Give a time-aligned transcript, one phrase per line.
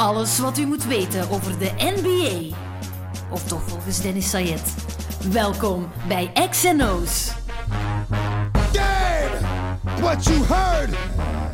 [0.00, 2.56] Alles wat u moet weten over de NBA.
[3.30, 4.74] Of toch volgens Dennis Sayed.
[5.32, 7.30] Welkom bij XNO's.
[8.72, 9.38] Game!
[10.00, 10.90] What you heard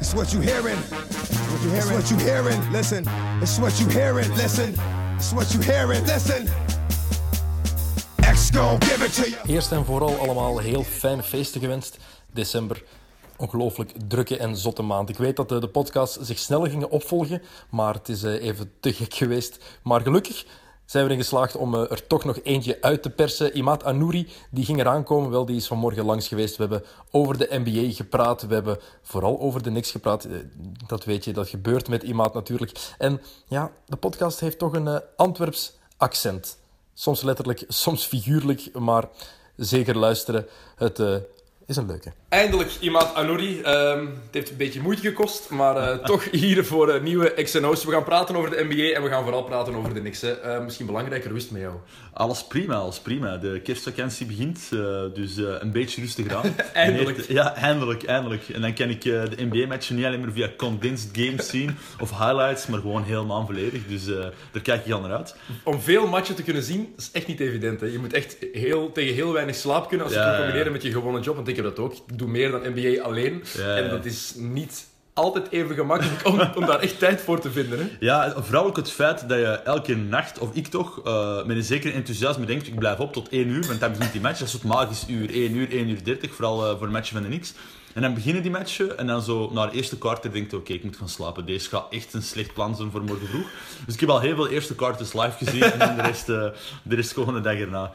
[0.01, 0.79] is what you hearing.
[0.89, 1.99] What you hearing?
[1.99, 2.71] It's what you hearing.
[2.71, 3.05] Listen.
[3.41, 4.35] It's what you hearing.
[4.35, 4.75] Listen.
[5.17, 6.07] It's what you hearing.
[6.07, 6.49] Listen.
[8.21, 9.37] X gon' give it to you.
[9.47, 11.97] Eerst en vooral allemaal heel fijne feesten gewenst.
[12.33, 12.83] December,
[13.39, 15.09] ongelooflijk drukke en zotte maand.
[15.09, 18.73] Ik weet dat de, de podcasts zich sneller gingen opvolgen, maar het is eh, even
[18.81, 19.79] te gek geweest.
[19.83, 20.45] Maar gelukkig
[20.87, 23.59] zijn we erin geslaagd om eh, er toch nog eentje uit te persen.
[23.59, 25.31] Imad Anouri, die ging eraan komen.
[25.31, 26.57] Wel, die is vanmorgen langs geweest.
[26.57, 28.43] We hebben over de NBA gepraat.
[28.43, 30.25] We hebben vooral over de Knicks gepraat.
[30.25, 30.33] Eh,
[30.87, 32.95] Dat weet je, dat gebeurt met Imad natuurlijk.
[32.99, 36.59] En ja, de podcast heeft toch een eh, Antwerps accent.
[36.95, 39.09] Soms letterlijk, soms figuurlijk, maar
[39.57, 40.47] zeker luisteren.
[40.77, 41.17] Het eh,
[41.67, 42.13] is een leuke.
[42.37, 43.61] Eindelijk iemand Anouri.
[43.61, 47.85] Ehm, het heeft een beetje moeite gekost, maar eh, toch hier voor eh, nieuwe XNO's.
[47.85, 50.21] We gaan praten over de NBA en we gaan vooral praten over de Knicks.
[50.21, 50.33] hè.
[50.33, 51.75] Eh, misschien belangrijker, rust met jou.
[52.13, 53.37] Alles prima, alles prima.
[53.37, 54.69] De kerstvakantie begint,
[55.15, 56.55] dus een beetje rustig aan.
[56.73, 57.29] Eindelijk.
[57.29, 58.49] Ja, eindelijk, eindelijk.
[58.49, 62.67] En dan kan ik de NBA-matchen niet alleen maar via condensed games zien of highlights,
[62.67, 63.87] maar gewoon helemaal volledig.
[63.89, 64.05] Dus
[64.53, 65.37] daar kijk ik al naar uit.
[65.63, 67.81] Om veel matchen te kunnen zien, is echt niet evident.
[67.81, 67.87] Hè.
[67.87, 70.73] Je moet echt heel, tegen heel weinig slaap kunnen als je Ja, het ja, combineren
[70.73, 71.37] met je gewone job.
[71.37, 71.93] Want ik heb dat ook.
[71.93, 73.45] Ik doe meer dan NBA alleen.
[73.57, 77.51] Ja, En dat is niet altijd even gemakkelijk om, om daar echt tijd voor te
[77.51, 77.79] vinden.
[77.79, 77.87] Hè.
[78.01, 81.63] Ja, vooral ook het feit dat je elke nacht, of ik toch, eh, met een
[81.63, 84.39] zeker enthousiasme denkt, ik blijf op tot 1 uur, want dan begint die match.
[84.39, 87.11] Dat is het magisch uur, 1 uur, 1 uur 30, vooral eh, voor een match
[87.11, 87.55] van de Knicks.
[87.97, 90.85] En dan beginnen die matchen en dan zo na de eerste kwartier denkt oké, ik
[90.85, 91.47] moet gaan slapen.
[91.47, 93.47] Deze gaat echt een slecht plan zijn voor morgen vroeg.
[93.87, 96.47] Dus ik heb al heel veel eerste kwarters live gezien en dan de rest, eh,
[96.83, 97.93] de rest gewoon de dag erna.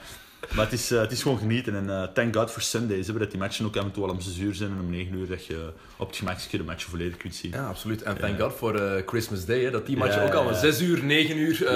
[0.56, 3.18] Maar het is, eh, het is gewoon genieten en eh, thank God for Sundays, hè,
[3.18, 5.18] dat die matchen ook af en toe al om 6 uur zijn en om 9
[5.18, 7.52] uur dat je op het gemakje de matchen volledig kunt zien.
[7.52, 8.02] Ja, absoluut.
[8.04, 9.64] En thank God voor eh, Christmas Day.
[9.64, 10.58] Hè, dat die matchen Ja, ook al om ja.
[10.60, 11.68] 6 uur, 9 uur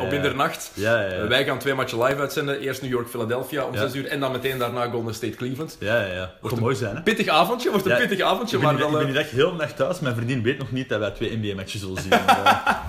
[0.00, 0.70] op middernacht.
[1.28, 2.60] Wij gaan twee matchen live uitzenden.
[2.60, 3.80] Eerst New York, Philadelphia om Ja.
[3.80, 4.06] 6 uur.
[4.06, 5.76] En dan meteen daarna Golden State, Cleveland.
[5.80, 6.32] Ja, ja, ja.
[6.40, 7.02] Wordt mooi zijn, hè?
[7.02, 8.56] Pittig avondje, wordt een pittig avondje.
[8.56, 10.00] Ik ben, Maar dan, ik ben hier echt heel nacht thuis.
[10.00, 12.12] Mijn vriendin weet nog niet dat wij twee NBA-matches zullen zien.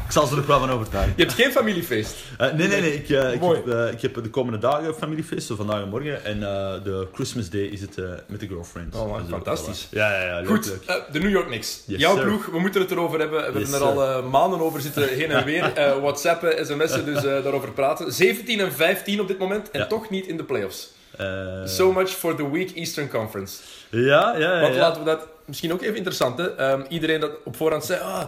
[0.06, 1.14] Ik zal ze er ook wel van overtuigen.
[1.16, 2.16] je hebt geen familiefeest.
[2.38, 2.94] Nee, nee, nee.
[2.96, 3.62] Ik, ik, Mooi.
[3.66, 6.26] heb, ik heb de komende dagen familiefeest, zo vandaag en morgen.
[6.26, 8.96] En eh, de Christmas Day is het eh, met de girlfriend.
[8.96, 9.86] Oh, man, eh, fantastisch.
[9.86, 9.90] voilà.
[9.90, 10.46] Ja, ja, ja.
[10.46, 11.82] Goed, eh, de New York Knicks.
[11.86, 12.24] Yes, Jouw sir.
[12.26, 13.40] ploeg, we moeten het erover hebben.
[13.54, 15.74] We hebben er al eh, maanden over zitten, heen en weer.
[15.74, 18.12] Eh, WhatsAppen, sms'en, dus eh, daarover praten.
[18.14, 19.88] 17 en 15 op dit moment en Ja.
[19.88, 20.94] toch niet in de playoffs.
[21.18, 23.62] Eh, So much for the weak Eastern Conference.
[23.90, 24.00] Ja,
[24.38, 24.62] ja, ja.
[24.62, 25.28] Want laten we dat...
[25.46, 26.56] Misschien ook even interessant, hè.
[26.56, 28.00] Ehm, iedereen dat op voorhand zei...
[28.02, 28.24] Ah,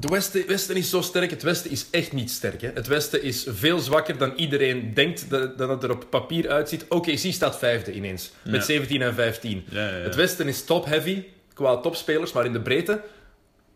[0.00, 1.30] de westen, westen is zo sterk.
[1.30, 2.60] Het Westen is echt niet sterk.
[2.60, 2.70] Hè.
[2.74, 6.84] Het Westen is veel zwakker dan iedereen denkt dat, dat het er op papier uitziet.
[6.88, 8.32] OKC staat vijfde ineens.
[8.44, 8.66] Met Ja.
[8.66, 9.64] 17 en 15.
[9.70, 10.02] Ja, ja, ja.
[10.02, 11.24] Het Westen is top-heavy
[11.54, 12.32] qua topspelers.
[12.32, 13.00] Maar in de breedte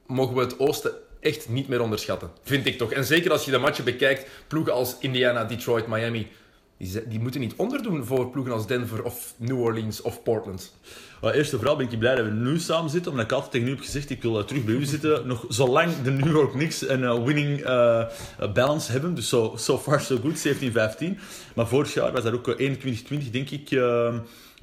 [0.07, 2.31] mogen we het Oosten echt niet meer onderschatten.
[2.43, 2.93] Vind ik toch.
[2.93, 4.29] En zeker als je de matchen bekijkt.
[4.47, 6.29] Ploegen als Indiana, Detroit, Miami...
[6.81, 10.75] Die, die moeten niet onderdoen voor ploegen als Denver of New Orleans of Portland.
[11.21, 13.53] Maar eerst en vooral ben ik blij dat we nu samen zitten, omdat ik altijd
[13.53, 16.31] tegen u heb gezegd, ik wil eh, terug bij u zitten, nog zolang de New
[16.31, 18.05] York Knicks een eh, winning eh,
[18.55, 19.15] balance hebben.
[19.15, 21.19] Dus so, so far so good, 17-15.
[21.55, 23.69] Maar vorig jaar was dat ook eh, 21-20, denk ik,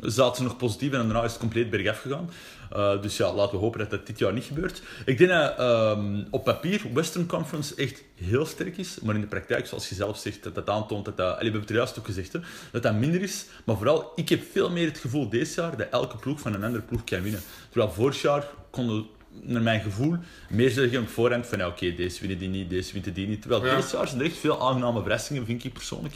[0.02, 2.30] zaten ze nog positief en daarna is het compleet bergaf gegaan.
[2.72, 4.82] Eh, dus ja, laten we hopen dat dat dit jaar niet gebeurt.
[5.06, 9.28] Ik denk dat ehm, op papier Western Conference echt heel sterk is, maar in de
[9.28, 11.26] praktijk, zoals je zelf zegt, dat dat aantoont dat dat...
[11.28, 12.40] allee, we hebben het er juist ook gezegd, hè,
[12.72, 13.46] dat dat minder is.
[13.66, 16.64] Maar vooral, ik heb veel meer het gevoel deze jaar dat elke ploeg van een
[16.64, 17.42] andere ploeg kan winnen.
[17.70, 19.06] Terwijl vorig jaar konden
[19.42, 20.16] naar mijn gevoel,
[20.50, 23.42] meer zeggen op voorhand van ja, oké, deze winnen die niet, deze winnen die niet.
[23.42, 23.76] Terwijl Ja.
[23.76, 26.16] deze jaar zijn er echt veel aangename verrassingen, vind ik persoonlijk.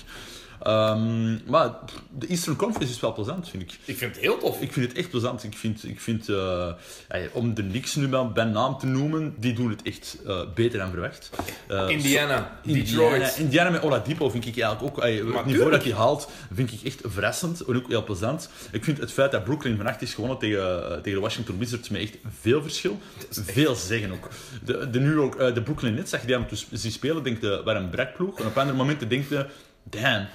[0.64, 1.70] Ehm, maar
[2.18, 3.72] de Eastern Conference is wel plezant, vind ik.
[3.86, 4.62] Ik vind het heel tof.
[4.62, 5.44] Ik vind het echt plezant.
[5.44, 6.72] Ik vind, ik vind eh,
[7.08, 10.40] ey, om de Knicks nu maar bij naam te noemen, die doen het echt eh,
[10.54, 11.30] beter dan verwacht.
[11.68, 13.38] Eh, Indiana, Indiana, Detroit.
[13.38, 15.04] Indiana met Oladipo vind ik eigenlijk ook...
[15.04, 15.72] het niveau tuurlijk.
[15.72, 18.50] dat hij haalt, vind ik echt verrassend en ook heel plezant.
[18.72, 21.90] Ik vind het feit dat Brooklyn vannacht is gewonnen tegen, eh, tegen de Washington Wizards
[21.90, 23.00] met echt veel verschil.
[23.30, 24.30] Veel zeggen ook.
[24.64, 27.24] De, de, New York, eh, de Brooklyn Nets, zag je die hem dus zien spelen,
[27.24, 28.40] denk je, waar een brekploeg.
[28.40, 29.46] En op andere momenten denk je,
[29.84, 30.28] damn...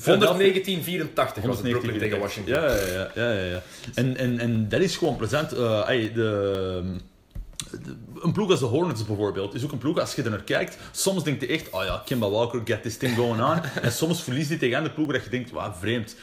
[0.00, 2.54] 119-84 was het Brooklyn tegen Washington.
[2.54, 3.32] Ja, ja, ja.
[3.32, 3.62] ja, ja.
[3.94, 5.52] En, en, en dat is gewoon plezant.
[5.52, 6.82] Eh, ey, de,
[7.70, 10.42] de- een ploeg als de Hornets bijvoorbeeld is ook een ploeg, als je er naar
[10.42, 13.60] kijkt, soms denk je echt, oh ja, Kimba Walker, get this thing going on.
[13.82, 16.16] en soms verliest die tegen andere ploegen dat je denkt, wauw, vreemd.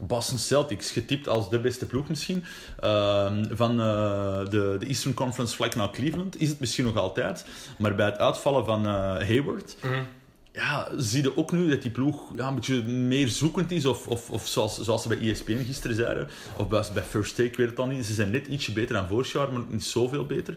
[0.00, 2.44] Boston Celtics, getipt als de beste ploeg misschien,
[2.80, 7.44] ehm, van eh, de, de Eastern Conference vlak naar Cleveland, is het misschien nog altijd.
[7.78, 9.76] Maar bij het uitvallen van eh, Hayward,
[10.58, 13.86] ja, zie je ook nu dat die ploeg ja, een beetje meer zoekend is.
[13.86, 16.28] Of, of, of zoals, zoals ze bij ESPN gisteren zeiden.
[16.56, 18.06] Of bij, bij First Take, weet het al niet.
[18.06, 20.54] Ze zijn net ietsje beter dan vorig jaar, maar niet zoveel beter.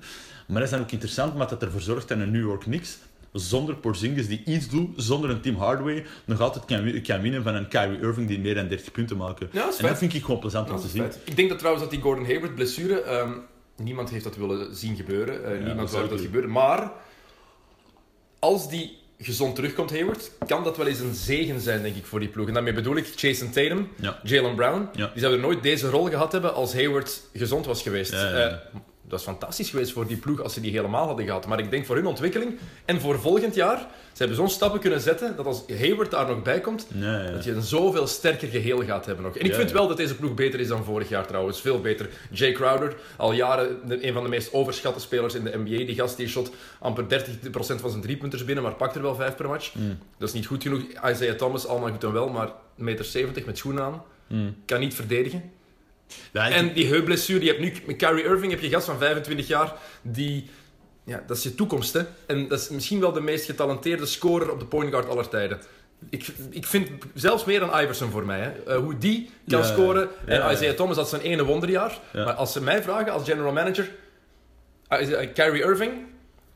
[0.47, 2.97] Maar dat is dan ook interessant, omdat dat ervoor zorgt dat een New York Knicks
[3.31, 7.55] zonder Porzingis die iets doet, zonder een Tim Hardaway, nog altijd kan, kan winnen van
[7.55, 9.49] een Kyrie Irving die meer dan 30 punten maken.
[9.51, 11.03] Ja, dat is en dat vind ik gewoon plezant om te zien.
[11.23, 13.31] Ik denk dat trouwens dat die Gordon Hayward blessure, ehm,
[13.77, 15.45] niemand heeft dat willen zien gebeuren.
[15.45, 16.51] Eh, niemand dat zou dat gebeuren.
[16.51, 16.91] Maar
[18.39, 22.19] als die gezond terugkomt, Hayward, kan dat wel eens een zegen zijn, denk ik, voor
[22.19, 22.47] die ploeg.
[22.47, 24.19] En daarmee bedoel ik Jason Tatum, Ja.
[24.23, 24.87] Jalen Brown.
[24.93, 25.07] Ja.
[25.13, 28.11] Die zouden nooit deze rol gehad hebben als Hayward gezond was geweest.
[28.11, 28.31] Ja.
[28.33, 28.55] Eh,
[29.11, 31.47] dat is fantastisch geweest voor die ploeg als ze die helemaal hadden gehad.
[31.47, 33.77] Maar ik denk voor hun ontwikkeling en voor volgend jaar,
[34.11, 37.31] ze hebben zo'n stappen kunnen zetten dat als Hayward daar nog bij komt, ja.
[37.31, 39.37] dat je een zoveel sterker geheel gaat hebben nog.
[39.37, 41.61] En ik Ja, vind wel dat deze ploeg beter is dan vorig jaar trouwens.
[41.61, 42.09] Veel beter.
[42.29, 43.77] Jay Crowder, al jaren
[44.07, 45.85] een van de meest overschatte spelers in de NBA.
[45.85, 49.35] Die gast die shot amper 30% van zijn driepunters binnen, maar pakt er wel 5
[49.35, 49.75] per match.
[49.75, 49.97] Mm.
[50.17, 50.81] Dat is niet goed genoeg.
[50.81, 54.03] Isaiah Thomas, allemaal goed en wel, maar 1,70 meter met schoenen aan.
[54.27, 54.55] Mm.
[54.65, 55.51] Kan niet verdedigen.
[56.33, 58.97] Ja, ik- En die heupblessure, je hebt nu met Kyrie Irving, heb je gast van
[58.97, 60.49] 25 jaar, die...
[61.05, 62.01] Ja, dat is je toekomst, hè.
[62.27, 65.59] En dat is misschien wel de meest getalenteerde scorer op de point guard aller tijden.
[66.09, 68.39] Ik, ik vind zelfs meer dan Iverson voor mij.
[68.39, 68.51] Hè.
[68.73, 70.07] Eh, hoe die kan Ja, scoren.
[70.27, 70.53] ja, en.
[70.53, 71.99] Isaiah Thomas, dat is zijn ene wonderjaar.
[72.13, 72.23] Ja.
[72.25, 73.89] Maar als ze mij vragen als general manager,
[75.33, 75.91] Kyrie Irving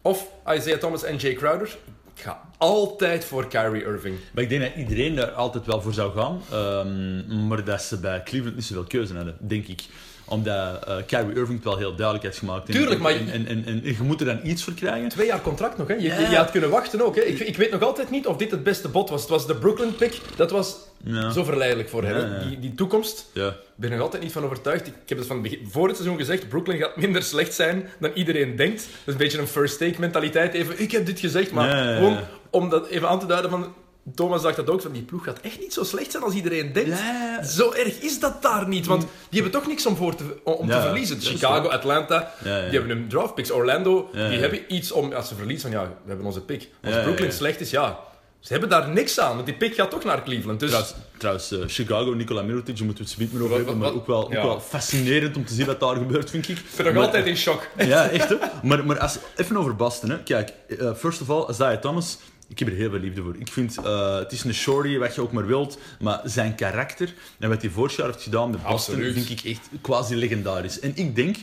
[0.02, 1.78] of Isaiah Thomas en Jay Crowder,
[2.16, 4.18] ik ga altijd voor Kyrie Irving.
[4.32, 6.42] Maar ik denk dat iedereen daar altijd wel voor zou gaan.
[6.52, 9.84] Ehm, maar dat ze bij Cleveland niet zoveel keuze hadden, denk ik.
[10.28, 12.68] Omdat eh Kyrie Irving het wel heel duidelijk heeft gemaakt.
[12.68, 15.10] En- Tuurlijk, maar- En, en, en, en je moet er dan iets voor krijgen.
[15.10, 15.94] Twee jaar contract nog, hè?
[15.94, 16.30] Je, Ja.
[16.30, 17.16] je, had kunnen wachten ook.
[17.16, 17.22] Hè?
[17.22, 19.22] Ik, ik weet nog altijd niet of dit het beste bod was.
[19.22, 20.20] Het was de Brooklyn pick.
[20.36, 21.30] Dat was Ja.
[21.32, 22.18] zo verleidelijk voor hem.
[22.32, 22.40] Ja.
[22.48, 23.26] Die, die toekomst.
[23.34, 23.48] Ja.
[23.48, 24.88] Ik ben er nog altijd niet van overtuigd.
[24.88, 26.50] Ik, heb het van het begin, voor het seizoen gezegd.
[26.50, 28.78] Brooklyn gaat minder slecht zijn dan iedereen denkt.
[28.82, 30.54] Dat is een beetje een first take mentaliteit.
[30.54, 32.20] Even, ik heb dit gezegd, maar gewoon
[32.50, 33.74] om dat even aan te duiden van...
[34.16, 36.74] Thomas dacht dat ook, van die ploeg gaat echt niet zo slecht zijn als iedereen
[36.74, 36.90] denkt.
[36.90, 37.44] Ja.
[37.44, 40.68] Zo erg is dat daar niet, want die hebben toch niks om, voor te, om
[40.68, 41.22] Ja, te verliezen.
[41.22, 41.68] Chicago.
[41.68, 43.52] Atlanta, die hebben een draft picks.
[43.52, 45.14] Orlando, die hebben iets om...
[45.14, 46.70] Als ze verliezen, van ja, we hebben onze pick.
[46.84, 48.00] Als Brooklyn slecht is, ja...
[48.40, 50.60] Ze hebben daar niks aan, want die pick gaat toch naar Cleveland.
[50.60, 53.94] Dus Trouwens, trouwens eh, Chicago, Nikola Mirotic, je moet het zometeen meer over hebben, maar
[53.94, 54.44] ook wel, ook ja.
[54.44, 56.58] wel fascinerend om te zien wat daar gebeurt, vind ik.
[56.58, 57.68] ik ben nog Maar- altijd in shock.
[57.78, 58.36] Ja, echt hè.
[58.64, 60.10] Maar, maar als, even over Boston.
[60.10, 60.24] Hè.
[60.24, 63.36] Kijk, eh, first of all, Isaiah Thomas, ik heb er heel veel liefde voor.
[63.40, 67.14] Ik vind, eh, het is een shorty, wat je ook maar wilt, maar zijn karakter
[67.40, 69.14] en wat hij vorig jaar heeft gedaan met Boston, Absoluut.
[69.14, 70.80] vind ik echt quasi legendarisch.
[70.80, 71.38] En ik denk,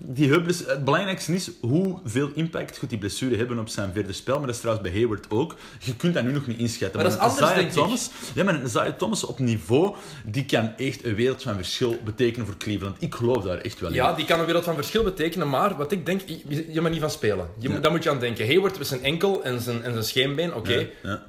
[0.00, 4.46] die het belangrijkste is hoeveel impact gaat die blessure hebben op zijn verder spel, maar
[4.46, 5.54] dat is trouwens bij Hayward ook.
[5.80, 7.00] Je kunt dat nu nog niet inschatten.
[7.00, 7.74] Maar dat is anders, Isaiah denk ik.
[7.74, 11.96] Thomas, ja, maar een Isaiah Thomas op niveau, die kan echt een wereld van verschil
[12.04, 12.96] betekenen voor Cleveland.
[13.02, 13.94] Ik geloof daar echt wel in.
[13.94, 17.10] Ja, die kan een wereld van verschil betekenen, maar wat ik denk, je, niet van
[17.10, 17.48] spelen.
[17.58, 18.46] Je, moet- Daar moet je aan denken.
[18.46, 20.88] Hayward met zijn enkel en zijn, en zijn scheenbeen, oké.
[21.02, 21.22] Ja.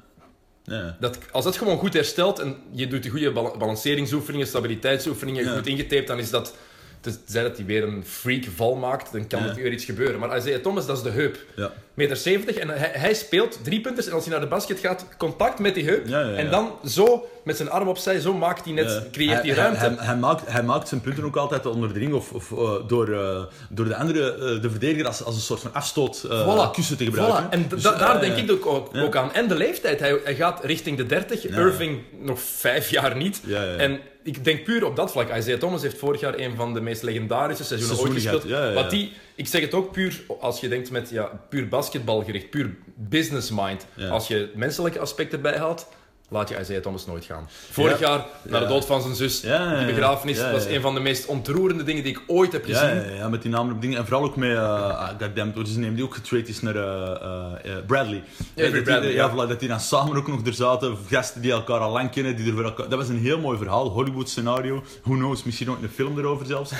[0.64, 0.96] Ja.
[1.00, 5.54] Dat, als dat gewoon goed herstelt en je doet de goede bal- balanceringsoefeningen, stabiliteitsoefeningen, Ja.
[5.56, 6.54] goed ingetaped, dan is dat...
[7.00, 9.48] Tenzij dat hij weer een freak val maakt, dan kan Ja.
[9.48, 10.20] er weer iets gebeuren.
[10.20, 11.38] Maar Isaiah Thomas, dat is de heup.
[11.56, 11.72] Ja.
[12.00, 15.06] Meter 70 en hij, hij speelt drie punters en als hij naar de basket gaat,
[15.18, 16.06] contact met die heup.
[16.08, 16.34] Ja, ja, ja.
[16.36, 19.78] En dan zo, met zijn arm opzij, zo maakt hij net, creëert hij ruimte.
[19.78, 22.52] Hij, hij, hij maakt, hij maakt zijn punten ook altijd onder de ring of, of
[22.52, 26.26] eh, door, eh, door de andere, eh, de verdediger, als, als een soort van afstoot
[26.26, 26.70] Voilà.
[26.72, 27.44] kussen te gebruiken.
[27.46, 27.48] Voilà.
[27.50, 29.32] En Dus, da- daar denk ik ook, ook, aan.
[29.32, 30.00] En de leeftijd.
[30.00, 31.46] Hij, hij gaat richting de 30.
[31.46, 33.40] Irving nog vijf jaar niet.
[33.78, 35.36] En ik denk puur op dat vlak.
[35.36, 38.42] Isaiah Thomas heeft vorig jaar een van de meest legendarische seizoenen ooit gespeeld.
[38.42, 38.74] gehad, ja, ja, ja.
[38.82, 42.76] Wat die, ik zeg het ook puur als je denkt met ja, puur basketbalgericht, puur
[42.96, 43.86] business mind.
[43.94, 44.08] Ja.
[44.08, 45.86] Als je het menselijke aspect erbij haalt,
[46.28, 47.48] laat je Isaiah Thomas nooit gaan.
[47.70, 48.08] Vorig Ja.
[48.08, 48.70] jaar, na de Ja.
[48.70, 49.78] dood van zijn zus, Ja, ja, ja.
[49.84, 50.70] die begrafenis, Ja, ja, was ja.
[50.70, 52.88] een van de meest ontroerende dingen die ik ooit heb gezien.
[52.88, 53.98] Ja, ja, ja, met die namen op dingen.
[53.98, 55.10] En vooral ook met, uh,
[55.54, 58.22] wat is zijn naam, die ook getraind is naar eh, eh, Bradley.
[58.22, 59.32] Avery dat die- Bradley, ja, ja.
[59.32, 60.96] voilà, dat die dan samen ook nog er zaten.
[61.08, 62.36] Gasten die elkaar al lang kennen.
[62.36, 62.88] Die er voor elkaar...
[62.88, 63.88] Dat was een heel mooi verhaal.
[63.88, 64.82] Hollywood scenario.
[65.02, 66.72] Who knows, misschien ook een film erover zelfs.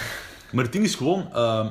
[0.53, 1.29] Maar het ding is gewoon...
[1.35, 1.67] ehm,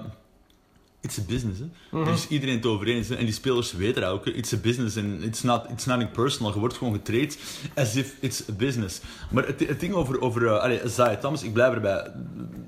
[1.01, 1.65] It's a business, hè.
[2.03, 3.07] Daar is iedereen het over eens.
[3.07, 3.15] Hè.
[3.15, 4.25] En die spelers weten dat ook.
[4.25, 4.31] hè.
[4.31, 6.53] It's a business and it's not, it's nothing personal.
[6.53, 7.37] Je wordt gewoon getraind
[7.75, 8.99] as if it's a business.
[9.31, 12.11] Maar het, het ding over, over uh, Thomas, ik blijf erbij.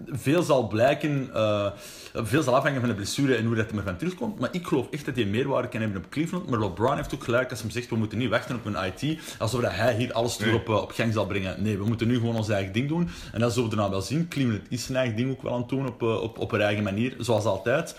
[0.07, 1.71] Veel zal blijken, uh,
[2.13, 4.39] veel zal afhangen van de blessure en hoe dat er maar van terugkomt.
[4.39, 6.49] Maar ik geloof echt dat hij meerwaarde kan hebben op Cleveland.
[6.49, 9.19] Maar LeBron heeft ook gelijk als hij zegt, we moeten niet wachten op een IT.
[9.39, 11.63] Alsof dat hij hier alles terug op, uh, op gang zal brengen.
[11.63, 13.09] Nee, we moeten nu gewoon ons eigen ding doen.
[13.31, 14.27] En dat zullen we daarna wel zien.
[14.27, 16.83] Cleveland is zijn eigen ding ook wel aan het doen op, op, op een eigen
[16.83, 17.95] manier, zoals altijd.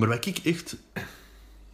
[0.00, 0.76] Maar wat ik echt,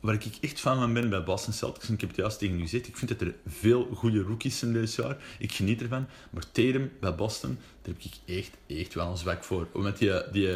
[0.07, 2.59] waar ik echt fan van ben bij Boston Celtics, en ik heb het juist tegen
[2.59, 5.17] u gezegd, ik vind dat er veel goede rookies zijn dit jaar.
[5.39, 6.07] Ik geniet ervan.
[6.31, 9.67] Maar Tatum bij Boston, daar heb ik echt, echt wel een zwak voor.
[9.73, 10.49] Omdat die, die,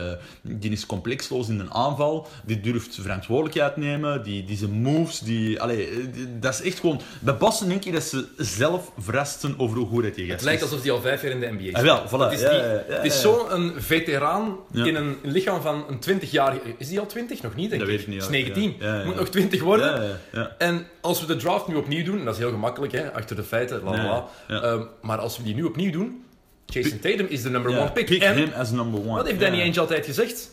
[0.42, 5.60] die is complexloos in een aanval, die durft verantwoordelijkheid nemen, die, die zijn moves, die,
[5.60, 7.00] allee, die- dat is echt gewoon...
[7.20, 10.36] Bij Boston denk ik dat ze zelf verrast zijn over hoe goed dat die gast
[10.36, 10.68] Het lijkt is.
[10.68, 11.72] alsof hij al vijf jaar in de NBA is.
[11.72, 12.30] Ah, wel, voilà.
[12.30, 16.74] Het is, Ja, ja, ja, het is zo'n veteraan in een lichaam van een 20-jarige...
[16.78, 17.42] Is die al 20?
[17.42, 17.96] Nog niet, denk Dat ik.
[17.96, 18.30] weet ik niet, Is ja.
[18.30, 18.74] 19.
[18.78, 19.04] Ja, ja, ja.
[19.04, 20.02] Moet nog 20 worden.
[20.02, 20.54] Ja, ja, ja.
[20.58, 23.36] En als we de draft nu opnieuw doen, en dat is heel gemakkelijk, hè, achter
[23.36, 24.26] de feiten, la la.
[24.48, 26.24] Ehm, maar als we die nu opnieuw doen,
[26.66, 28.06] Jason Tatum is de number one pick.
[28.06, 29.14] pick en him as number one.
[29.14, 29.60] wat heeft Danny.
[29.60, 30.50] Ainge altijd gezegd?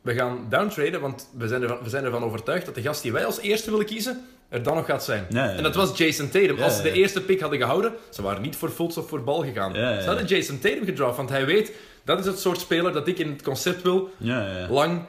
[0.00, 3.12] We gaan downtraden, want we zijn, ervan, we zijn ervan overtuigd dat de gast die
[3.12, 5.26] wij als eerste willen kiezen, er dan nog gaat zijn.
[5.28, 6.56] En dat was Jason Tatum.
[6.56, 6.94] Ja, als ze de ja.
[6.94, 9.74] eerste pick hadden gehouden, ze waren niet voor Fultz of voor Bal gegaan.
[9.74, 11.72] Ze hadden Jason Tatum gedraft, want hij weet,
[12.04, 14.10] dat is het soort speler dat ik in het concept wil.
[14.16, 14.68] Ja, ja, ja.
[14.68, 15.02] Lang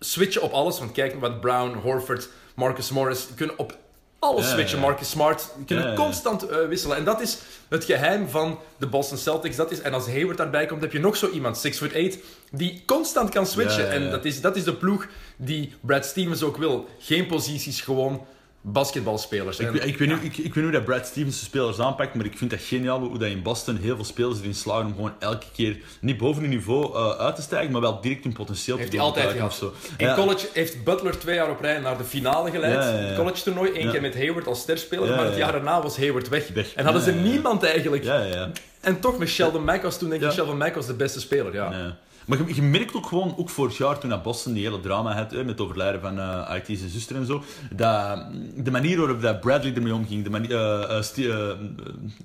[0.00, 0.78] switchen op alles.
[0.78, 3.78] Want kijk wat Brown, Horford, Marcus Morris kunnen op
[4.18, 4.78] alles switchen.
[4.78, 6.96] Marcus Smart kunnen constant eh, wisselen.
[6.96, 7.38] En dat is
[7.68, 9.56] het geheim van de Boston Celtics.
[9.56, 12.18] Dat is, en als Hayward daarbij komt, heb je nog zo iemand, 6 foot 8,
[12.50, 13.90] die constant kan switchen.
[13.90, 16.88] En dat is, dat is de ploeg die Brad Stevens ook wil.
[16.98, 18.26] Geen posities, gewoon
[18.72, 19.58] basketbalspelers.
[19.58, 22.14] Ik, weet- ik, weet nu, ik, ik weet hoe dat Brad Stevens de spelers aanpakt,
[22.14, 24.94] maar ik vind dat geniaal hoe dat in Boston heel veel spelers erin slagen om
[24.94, 28.32] gewoon elke keer niet boven hun niveau eh, uit te stijgen, maar wel direct hun
[28.32, 29.50] potentieel heeft te hij altijd gehad.
[29.50, 29.72] of zo.
[29.96, 30.14] In Ja.
[30.14, 32.72] college heeft Butler twee jaar op rij naar de finale geleid.
[32.74, 32.80] Ja.
[32.90, 35.08] Het college toernooi, één keer met Hayward als sterspeler.
[35.08, 35.52] Maar het ja, jaar ja.
[35.52, 36.48] daarna was Hayward weg.
[36.48, 36.74] Weg.
[36.74, 38.04] En hadden ze niemand eigenlijk.
[38.04, 38.50] Ja, ja, ja.
[38.80, 40.30] En toch met Sheldon Mack was toen denk ik.
[40.30, 41.52] Sheldon Mack was de beste speler.
[41.54, 41.96] Ja.
[42.26, 45.14] Maar je, je merkt ook gewoon, ook vorig jaar toen dat Boston die hele drama
[45.14, 47.42] had, hè, met het overlijden van eh IT zijn zuster en zo,
[47.74, 48.24] dat,
[48.56, 51.56] de manier waarop dat Bradley ermee omging, de manier, eh, eh, eh,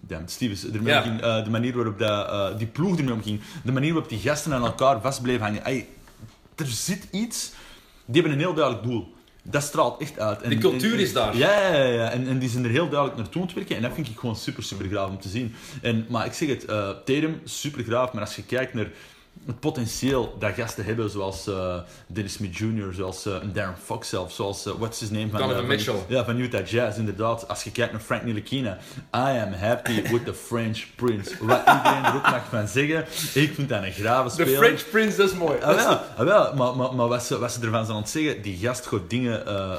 [0.01, 0.97] damn, Stevens ermee Ja.
[1.03, 4.65] omging, de manier waarop dat, die ploeg ermee omging, de manier waarop die gasten aan
[4.65, 5.63] elkaar vast bleven hangen.
[6.55, 7.51] Er zit iets,
[8.05, 9.13] die hebben een heel duidelijk doel.
[9.43, 10.41] Dat straalt echt uit.
[10.41, 11.37] En, De cultuur en- is daar.
[11.37, 12.09] Ja, ja, ja.
[12.09, 13.75] En, en die zijn er heel duidelijk naartoe aan het werken.
[13.75, 15.55] En dat vind ik gewoon super, super graaf om te zien.
[15.81, 16.67] En, maar ik zeg het,
[17.05, 18.13] Tatum, super graaf.
[18.13, 18.87] Maar als je kijkt naar
[19.45, 21.75] het potentieel dat gasten hebben, zoals eh,
[22.07, 25.29] Dennis Smith Jr., zoals eh, Darren Fox zelf, zoals, eh, what's his name?
[25.29, 25.95] Van, Donovan van- Mitchell.
[26.07, 27.47] Ja, van Utah Jazz, inderdaad.
[27.47, 28.77] Als je kijkt naar Frank Ntilikina,
[29.15, 31.35] I am happy with the French Prince.
[31.39, 32.99] Wat iedereen er ook mag van zeggen,
[33.41, 34.57] ik vind dat een grave De speler.
[34.57, 35.59] French Prince, dat is mooi.
[35.61, 38.11] Ah, wel, ah, wel, maar, maar, maar wat, ze, wat ze ervan zijn aan het
[38.11, 39.45] zeggen, die gast gaat dingen...
[39.45, 39.71] eh,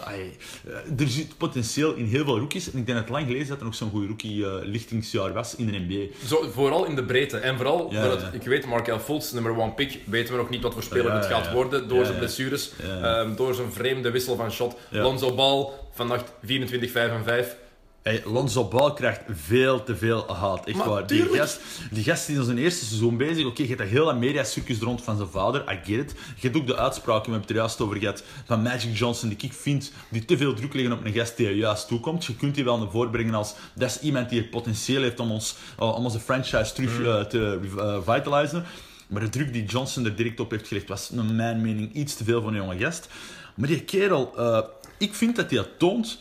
[0.98, 2.72] er zit potentieel in heel veel rookies.
[2.72, 5.66] En ik denk dat het lang geleden dat er nog zo'n goed rookie-lichtingsjaar was in
[5.66, 6.26] de NBA.
[6.26, 7.38] Zo, vooral in de breedte.
[7.38, 8.16] En vooral, ja.
[8.32, 11.26] ik weet, Markel Fultz, nummer one pick, weten we nog niet wat voor speler het
[11.26, 14.76] gaat worden door zijn blessures, ehm, door zijn vreemde wissel van shot.
[14.90, 17.56] Lonzo Ball, vannacht 24, 5 en 5.
[18.02, 20.66] Hey, Lonzo Ball krijgt veel te veel haat.
[20.66, 21.06] Echt Maar waar.
[21.06, 23.46] Die gast, die gast is in zijn eerste seizoen bezig.
[23.46, 25.64] Oké, je hebt dat hele mediacircus rond van zijn vader.
[25.72, 26.10] I get it.
[26.36, 29.28] Je hebt ook de uitspraken, we hebben het er juist over gehad, van Magic Johnson,
[29.28, 32.24] die ik vind, die te veel druk leggen op een gast die er juist toekomt.
[32.24, 35.20] Je kunt die wel naar voren brengen als, dat is iemand die het potentieel heeft
[35.20, 37.04] om, ons, uh, om onze franchise terug Mm.
[37.04, 38.64] uh, te uh, vitalizen.
[39.12, 42.14] Maar de druk die Johnson er direct op heeft gelegd, was naar mijn mening iets
[42.14, 43.08] te veel van een jonge gast.
[43.54, 44.60] Maar die kerel, uh,
[44.98, 46.18] ik vind dat hij dat toont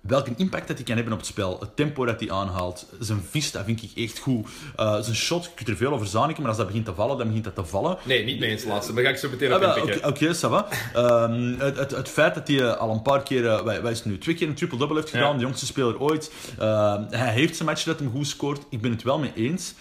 [0.00, 1.56] welke impact dat hij kan hebben op het spel.
[1.60, 2.86] Het tempo dat hij aanhaalt.
[3.00, 4.48] Zijn vis, dat vind ik echt goed.
[4.80, 7.16] Uh, zijn shot, je kunt er veel over zaniken, maar als dat begint te vallen,
[7.18, 7.96] dan begint dat te vallen.
[8.04, 8.92] Nee, niet mee eens laatste.
[8.94, 10.08] Daar ga ik zo meteen Ah, op wel, inpikken.
[10.08, 10.68] Oké, okay, ça va.
[10.94, 13.90] Ehm, het, het, het feit dat hij uh, al een paar keer, uh, wat, wat
[13.90, 15.34] is nu, twee keer een triple-double heeft gedaan, Ja.
[15.36, 16.32] de jongste speler ooit.
[16.58, 18.62] Ehm, hij heeft zijn match dat hem goed scoort.
[18.70, 19.74] Ik ben het wel mee eens.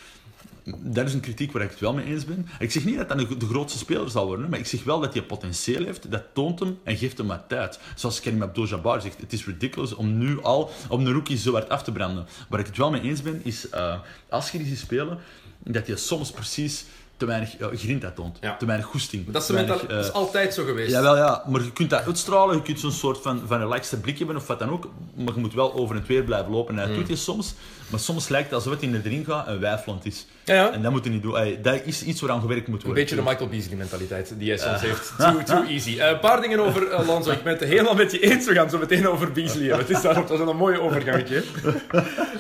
[0.64, 2.48] Dat is een kritiek waar ik het wel mee eens ben.
[2.60, 5.14] Ik zeg niet dat hij de grootste speler zal worden, maar ik zeg wel dat
[5.14, 6.12] hij potentieel heeft.
[6.12, 7.80] Dat toont hem en geeft hem wat tijd.
[7.96, 11.70] Zoals Karim Abdul-Jabbar zegt, het is ridiculous om nu al om een rookie zo hard
[11.70, 12.26] af te branden.
[12.50, 14.00] Waar ik het wel mee eens ben, is uh,
[14.30, 15.20] als je die ziet spelen,
[15.64, 16.86] dat hij soms precies
[17.22, 18.38] te weinig uh, grinta toont.
[18.42, 18.58] Ja.
[18.58, 19.32] Te weinig goesting.
[19.32, 20.92] Dat is, dat is uh, altijd zo geweest.
[20.92, 21.44] Jawel, ja.
[21.48, 24.48] Maar je kunt dat uitstralen, je kunt zo'n soort van, van relaxte blik hebben of
[24.48, 24.90] wat dan ook.
[25.16, 26.80] Maar je moet wel over en weer blijven lopen.
[26.80, 27.54] En dat doet je soms.
[27.90, 30.26] Maar soms lijkt het alsof het in erin gaat en wijfelend is.
[30.44, 30.72] Ja, ja.
[30.72, 31.58] En dat moet je niet doen.
[31.62, 33.04] Dat is iets waaraan gewerkt moet Een worden.
[33.04, 35.14] beetje de Michael Beasley mentaliteit die hij soms heeft.
[35.18, 36.00] Too, too easy.
[36.00, 37.32] Eh, Een paar dingen over uh, Lonzo.
[37.32, 38.46] Ik ben het helemaal met je eens.
[38.46, 39.86] We gaan zo meteen over Beasley hebben.
[39.88, 41.44] Het is daarom dat is een mooie overgangetje.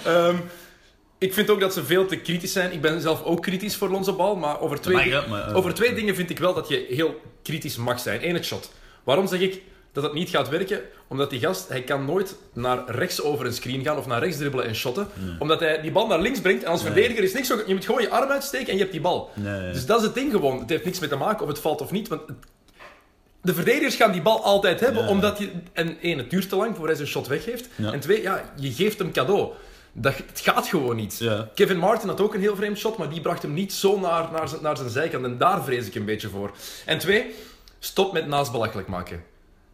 [0.08, 0.42] um,
[1.22, 2.72] ik vind ook dat ze veel te kritisch zijn.
[2.72, 4.36] Ik ben zelf ook kritisch voor Lonzo Ball.
[4.36, 6.86] Maar over twee, mag, ja, maar, uh, over twee dingen vind ik wel dat je
[6.90, 8.28] heel kritisch mag zijn.
[8.28, 8.72] Eén, het shot.
[9.04, 9.62] Waarom zeg ik
[9.92, 10.82] dat het niet gaat werken?
[11.08, 14.38] Omdat die gast, hij kan nooit naar rechts over een screen gaan of naar rechts
[14.38, 15.08] dribbelen en shotten.
[15.13, 15.36] Nee.
[15.40, 16.63] Omdat hij die bal naar links brengt.
[16.63, 16.92] En als nee.
[16.92, 17.62] verdediger is niks zo...
[17.68, 19.30] Je moet gewoon je arm uitsteken en je hebt die bal.
[19.34, 19.72] Nee.
[19.72, 20.60] Dus dat is het ding gewoon.
[20.60, 22.08] Het heeft niks mee te maken of het valt of niet.
[22.08, 22.22] Want
[23.42, 25.50] de verdedigers gaan die bal altijd hebben, omdat je...
[25.74, 27.70] En één, het duurt te lang voor hij zijn shot weggeeft.
[27.78, 29.51] En twee, ja, je geeft hem cadeau.
[29.94, 31.30] Dat, het gaat gewoon niet.
[31.56, 34.32] Kevin Martin had ook een heel vreemd shot, maar die bracht hem niet zo naar,
[34.32, 35.26] naar, zijn, naar zijn zijkant.
[35.26, 36.52] En daar vrees ik een beetje voor.
[36.86, 37.36] En twee,
[37.80, 39.24] stop met naast belachelijk maken.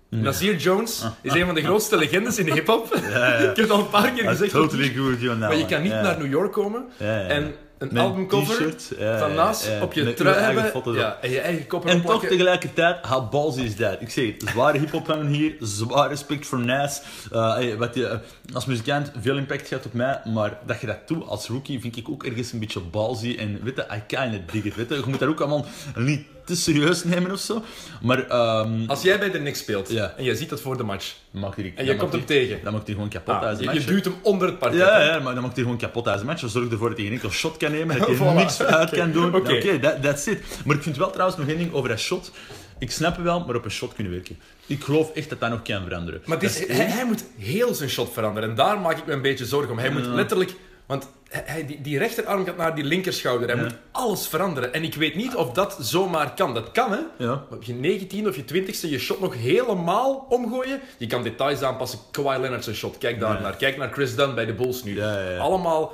[0.09, 0.17] Ja.
[0.17, 2.99] Nazir Jones is een van de grootste legendes in de hip-hop.
[3.01, 3.33] Ja, ja.
[3.49, 4.51] ik heb het al een paar keer gezegd.
[4.51, 6.85] Totally good, you maar je kan niet naar New York komen
[7.27, 12.01] en een albumcover van naast op je trui hebben ja, en je eigen kop En
[12.01, 14.01] toch tegelijkertijd, how ballsy is dat?
[14.01, 17.01] Ik zeg het, zware hip-hop hebben hier, zwaar respect voor Nas.
[17.33, 18.19] Uh, wat je
[18.53, 21.97] als muzikant veel impact gaat op mij, maar dat je dat doet als rookie vind
[21.97, 23.35] ik ook ergens een beetje ballsy.
[23.39, 24.75] En weet je, I kinda dig it.
[24.75, 24.95] Weet je.
[24.95, 25.65] je moet daar ook allemaal
[25.95, 27.63] niet te serieus nemen of zo.
[28.01, 30.13] Maar ehm Als jij bij de Knicks speelt Ja.
[30.17, 32.73] en je ziet dat voor de match mag die, en je komt hem tegen, Dan
[32.73, 33.85] mag hij gewoon kapot ah, uit de je, match.
[33.85, 34.79] je duwt hem onder het parket.
[34.79, 36.43] Ja, ja, maar dan mag hij gewoon kapot uit de match.
[36.49, 38.33] Zorg ervoor dat hij geen enkel shot kan nemen, dat hij Voilà.
[38.35, 39.35] niks uit kan doen.
[39.35, 39.53] Oké.
[39.53, 40.41] Oké, that- that's it.
[40.65, 42.31] Maar ik vind wel trouwens nog één ding over dat shot.
[42.79, 44.37] Ik snap het wel, maar op een shot kunnen werken.
[44.65, 46.21] Ik geloof echt dat dat nog kan veranderen.
[46.25, 48.49] Maar is, is hij moet heel zijn shot veranderen.
[48.49, 49.77] En daar maak ik me een beetje zorgen om.
[49.77, 50.53] Hij moet letterlijk...
[50.87, 53.47] Want hij, die, die rechterarm gaat naar die linkerschouder.
[53.47, 53.63] Hij Ja.
[53.63, 54.73] moet alles veranderen.
[54.73, 56.53] En ik weet niet of dat zomaar kan.
[56.53, 56.99] Dat kan, hè.
[57.25, 57.43] Ja.
[57.51, 60.79] Op je 19 of je 20ste je shot nog helemaal omgooien.
[60.97, 61.99] Je kan details aanpassen.
[62.11, 62.97] Kawhi Leonard zijn shot.
[62.97, 63.39] Kijk daar Ja.
[63.41, 63.55] naar.
[63.55, 65.01] Kijk naar Chris Dunn bij de Bulls nu.
[65.39, 65.93] Allemaal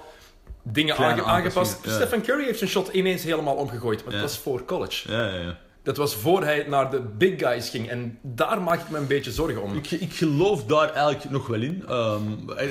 [0.64, 1.78] dingen aange- aangepast.
[1.88, 4.04] Stephen Curry heeft zijn shot ineens helemaal omgegooid.
[4.04, 5.12] Maar dat was voor college.
[5.12, 5.58] Ja, ja, ja.
[5.84, 7.90] Dat was voor hij naar de big guys ging.
[7.90, 9.76] En daar maak ik me een beetje zorgen om.
[9.76, 11.84] Ik, ik geloof daar eigenlijk nog wel in.
[11.88, 12.22] Ehm,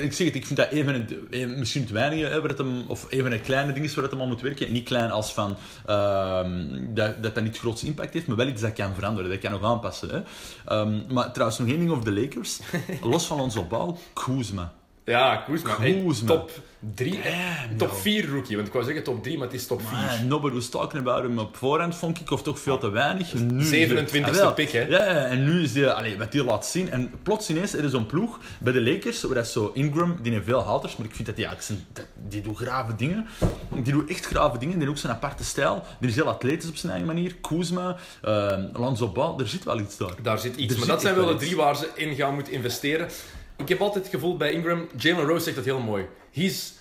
[0.01, 2.49] ik zeg het, ik vind dat een van het, een- misschien het weinige, hè, waar
[2.49, 4.71] het hem, of een van de kleine dingen waar het hem aan moet werken.
[4.71, 5.55] Niet klein als van
[5.85, 9.39] ehm, dat, dat dat niet grootste impact heeft, maar wel iets dat kan veranderen, dat
[9.39, 10.09] kan nog aanpassen.
[10.09, 10.21] Hè.
[10.65, 12.59] Ehm, maar trouwens, nog één ding over de Lakers.
[13.11, 14.73] Los van onze bal, Kuzma.
[15.05, 15.75] Ja, Kuzma.
[16.25, 16.51] top
[16.95, 17.19] 3,
[17.77, 18.55] top 4 rookie.
[18.55, 19.97] Want ik wou zeggen top 3, maar het is top 4.
[19.97, 23.33] Man, nobody was talking about him op voorhand, vond ik, of toch veel te weinig.
[23.33, 24.81] Nu is 27e Ah, pick, hè?
[24.81, 26.89] Ja, en nu is die, allee, wat die laat zien.
[26.91, 30.31] En plots ineens, er is zo'n ploeg bij de Lakers, waar dat zo Ingram, die
[30.31, 33.27] heeft veel haters, maar ik vind dat die, eigenlijk zijn, dat- die doet grave dingen.
[33.83, 35.83] Die doet echt grave dingen, die heeft ook zijn aparte stijl.
[35.99, 37.35] Die is heel atletisch op zijn eigen manier.
[37.41, 37.95] Kuzma,
[38.25, 40.13] uh, Lonzo Ball, er zit wel iets daar.
[40.21, 40.73] Daar zit iets.
[40.73, 43.07] Er maar zit dat zijn wel de drie waar ze in gaan moeten investeren.
[43.55, 46.05] Ik heb altijd het gevoel bij Ingram, Jalen Rose zegt dat heel mooi.
[46.31, 46.73] He's,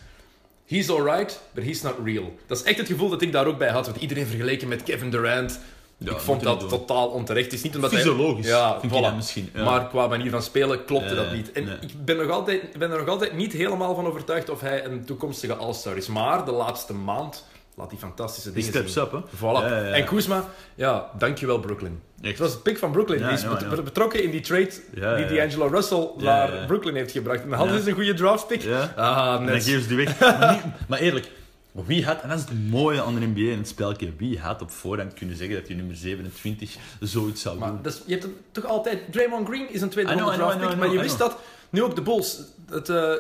[0.67, 2.35] he's alright, but he's not real.
[2.47, 3.87] Dat is echt het gevoel dat ik daar ook bij had.
[3.87, 5.61] Want iedereen vergeleken met Kevin Durant.
[5.99, 7.45] Ja, ik vond dat totaal onterecht.
[7.45, 8.55] Het is niet omdat Fysiologisch, hij...
[8.55, 9.01] Ja, vind voilà.
[9.01, 9.65] dat misschien, ja.
[9.65, 11.53] Maar qua manier van spelen klopte dat niet.
[11.53, 11.77] En nee.
[11.81, 15.05] ik ben, nog altijd, ben er nog altijd niet helemaal van overtuigd of hij een
[15.05, 16.07] toekomstige All-Star is.
[16.07, 19.03] Maar de laatste maand laat hij fantastische Die dingen steps zien.
[19.03, 19.37] up, hè.
[19.37, 19.41] Voilà.
[19.71, 19.95] Ja, ja, ja.
[19.95, 22.01] En Kuzma, ja, dankjewel Brooklyn.
[22.21, 22.31] Echt.
[22.31, 23.19] Het was een pick van Brooklyn.
[23.19, 23.45] Die is
[23.85, 25.37] betrokken in die trade die.
[25.37, 26.65] D'Angelo Russell naar.
[26.67, 27.43] Brooklyn heeft gebracht.
[27.43, 28.63] En hadden ze een goede draft pick?
[28.63, 28.93] Ja.
[28.97, 29.65] Ah, En dan net.
[29.65, 30.19] geven ze die weg.
[30.21, 31.31] maar, niet- maar eerlijk,
[31.73, 34.63] wie had, en dat is het mooie aan de NBA en het spelje, wie had
[34.63, 37.79] op voorhand kunnen zeggen dat je nummer 27 zoiets zou Maar doen?
[37.83, 38.99] dat is- je hebt het toch altijd...
[39.13, 41.37] Draymond Green is een tweede ronde draft I pick, know, maar je wist dat...
[41.71, 42.39] Nu ook de Bulls.
[42.71, 43.13] Het, eh,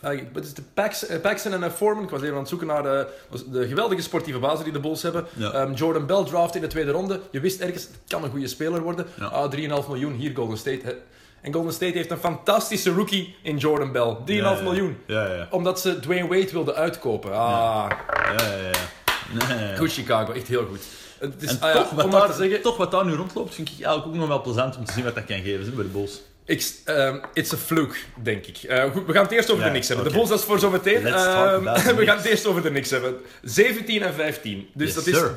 [0.00, 2.04] eh, wat is de Pax, eh, Paxson en eh, Foreman.
[2.04, 3.06] Ik was even aan het zoeken naar de,
[3.50, 5.26] de geweldige sportieve basis die de Bulls hebben.
[5.36, 5.52] Ja.
[5.52, 7.20] Ehm, Jordan Bell draft in de tweede ronde.
[7.30, 9.06] Je wist ergens, het kan een goede speler worden.
[9.18, 9.26] Ja.
[9.26, 10.98] Ah, 3,5 miljoen, hier Golden State.
[11.40, 14.16] En Golden State heeft een fantastische rookie in Jordan Bell.
[14.24, 14.96] 3,5 Ja, miljoen.
[15.06, 15.46] Ja, ja, ja.
[15.50, 17.32] Omdat ze Dwayne Wade wilden uitkopen.
[17.32, 17.90] Ah,
[18.36, 19.56] ja, ja, ja.
[19.56, 20.32] Nee, goed Chicago.
[20.32, 20.80] Echt heel goed.
[21.18, 22.62] Het is, En ah ja, toch, wat daar, te zeggen...
[22.62, 25.04] toch wat daar nu rondloopt, vind ik eigenlijk ook nog wel plezant om te zien
[25.04, 26.20] wat dat kan geven bij de Bulls.
[26.50, 28.56] Ik, ehm, it's a fluke, denk ik.
[28.56, 30.06] Eh, goed, we gaan het eerst over Ja, de Knicks hebben.
[30.06, 30.14] oké.
[30.14, 31.02] De Bulls, dat is voor zometeen.
[31.02, 33.16] The we gaan het eerst over de Knicks hebben.
[33.42, 34.68] 17 en 15.
[34.74, 35.36] Dus Yes, dat is sir.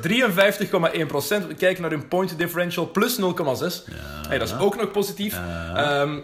[1.02, 1.46] 53,1 procent.
[1.46, 3.84] We kijken naar hun point differential plus 0,6.
[4.28, 5.34] Hey, dat is ook nog positief.
[5.34, 6.00] Ja.
[6.02, 6.18] Ehm,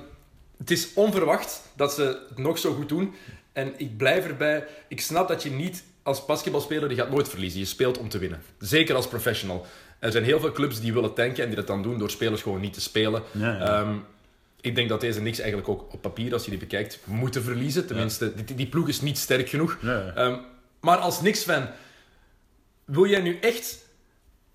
[0.59, 3.15] het is onverwacht dat ze het nog zo goed doen.
[3.53, 4.65] En ik blijf erbij.
[4.89, 7.61] Ik snap dat je niet als basketbalspeler, je gaat nooit verliezen.
[7.61, 8.43] Je speelt om te winnen.
[8.59, 9.67] Zeker als professional.
[9.99, 12.43] Er zijn heel veel clubs die willen tanken en die dat dan doen door spelers
[12.43, 13.23] gewoon niet te spelen.
[13.31, 13.61] Ja, ja.
[13.81, 13.95] Ehm,
[14.61, 17.87] ik denk dat deze niks eigenlijk ook op papier, als je die bekijkt, moeten verliezen.
[17.87, 19.79] Tenminste, die, die ploeg is niet sterk genoeg.
[19.83, 20.37] Ehm,
[20.81, 21.69] maar als Knicks-fan,
[22.85, 23.89] wil jij nu echt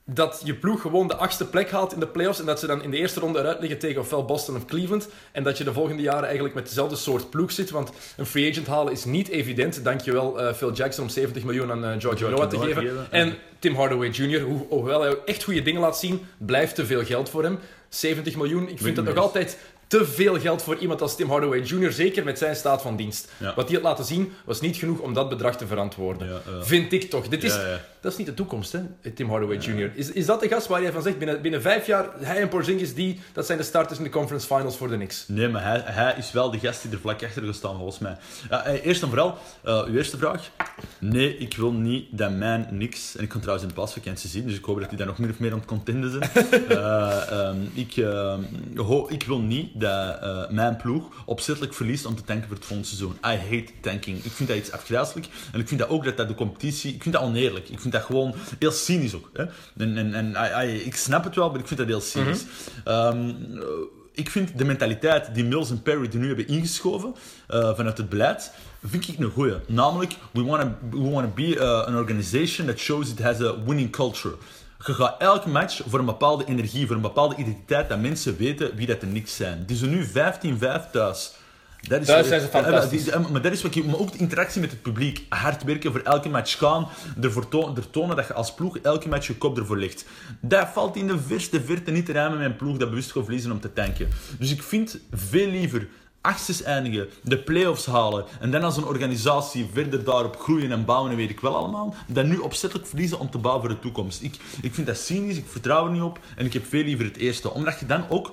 [0.07, 2.83] dat je ploeg gewoon de achtste plek haalt in de playoffs en dat ze dan
[2.83, 5.73] in de eerste ronde eruit liggen tegen ofwel Boston of Cleveland en dat je de
[5.73, 7.69] volgende jaren eigenlijk met dezelfde soort ploeg zit?
[7.69, 9.83] Want een free agent halen is niet evident.
[9.83, 13.11] Dankjewel uh, Phil Jackson om 70 miljoen aan uh, George, George Noah te geven.
[13.11, 13.35] En.
[13.59, 17.29] Tim Hardaway Jr., hoe, hoewel hij echt goede dingen laat zien, blijft te veel geld
[17.29, 17.59] voor hem.
[17.89, 19.57] 70 miljoen, ik vind dat nog altijd
[19.97, 23.31] te veel geld voor iemand als Tim Hardaway Jr., zeker met zijn staat van dienst.
[23.37, 23.53] Ja.
[23.55, 26.27] Wat hij had laten zien, was niet genoeg om dat bedrag te verantwoorden.
[26.27, 26.41] Ja.
[26.63, 27.27] Vind ik toch.
[27.27, 27.57] Dit is.
[28.01, 29.91] Dat is niet de toekomst, hè, Tim Hardaway Jr.
[29.95, 32.47] Is, is dat de gast waar jij van zegt, binnen, binnen vijf jaar, hij en
[32.49, 35.25] Porzingis, die, dat zijn de starters in de conference finals voor de Knicks?
[35.27, 37.99] Nee, maar hij, hij is wel de gast die er vlak achter gaat staan, volgens
[37.99, 38.17] mij.
[38.49, 40.49] Ja, eh, eerst en vooral, eh, uw eerste vraag.
[40.99, 43.15] Nee, ik wil niet dat mijn niks...
[43.15, 45.17] En ik kon trouwens in de paasvakantie zien, dus ik hoop dat die daar nog
[45.17, 46.29] meer of meer aan het contenden zijn.
[46.69, 48.41] Eh, ehm, ik, ehm,
[48.75, 52.65] ho- ik wil niet dat eh, mijn ploeg opzettelijk verliest om te tanken voor het
[52.65, 53.17] volgende seizoen.
[53.25, 54.23] I hate tanking.
[54.23, 55.27] Ik vind dat iets afgrijzelijk.
[55.51, 56.93] En ik vind dat ook dat dat de competitie...
[56.93, 57.69] Ik vind dat oneerlijk.
[57.69, 59.29] Ik vind dat gewoon heel cynisch ook.
[59.33, 59.43] Hè?
[59.77, 62.43] En, en, en I- I- ik snap het wel, maar ik vind dat heel cynisch.
[62.83, 63.63] Ehm, eh,
[64.11, 67.15] ik vind de mentaliteit die Mills en Perry er nu hebben ingeschoven
[67.47, 68.51] eh, vanuit het beleid,
[68.85, 69.53] vind ik een goeie.
[69.67, 70.69] Namelijk, we want to
[70.99, 74.33] we wanna be uh, an organization that shows it has a winning culture.
[74.85, 78.75] Je gaat elke match voor een bepaalde energie, voor een bepaalde identiteit, dat mensen weten
[78.75, 79.65] wie dat er niks zijn.
[79.65, 81.33] Die zijn nu 15-5 thuis.
[81.87, 83.09] Dat is, Thuis zijn ze fantastisch.
[83.31, 83.75] maar dat is wat.
[83.75, 85.25] Maar ook de interactie met het publiek.
[85.29, 86.87] Hard werken voor elke match gaan.
[87.21, 90.05] Ervoor tonen, er tonen dat je als ploeg elke match je kop ervoor legt.
[90.39, 93.23] Dat valt in de verste verte niet te rijmen met een ploeg dat bewust gaat
[93.23, 94.09] verliezen om te tanken.
[94.39, 95.87] Dus ik vind veel liever
[96.25, 101.11] achtste eindigen, de play-offs halen en dan als een organisatie verder daarop groeien en bouwen
[101.11, 104.21] en weet ik wel allemaal, dan nu opzettelijk verliezen om te bouwen voor de toekomst.
[104.21, 107.05] Ik, ik vind dat cynisch, ik vertrouw er niet op en ik heb veel liever
[107.05, 107.51] het eerste.
[107.51, 108.31] Omdat je dan ook...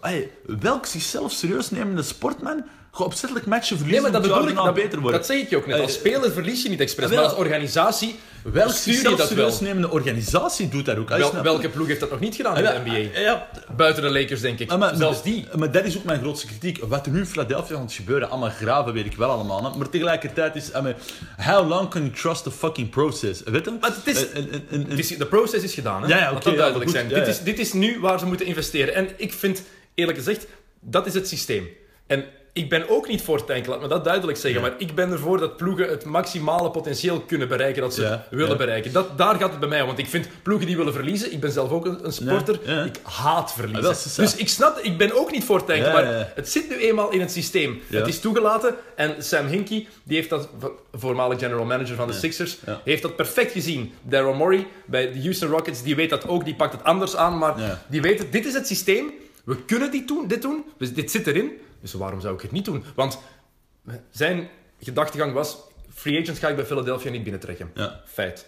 [0.00, 4.22] Hey, welk zichzelf serieus nemende sportman gaat opzettelijk matchen Nee, verliezen maar dat
[4.54, 4.74] bedoel ik.
[4.74, 5.20] beter worden?
[5.20, 5.80] dat zeg ik je ook net.
[5.80, 9.56] Als Eh, speler verlies je niet expres, maar als organisatie Welk stuur je dat wel.
[9.60, 11.08] nemende organisatie doet dat ook.
[11.08, 13.16] Wel- welke ploeg heeft dat nog niet gedaan Ah, in ja, de NBA?
[13.18, 14.70] ah, ja, Buiten de Lakers, denk ik.
[14.70, 15.46] Ah, maar, Zelfs die.
[15.56, 16.78] Maar dat is ook mijn grootste kritiek.
[16.84, 19.70] Wat er nu in Philadelphia aan het gebeuren, allemaal graven, weet ik wel allemaal.
[19.72, 19.78] hè.
[19.78, 20.68] Maar tegelijkertijd is...
[20.68, 20.94] I mean,
[21.36, 23.42] how long can you trust the fucking process?
[23.44, 23.76] Weet je?
[23.80, 26.08] Maar het is- de proces is gedaan, hè?
[26.08, 27.08] Ja, ja, oké, duidelijk zijn.
[27.08, 28.94] Dit, is, dit is nu waar ze moeten investeren.
[28.94, 29.62] En ik vind,
[29.94, 30.46] eerlijk gezegd,
[30.80, 31.68] dat is het systeem.
[32.06, 34.60] En ik ben ook niet voor tanken, laat me dat duidelijk zeggen.
[34.62, 34.68] Ja.
[34.68, 38.48] Maar ik ben ervoor dat ploegen het maximale potentieel kunnen bereiken dat ze Ja, willen
[38.50, 38.56] ja.
[38.56, 38.92] bereiken.
[38.92, 39.86] Dat, daar gaat het bij mij om.
[39.86, 42.96] Want ik vind ploegen die willen verliezen, ik ben zelf ook een, een sporter, ik
[43.02, 43.82] haat verliezen.
[43.82, 44.12] Dat.
[44.16, 47.20] dus ik snap, ik ben ook niet voor tanken, maar het zit nu eenmaal in
[47.20, 47.80] het systeem.
[47.86, 52.12] Het is toegelaten en Sam Hinkie, die heeft dat, vo- voormalig general manager van de
[52.12, 53.92] Sixers, heeft dat perfect gezien.
[54.02, 57.38] Daryl Morey bij de Houston Rockets, die weet dat ook, die pakt het anders aan,
[57.38, 59.12] maar die weet het, dit is het systeem,
[59.44, 61.50] we kunnen dit doen, dit doen, dus dit zit erin,
[61.80, 62.84] dus waarom zou ik het niet doen?
[62.94, 63.18] Want
[64.10, 64.48] zijn
[64.80, 65.56] gedachtegang was,
[65.94, 67.70] free agents ga ik bij Philadelphia niet binnentrekken.
[67.74, 68.02] Ja.
[68.06, 68.46] Feit.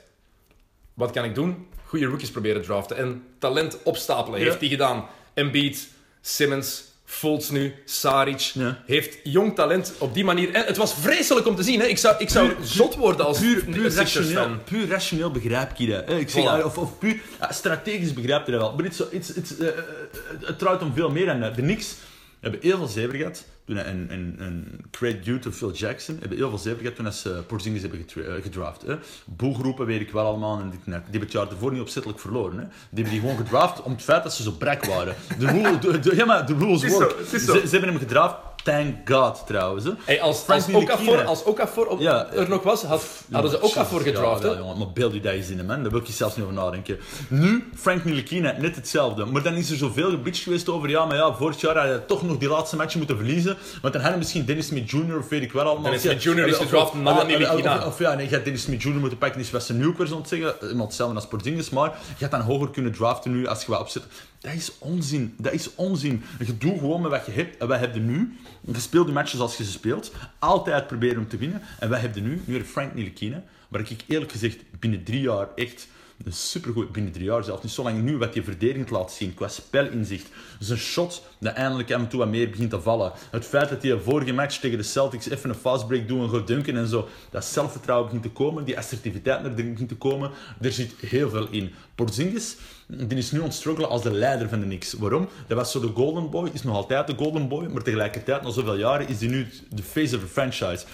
[0.95, 1.69] Wat kan ik doen?
[1.87, 4.39] Goede rookies proberen draften en talent opstapelen.
[4.41, 4.45] Ja.
[4.45, 5.07] Heeft hij gedaan.
[5.35, 5.89] Embiid,
[6.21, 8.41] Simmons, Fultz nu, Saric.
[8.55, 8.83] Ja.
[8.87, 10.53] Heeft jong talent op die manier...
[10.55, 11.81] En het was vreselijk om te zien.
[11.81, 11.87] Hè.
[11.87, 16.05] Ik zou, ik zou zot worden als Puur, puur, rationeel, puur rationeel begrijp je dat.
[16.09, 16.19] hè.
[16.19, 16.65] Ik zeg, Voilà.
[16.65, 18.75] of, of puur strategisch begrijp je dat wel.
[18.75, 19.69] Maar het, het, het, eh,
[20.41, 21.41] het draait om veel meer dan.
[21.41, 21.95] De Knicks
[22.51, 23.45] hebben heel veel zever gehad.
[23.67, 26.17] Toen, en, en, en credit due to Phil Jackson.
[26.21, 28.83] Hebben heel veel zever gehad toen ze Porzingis hebben eh, gedraft.
[28.83, 28.95] Hè.
[29.25, 30.61] Boelgroepen weet ik wel allemaal.
[30.61, 32.59] En dit die hebben het jaar ervoor niet opzettelijk verloren.
[32.59, 32.65] Hè.
[32.65, 35.15] Die hebben die gewoon gedraft om het feit dat ze zo brak waren.
[35.39, 37.11] De, rule, de, de- ja, maar de rules work.
[37.11, 37.53] zo, het is zo.
[37.53, 38.37] Ze, ze hebben hem gedraft.
[38.65, 39.85] Thank God, trouwens.
[39.85, 39.91] Hè.
[40.05, 42.33] Hey, als, Frank als, Okafor, als Okafor op, Ja.
[42.33, 44.43] er nog was, had, hadden ze Okafor gedraft.
[44.43, 45.83] Ja, ja, jongen, maar beeld je dat eens in, man.
[45.83, 46.99] Daar wil ik je zelfs niet over nadenken.
[47.29, 49.25] Nu, Frank Ntilikina, net hetzelfde.
[49.25, 51.99] Maar dan is er zoveel gebitcht geweest over, ja, maar ja, vorig jaar had hij
[51.99, 53.57] toch nog die laatste match moeten verliezen.
[53.83, 55.19] Want dan hadden misschien Dennis Smith Jr.
[55.19, 55.83] of weet ik wel allemaal.
[55.83, 56.47] Dennis Smith Jr.
[56.47, 57.65] is gedraft na of- of-.
[57.65, 58.91] Of, of ja, nee, je had Dennis Smith Jr.
[58.95, 59.55] moeten pakken, is
[59.87, 60.55] ook weer zo'n zeggen.
[60.69, 63.81] Iemand hetzelfde als Porzingis, maar je had dan hoger kunnen draften nu als je wat
[63.81, 64.03] opzet.
[64.45, 65.35] Dat is onzin.
[65.39, 66.23] Dat is onzin.
[66.39, 67.57] Je doet gewoon met wat je hebt.
[67.57, 71.29] En wij hebben nu, je speelt de matches als je ze speelt, altijd proberen om
[71.29, 71.63] te winnen.
[71.79, 75.49] En wij hebben nu, nu heb Frank Ntilikina, waar ik eerlijk gezegd binnen drie jaar
[75.55, 75.89] echt
[76.25, 79.35] een supergoed, binnen drie jaar zelfs niet zo lang nu, wat je verdedigend laat zien
[79.35, 80.29] qua spelinzicht.
[80.65, 83.13] Zijn shot, dat eindelijk en toe wat meer begint te vallen.
[83.31, 86.29] Het feit dat hij een vorige match tegen de Celtics even een fastbreak doet en
[86.31, 90.31] gaat dunken en zo, dat zelfvertrouwen begint te komen, die assertiviteit naar begint te komen,
[90.61, 91.73] er zit heel veel in.
[91.95, 94.93] Porzingis, die is nu aan het struggelen als de leider van de Knicks.
[94.93, 95.29] Waarom?
[95.47, 98.51] Dat was zo de golden boy, is nog altijd de golden boy, maar tegelijkertijd, na
[98.51, 100.85] zoveel jaren, is hij nu de face of the franchise.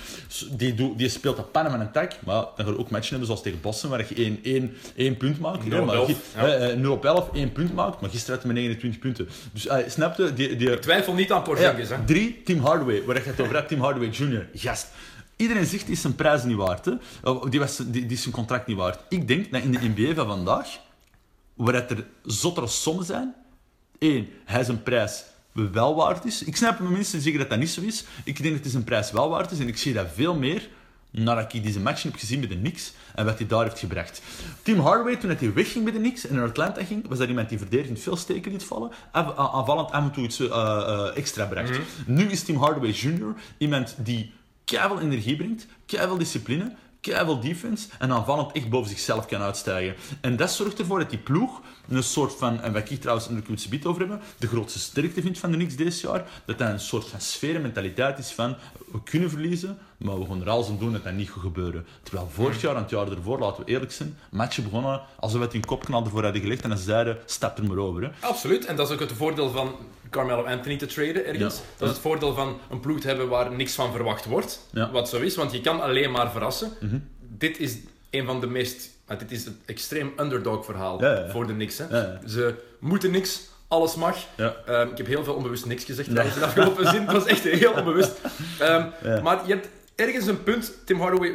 [0.53, 3.09] Die, doet- die speelt dat pannen met een tak, maar dan ga je ook matchen
[3.09, 5.67] hebben zoals tegen Boston, waar je 1 één, één punt maakt.
[5.67, 6.47] 0 op maar 11, gi- ja.
[6.47, 9.29] eh, eh, 0 op 11, 1 punt maakt, maar gisteren had hij met 29 punten.
[9.53, 10.33] Dus uh, snap je?
[10.33, 11.89] Die, die, Ik twijfel niet aan ja, Porzingis.
[11.89, 12.05] hè.
[12.05, 14.49] drie, Tim Hardaway, waar je het over hebt, Tim Hardaway Jr.
[14.55, 14.89] Gast.
[15.37, 16.85] Iedereen zegt, die is zijn prijs niet waard.
[16.85, 16.93] Hè?
[17.31, 19.01] Of Die, was, die, die is zijn contract niet waard.
[19.09, 20.69] Ik denk dat in de NBA van vandaag,
[21.55, 23.35] waar het er zottere sommen zijn,
[23.99, 26.43] één, hij zijn prijs wel waard is.
[26.43, 28.05] Ik snap dat mensen zeggen dat dat niet zo is.
[28.25, 30.69] Ik denk dat hij zijn prijs wel waard is en ik zie dat veel meer
[31.11, 34.23] nadat ik deze match heb gezien met de Knicks en wat hij daar heeft gebracht.
[34.63, 37.49] Tim Hardaway, toen hij wegging met de Knicks en naar Atlanta ging, was dat iemand
[37.49, 41.79] die verdedigend veel steken liet vallen, aanvallend af en toe iets eh, eh, extra bracht.
[42.07, 43.35] Nu is Tim Hardaway Jr.
[43.59, 44.33] iemand die
[44.65, 49.95] keiveel energie brengt, keiveel discipline, keiveel defense en aanvallend echt boven zichzelf kan uitstijgen.
[50.21, 53.61] En dat zorgt ervoor dat die ploeg een soort van, en wat ik trouwens, het
[53.61, 56.81] zo over hebben, de grootste sterkte vindt van de Knicks dit jaar, dat dat een
[56.81, 58.57] soort van sfeer en mentaliteit is van,
[58.93, 61.87] we kunnen verliezen, maar we gaan er alles aan doen dat dat niet gaat gebeuren.
[62.03, 65.45] Terwijl vorig jaar en het jaar ervoor, laten we eerlijk zijn, matchen begonnen alsof we
[65.45, 68.03] het in kopknal ervoor hadden gelegd en ze zeiden, stap er maar over.
[68.03, 68.09] Hè.
[68.21, 69.75] Absoluut, en dat is ook het voordeel van
[70.11, 71.55] Carmelo Anthony te traden ergens.
[71.57, 71.63] Ja.
[71.77, 74.67] Dat is het voordeel van een ploeg te hebben waar niks van verwacht wordt.
[74.73, 74.85] Ja.
[74.85, 74.93] Mhm.
[74.93, 76.71] Wat zo is, want je kan alleen maar verrassen.
[77.21, 77.77] Dit is
[78.11, 78.91] een van de meest...
[79.19, 81.31] dit is het extreem underdog verhaal Ja, ja, ja.
[81.31, 81.79] voor de niks.
[81.79, 81.87] Hè.
[82.29, 84.17] Ze moeten niks, alles mag.
[84.37, 84.55] Ja.
[84.67, 87.03] Ehm, ik heb heel veel onbewust niks gezegd in de afgelopen zin.
[87.03, 88.13] Het was echt heel onbewust.
[88.59, 89.21] Ehm, Ja.
[89.21, 89.69] Maar je hebt
[90.01, 91.33] ergens een punt, Tim Hardaway,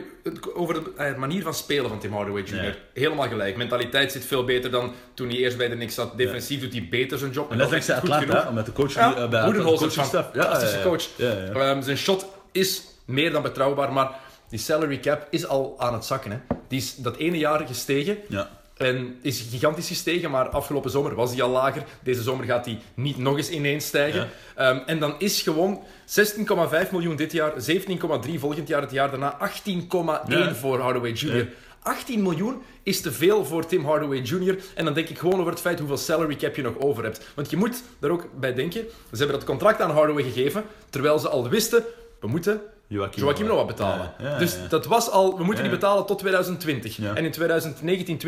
[0.53, 2.63] over de eh, manier van spelen van Tim Hardaway Jr.
[2.63, 2.73] Ja.
[2.93, 3.57] Helemaal gelijk.
[3.57, 6.17] Mentaliteit zit veel beter dan toen hij eerst bij de Knicks zat.
[6.17, 7.51] Defensief doet hij beter zijn job.
[7.51, 8.49] En dat is echt dankzij goed Atlanta, genoeg.
[8.49, 10.29] omdat de coach Ja, eh, bij coaching een staff.
[10.33, 11.03] fantastische ja, coach.
[11.15, 11.51] Ja, ja.
[11.51, 14.11] Ehm, zijn shot is meer dan betrouwbaar, maar
[14.49, 16.31] die salary cap is al aan het zakken.
[16.31, 16.37] Hè.
[16.67, 18.17] Die is dat ene jaar gestegen.
[18.27, 18.49] Ja.
[18.77, 21.83] En is gigantisch gestegen, maar afgelopen zomer was hij al lager.
[22.03, 24.29] Deze zomer gaat hij niet nog eens ineens stijgen.
[24.55, 29.37] Ehm, en dan is gewoon 16,5 miljoen dit jaar, 17,3 volgend jaar, het jaar daarna
[29.37, 30.55] 18,1 Ja.
[30.55, 31.35] voor Hardaway Jr.
[31.35, 31.45] Ja.
[31.81, 34.57] 18 miljoen is te veel voor Tim Hardaway Jr.
[34.75, 37.21] En dan denk ik gewoon over het feit hoeveel salary cap je nog over hebt.
[37.35, 38.81] Want je moet daar ook bij denken.
[39.11, 41.83] Ze hebben dat contract aan Hardaway gegeven, terwijl ze al wisten,
[42.19, 43.55] we moeten Joachim Joachim Noah.
[43.57, 44.11] Noah betalen.
[44.19, 46.97] Ja, ja, dus dat was al, we moeten die betalen tot 2020.
[46.97, 47.15] Ja.
[47.15, 47.33] En in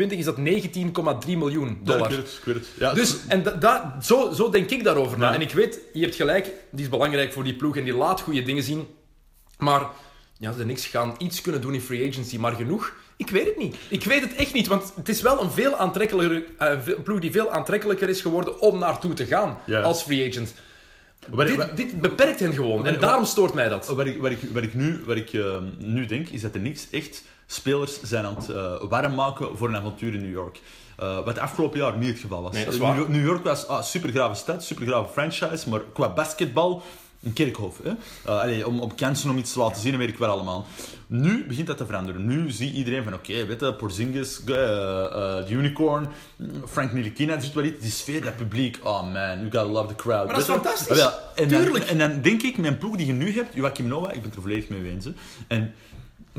[0.18, 0.42] is dat 19,3
[1.26, 2.00] miljoen dollar.
[2.00, 2.66] Ja, ik weet het, ik weet het.
[2.78, 5.34] Ja, Dus, en da, da- zo, zo denk ik daarover na.
[5.34, 8.20] En ik weet, je hebt gelijk, die is belangrijk voor die ploeg en die laat
[8.20, 8.86] goede dingen zien.
[9.58, 9.82] Maar
[10.38, 12.92] ja, de Knicks gaan iets kunnen doen in free agency, maar genoeg?
[13.16, 13.76] Ik weet het niet.
[13.88, 17.20] Ik weet het echt niet, want het is wel een veel aantrekkelijker, eh, een ploeg
[17.20, 20.54] die veel aantrekkelijker is geworden om naartoe te gaan als free agent.
[21.56, 23.86] Dit, dit beperkt hen gewoon en daarom stoort mij dat.
[23.88, 26.60] Wat ik, wat ik, wat ik, nu, wat ik eh, nu denk, is dat er
[26.60, 30.60] niks echt spelers zijn aan het eh, warm maken voor een avontuur in New York.
[30.96, 32.52] Eh, wat afgelopen jaar niet het geval was.
[32.52, 32.96] Nee, is New.
[32.96, 36.82] York- New York was ah, supergrave stad, supergrave franchise, maar qua basketbal
[37.22, 37.76] een kerkhof.
[37.82, 37.90] Hè?
[37.90, 40.66] Eh, allee, om, om kansen om iets te laten zien, weet ik wel allemaal.
[41.10, 42.26] Nu begint dat te veranderen.
[42.26, 46.08] Nu zie iedereen van, oké, weet je, Porzingis, de Unicorn,
[46.66, 49.94] Frank er zit wel iets, die sfeer, dat publiek, oh man, you gotta love the
[49.94, 50.24] crowd.
[50.26, 51.00] Maar dat is fantastisch.
[51.00, 51.84] Ah, en dan- Tuurlijk.
[51.84, 54.34] en dan denk ik, mijn ploeg die je nu hebt, Joachim Noah, ik ben het
[54.34, 55.04] er volledig mee eens.
[55.04, 55.12] hè.
[55.46, 55.74] En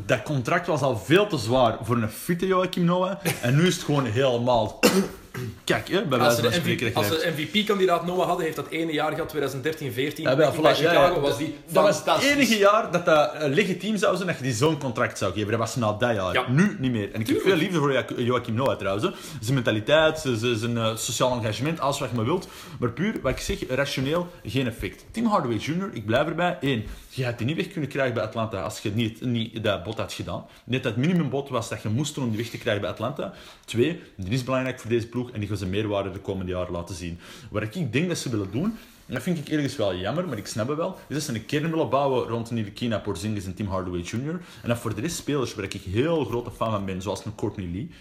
[0.06, 3.16] dat contract was al veel te zwaar voor een fitte Joachim Noah.
[3.42, 4.80] En nu is het gewoon helemaal...
[5.64, 6.94] Kijk, hè, bij Als wijze ze van de, spreken.
[6.96, 7.38] Als ze hebt.
[7.38, 10.22] MVP-kandidaat Noah hadden, heeft dat ene jaar gehad, 2013-14.
[10.22, 11.20] Ja, wel, bij voilà, ja, Chicago ja.
[11.20, 14.44] was die Dat was het enige jaar dat dat eh, legitiem zou zijn dat je
[14.44, 15.50] die zo'n contract zou geven.
[15.50, 16.34] Dat was na dat jaar.
[16.34, 16.50] Ja.
[16.50, 17.12] Nu niet meer.
[17.14, 19.06] En ik heb veel liefde voor Jo- Joachim Noah trouwens.
[19.06, 19.12] hè.
[19.42, 22.48] Zijn mentaliteit, zijn- zijn eh, sociaal engagement, alles wat je maar wilt.
[22.80, 25.06] Maar puur, wat ik zeg, rationeel, geen effect.
[25.12, 26.58] Tim Hardaway Jr., ik blijf erbij.
[26.62, 29.84] Eén, je had die niet weg kunnen krijgen bij Atlanta als je niet, niet dat
[29.84, 30.46] bod had gedaan.
[30.66, 33.34] Net dat minimumbod was dat je moest doen om die weg te krijgen bij Atlanta.
[33.66, 36.72] Twee, die is belangrijk voor deze ploeg en die gaan ze meerwaarde de komende jaren
[36.72, 37.20] laten zien.
[37.52, 38.78] Wat ik denk dat ze willen doen,
[39.10, 41.34] en dat vind ik ergens wel jammer, maar ik snap het wel, is dat ze
[41.34, 44.40] een kern willen bouwen rond Nilikina, Porzingis en Tim Hardaway Jr.
[44.62, 47.36] En dat voor de rest spelers waar ik heel grote fan van ben, zoals een
[47.36, 47.92] Courtney Lee,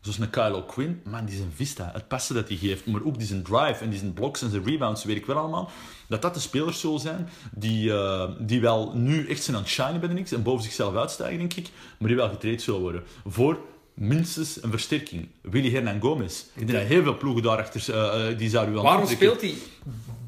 [0.00, 3.18] zoals een Kylo Quinn, man, die zijn vista, het passen dat hij geeft, maar ook
[3.18, 5.70] die zijn drive en die zijn blocks en zijn rebounds, weet ik wel allemaal,
[6.08, 9.70] dat dat de spelers zullen zijn die, eh, die wel nu echt zijn aan het
[9.70, 11.68] shinen bij de Knicks en boven zichzelf uitstijgen, denk ik,
[11.98, 13.02] maar die wel getraind zullen worden.
[13.26, 13.58] Voor
[13.94, 15.28] minstens een versterking.
[15.42, 16.40] Willy Hernan Gomez.
[16.54, 17.84] Ik denk dat heel veel ploegen daarachter
[18.30, 19.54] uh, die zouden wel Waarom speelt hij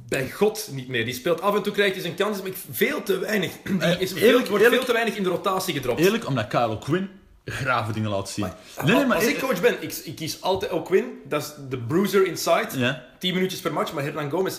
[0.08, 1.04] bij God niet meer?
[1.04, 3.50] Die speelt af en toe, krijgt hij zijn kans, maar ik- veel te weinig.
[3.64, 6.00] Die Eh, is veel, eerlijk- wordt veel te weinig in de rotatie gedropt.
[6.00, 7.08] Eerlijk, omdat Kylo Quinn
[7.44, 8.46] grave dingen laat zien.
[8.84, 11.20] nee, nee, maar Als ik coach ben, ik, ik kies altijd O'Quinn.
[11.28, 12.68] Dat is de bruiser inside.
[12.76, 13.04] Ja.
[13.18, 13.92] 10 minuutjes per match.
[13.92, 14.58] Maar Hernan Gomez,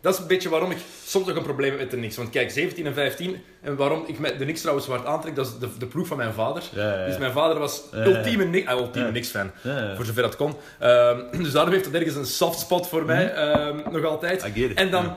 [0.00, 2.16] dat is een beetje waarom ik soms nog een probleem heb met de Knicks.
[2.16, 3.42] Want kijk, 17 en 15.
[3.60, 6.16] En waarom ik met de Knicks trouwens zwart aantrek, dat is de, de ploeg van
[6.16, 6.62] mijn vader.
[7.06, 9.12] Dus mijn vader was ultieme, Knick- ah, ultieme.
[9.32, 9.96] Ja, ja.
[9.96, 10.54] Voor zover dat kon.
[10.78, 13.34] Ehm, dus daarom heeft het ergens een soft spot voor mij.
[13.34, 14.42] ehm, nog altijd.
[14.74, 15.16] En dan,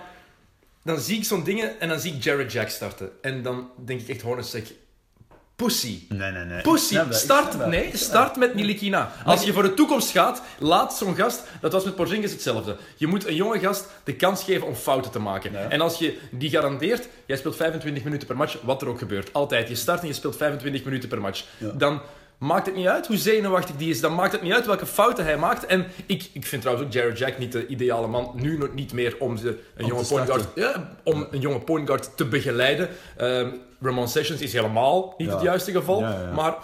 [0.84, 3.10] dan zie ik zo'n dingen en dan zie ik Jared Jack starten.
[3.22, 4.64] En dan denk ik echt zeg,
[5.56, 6.06] pussy.
[6.10, 6.62] Nee, nee, nee.
[6.62, 9.12] Pussy, start, nee, start met Nilikina.
[9.26, 12.76] Als je voor de toekomst gaat, laat zo'n gast, dat was met Porzingis hetzelfde.
[12.96, 15.52] Je moet een jonge gast de kans geven om fouten te maken.
[15.52, 15.70] Ja.
[15.70, 19.34] En als je die garandeert, jij speelt 25 minuten per match, wat er ook gebeurt.
[19.34, 21.46] Altijd, je start en je speelt 25 minuten per match.
[21.74, 22.02] Dan
[22.38, 25.24] maakt het niet uit hoe zenuwachtig die is, dan maakt het niet uit welke fouten
[25.26, 25.66] hij maakt.
[25.66, 28.94] En ik, ik vind trouwens ook Jared Jack niet de ideale man, nu nog niet
[28.94, 32.90] meer om ze, een, jonge point guard, ja, om een jonge point guard te begeleiden.
[33.18, 33.50] Ehm,
[33.82, 35.34] Ramon Sessions is helemaal niet Ja.
[35.34, 36.00] het juiste geval.
[36.00, 36.32] Ja.
[36.36, 36.56] Maar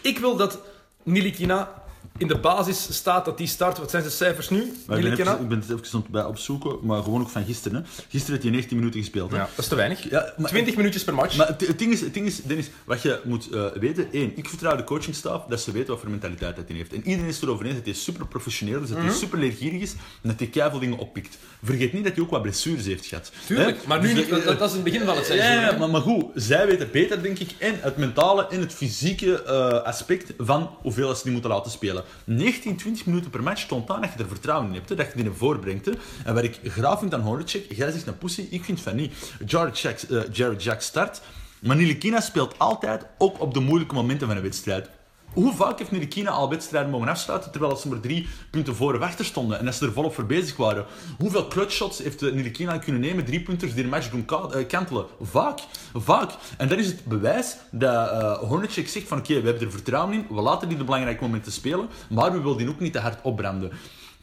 [0.00, 0.58] ik wil dat
[1.02, 1.82] Nilikina
[2.18, 3.78] in de basis staat, dat die start.
[3.78, 4.72] Wat zijn zijn cijfers nu?
[4.86, 7.78] Maar ik, ben even, ik ben het even bij opzoeken, maar gewoon ook van gisteren.
[7.82, 7.88] Hè.
[8.08, 9.30] Gisteren heeft hij 19 minuten gespeeld.
[9.30, 9.36] Hè.
[9.36, 10.10] Ja, dat is te weinig.
[10.10, 11.36] Ja, maar- 20 minuutjes per match.
[11.36, 14.32] Maar het, het ding is, het ding is Dennis, wat je moet eh, weten, één,
[14.36, 16.92] ik vertrouw de coachingstaf dat ze weten wat voor mentaliteit hij heeft.
[16.92, 19.06] En iedereen is erover eens dat hij super professioneel is, dat Mhm.
[19.06, 21.38] hij super leergierig is en dat hij keiveel dingen oppikt.
[21.62, 23.32] Vergeet niet dat hij ook wat blessures heeft gehad.
[23.46, 23.86] Tuurlijk, Hè?
[23.88, 25.50] maar nu Dus de- dat, dat is het begin van het seizoen.
[25.60, 29.42] ja, maar, maar goed, zij weten beter, denk ik, en het mentale en het fysieke
[29.42, 32.02] eh, aspect van hoeveel ze die moeten laten spelen.
[32.24, 35.12] 19, 20 minuten per match toont aan dat je er vertrouwen in hebt, dat je
[35.14, 35.86] die naar voren brengt.
[35.86, 35.92] Hè.
[36.24, 39.34] En wat ik graag vind aan Hornacek, jij zegt een pussy, ik vind van niet.
[39.46, 41.20] Jared Jack, eh, Jared Jack start,
[41.60, 44.88] maar Nilikina speelt altijd ook op de moeilijke momenten van een wedstrijd.
[45.34, 49.24] Hoe vaak heeft Nirikina al wedstrijden mogen afsluiten terwijl ze maar drie punten voor achter
[49.24, 50.84] stonden en dat ze er volop voor bezig waren?
[51.18, 55.06] Hoeveel clutchshots heeft eh, Nirikina kunnen nemen, drie punters die de match doen eh, kantelen?
[55.20, 55.58] Vaak,
[55.94, 56.30] vaak.
[56.56, 60.26] En dat is het bewijs dat Hornacek zegt van oké, we hebben er vertrouwen in,
[60.28, 63.18] we laten die de belangrijke momenten spelen, maar we willen die ook niet te hard
[63.22, 63.72] opbranden.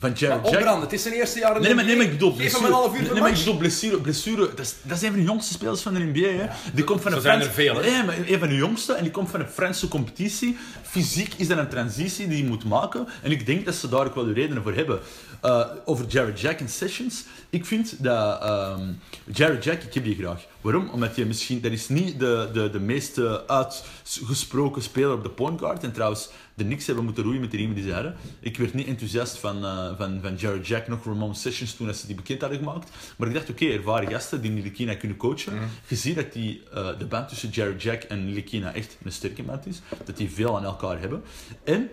[0.02, 0.56] Van Jared Jack...
[0.56, 2.66] Opbranden, het is zijn eerste jaar in de Nee, maar, nee, maar ik bedoel blessure.
[2.66, 3.98] een half uur per nee, maar ik bedoel blessure.
[3.98, 6.28] blessure dat, is, dat is een van de jongste spelers van de NBA.
[6.28, 6.46] Hè.
[6.74, 7.82] die komt van zo een zijn er veel, hè.
[7.82, 10.58] Nee, maar een van de jongste en die komt van een Franse competitie.
[10.82, 13.08] Fysiek is dat een transitie die je moet maken.
[13.22, 15.00] En ik denk dat ze daar ook wel de redenen voor hebben.
[15.46, 17.24] Uh, over Jared Jack en Sessions.
[17.50, 18.82] Ik vind dat ehm,
[19.26, 20.46] Jared Jack, ik heb die graag.
[20.62, 20.90] Waarom?
[20.90, 25.60] Omdat hij misschien, dat is niet de, de, de meest uitgesproken speler op de point
[25.60, 25.84] guard.
[25.84, 28.16] En trouwens, de Knicks hebben moeten roeien met de riemen die ze hadden.
[28.40, 32.06] Ik werd niet enthousiast van, eh, van, van Jared Jack, nog Ramon Sessions toen ze
[32.06, 32.90] die bekend hadden gemaakt.
[33.18, 35.54] Maar ik dacht, oké, ervaren gasten die Nilikina kunnen coachen.
[35.88, 39.44] Je ziet dat die, eh, de band tussen Jared Jack en Nilikina echt een sterke
[39.44, 39.82] band is.
[40.06, 41.24] Dat die veel aan elkaar hebben.
[41.64, 41.90] En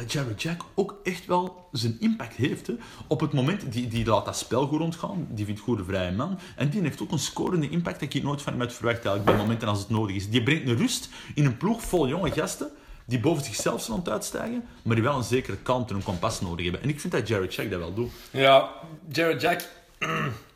[0.00, 2.66] dat Jared Jack ook echt wel zijn impact heeft.
[2.66, 2.74] Hè.
[3.06, 6.12] Op het moment, die, die laat dat spel goed rondgaan, die vindt goed de vrije
[6.12, 6.38] man.
[6.56, 9.24] En die heeft ook een scorende impact dat ik nooit van hem had verwacht eigenlijk,
[9.24, 10.30] bij momenten als het nodig is.
[10.30, 12.70] Die brengt een rust in een ploeg vol jonge gasten
[13.04, 16.04] die boven zichzelf zijn aan het uitstijgen, maar die wel een zekere kalmte en een
[16.04, 16.82] kompas nodig hebben.
[16.82, 18.10] En ik vind dat Jared Jack dat wel doet.
[18.30, 18.70] Ja,
[19.08, 19.68] Jared Jack.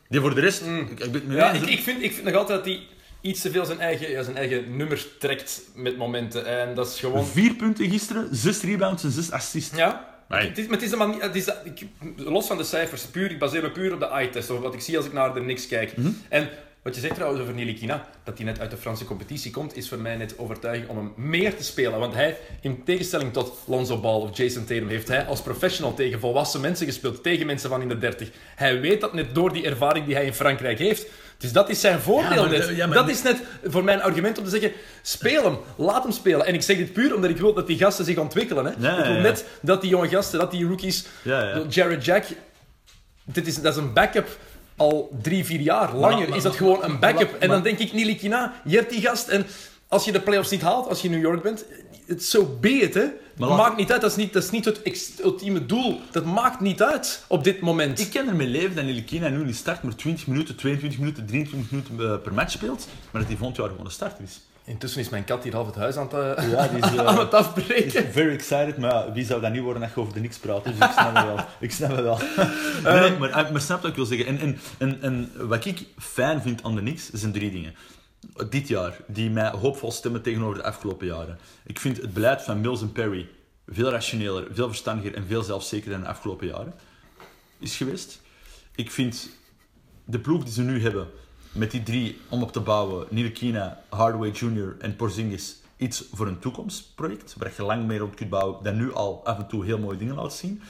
[0.08, 0.62] Die voor de rest...
[0.62, 2.86] Ik, ik Ja, ik, ik, vind, ik vind nog altijd dat hij
[3.24, 6.46] iets te veel zijn eigen, ja, zijn eigen nummers trekt met momenten.
[6.46, 7.26] En dat is gewoon...
[7.26, 9.76] Vier punten gisteren, zes rebounds en zes assists.
[9.76, 10.12] Ja.
[10.28, 10.48] Nee.
[10.48, 13.62] Het is, maar het is het is ik, los van de cijfers, puur, ik baseer
[13.62, 15.96] me puur op de eye-test, of wat ik zie als ik naar de niks kijk.
[15.96, 16.10] Mhm.
[16.28, 16.48] En
[16.82, 19.88] wat je zegt trouwens over Nilikina, dat hij net uit de Franse competitie komt, is
[19.88, 21.98] voor mij net overtuiging om hem meer te spelen.
[21.98, 26.20] Want hij, in tegenstelling tot Lonzo Ball of Jason Tatum, heeft hij als professional tegen
[26.20, 28.30] volwassen mensen gespeeld, tegen mensen van in de 30.
[28.54, 31.06] Hij weet dat net door die ervaring die hij in Frankrijk heeft.
[31.44, 32.66] Dus dat is zijn voordeel Ja, maar net.
[32.66, 36.02] de- ja, maar- dat is net voor mijn argument om te zeggen, speel hem, laat
[36.02, 36.46] hem spelen.
[36.46, 38.64] En ik zeg dit puur omdat ik wil dat die gasten zich ontwikkelen.
[38.64, 38.72] Hè.
[38.78, 41.62] Ja, ik wil net dat die jonge gasten, dat die rookies, Ja, ja.
[41.68, 42.24] Jared Jack,
[43.24, 44.38] dit is, dat is een backup
[44.76, 45.94] al drie, vier jaar.
[45.94, 47.30] Langer maar- is dat gewoon een backup.
[47.30, 49.28] maar- en dan denk ik, Nilikina, je hebt die gast.
[49.28, 49.46] En
[49.88, 51.64] als je de playoffs niet haalt, als je in New York bent,
[52.06, 53.06] het is zo be it, hè.
[53.36, 54.80] Maar Dat maakt niet uit, dat is niet, dat is niet het
[55.22, 56.00] ultieme doel.
[56.10, 58.00] Dat maakt niet uit op dit moment.
[58.00, 61.70] Ik kan ermee leven dat Nilikina nu niet start, maar 20 minuten, 22 minuten, 23
[61.70, 64.40] minuten eh, per match speelt, maar dat hij volgend jaar gewoon een starter is.
[64.66, 67.06] Intussen is mijn kat hier half het huis aan het, eh, Ja, die is, eh,
[67.06, 68.12] aan het afbreken.
[68.12, 70.64] Very excited, maar ja, wie zou dat niet worden als je over de niks praat?
[70.64, 71.38] Dus ik snap het wel.
[71.60, 72.18] Ik snap het wel.
[72.84, 74.26] Nee, nee, maar, eh, maar snap wat ik wil zeggen.
[74.26, 77.74] En, en, en, en wat ik fijn vind aan de niks, zijn drie dingen.
[78.50, 81.38] Dit jaar, die mij hoopvol stemmen tegenover de afgelopen jaren.
[81.66, 83.28] Ik vind het beleid van Mills en Perry
[83.66, 86.74] veel rationeler, veel verstandiger en veel zelfzekerder dan de afgelopen jaren
[87.58, 88.20] is geweest.
[88.74, 89.30] Ik vind
[90.04, 91.08] de ploeg die ze nu hebben,
[91.52, 94.76] met die drie om op te bouwen, Nilekina, Hardaway Jr.
[94.78, 98.92] en Porzingis, iets voor een toekomstproject, waar je lang meer op kunt bouwen, dan nu
[98.92, 100.62] al af en toe heel mooie dingen laat zien.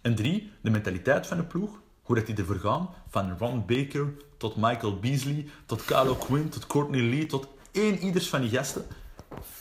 [0.00, 4.06] En drie, de mentaliteit van de ploeg, hoe dat die ervoor gaan, van Ron Baker
[4.36, 8.86] tot Michael Beasley, tot Carlo Quinn, tot Courtney Lee, tot één ieders van die gasten,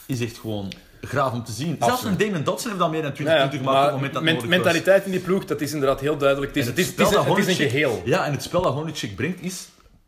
[0.06, 1.76] is echt gewoon graaf om te zien.
[1.80, 3.96] Zelfs een Damon Dodson heeft al meer dan 20 Ja, ja, punten gemaakt op het
[3.96, 4.46] moment dat men- was.
[4.46, 6.56] mentaliteit in die ploeg, dat is inderdaad heel duidelijk.
[6.56, 8.02] Het is, het is, het is, spel een, dat het is een Hornacek- geheel.
[8.06, 9.68] Ja, en het spel dat Hornacek brengt is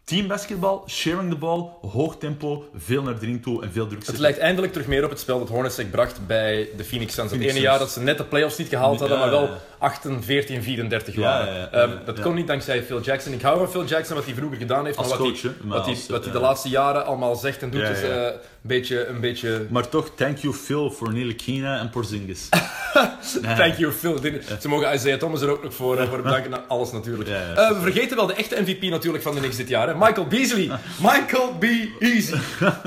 [0.09, 4.05] teambasketbal, sharing the ball, hoog tempo, veel naar de ring toe en veel druk Het
[4.05, 4.23] zetten.
[4.23, 7.31] lijkt eindelijk terug meer op het spel dat Hornacek bracht bij de Phoenix Suns.
[7.31, 9.49] Het ene jaar dat ze net de playoffs niet gehaald hadden, Ja, maar wel ja,
[9.49, 9.57] ja.
[9.77, 11.53] 18, 14, 34 Ja, waren.
[11.53, 11.69] ja, ja.
[11.71, 13.33] Ehm, dat kon niet dankzij Phil Jackson.
[13.33, 14.97] Ik hou van Phil Jackson, wat hij vroeger gedaan heeft.
[14.97, 16.39] Als maar wat coach, hij, hè, maar wat hij, als, wat hij ja.
[16.39, 18.27] de laatste jaren allemaal zegt en doet, eh,
[18.61, 19.07] beetje...
[19.07, 22.49] Een beetje Maar toch, thank you Phil voor Nilekina en Porzingis.
[23.57, 24.19] Thank you, Phil.
[24.61, 26.49] Ze mogen Isaiah Thomas er ook nog voor, voor bedanken.
[26.49, 27.29] Nou, Alles natuurlijk.
[27.29, 27.53] Ja, ja.
[27.55, 29.87] Eh, we vergeten wel de echte MVP natuurlijk van de Knicks dit jaar.
[29.87, 29.95] Hè?
[29.95, 30.71] Michael Beasley.
[31.11, 31.63] Michael B.
[31.99, 32.35] Easy.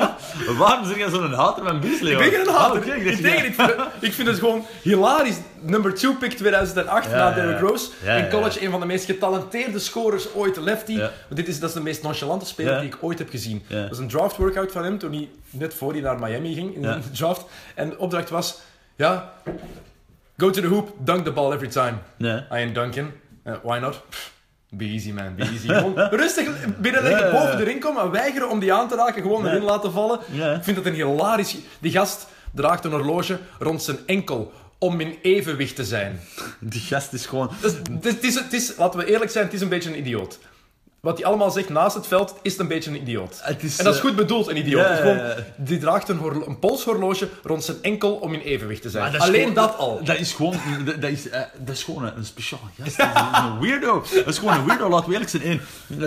[0.58, 2.12] Waarom zeg jij zo'n hater van Beasley?
[2.12, 2.80] Ik ben geen hater.
[2.80, 5.36] Oh, oké, ik denk ik, vind het, ik vind het gewoon hilarisch.
[5.60, 7.60] Number 2 pick 2008 Ja, na Derrick.
[7.60, 7.88] Rose.
[8.16, 10.56] In college een van de meest getalenteerde scorers ooit.
[10.56, 10.96] Lefty.
[10.96, 13.62] Maar Dit is, dat is de meest nonchalante speler die ik ooit heb gezien.
[13.68, 15.28] Dat was een draft workout van hem toen hij
[15.62, 17.44] net voor hij naar Miami ging in de draft.
[17.74, 18.60] En de opdracht was:
[18.96, 19.32] ja,
[20.36, 21.94] go to the hoop, dunk the ball every time.
[22.16, 22.36] Nee.
[22.36, 23.10] I ain't dunking.
[23.44, 24.02] Uh, why not?
[24.08, 24.32] Pff,
[24.74, 25.34] Be easy, man.
[25.34, 25.66] Be easy.
[25.68, 26.48] Gewoon rustig
[26.78, 29.92] binnenleggen, boven de ring komen, en weigeren om die aan te raken, gewoon erin laten
[29.92, 30.20] vallen.
[30.56, 31.56] Ik vind het een hilarisch...
[31.80, 36.20] Die gast draagt een horloge rond zijn enkel om in evenwicht te zijn.
[36.60, 37.50] Die gast is gewoon...
[37.60, 37.72] Dus,
[38.02, 40.38] het, is, het is, laten we eerlijk zijn, het is een beetje een idioot.
[41.02, 43.38] Wat hij allemaal zegt naast het veld, is het een beetje een idioot.
[43.42, 44.86] Het is, en dat is eh, goed bedoeld, een idioot.
[44.86, 45.20] gewoon.
[45.56, 49.12] Die draagt een, horlo- een polshorloge rond zijn enkel om in evenwicht te zijn.
[49.12, 50.00] Dat Alleen gewoon- dat al.
[50.04, 50.54] Dat is gewoon,
[51.00, 52.96] dat, is, eh, dat is gewoon een, een speciaal gast.
[52.96, 54.04] Dat is een weirdo.
[54.14, 55.42] Dat is gewoon een weirdo, laten we eerlijk zijn.
[55.46, 55.60] Eén,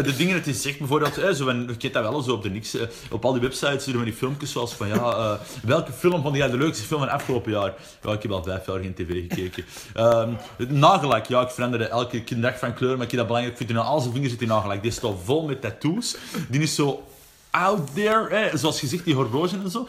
[0.04, 2.43] de dingen dat hij zegt, bijvoorbeeld, eh, zo, en, ik ken dat wel zo op
[2.43, 2.82] de niks, eh,
[3.12, 6.50] op al die websites doen we die filmpjes zoals van, ja, welke film vond jij
[6.50, 7.74] de leukste film van afgelopen jaar?
[8.04, 9.66] Ja, ik heb al vijf jaar geen tv gekeken.
[9.93, 13.60] Ehm nagellak, ja, ik veranderde elke dag van kleur, maar ik vind dat belangrijk.
[13.60, 14.84] Ik vind dat al zijn vingers zit in nagellak.
[14.86, 16.16] Die is toch vol met tattoos.
[16.50, 17.04] Die is zo
[17.50, 19.88] out there, hè, zoals je zegt, die horloge en zo.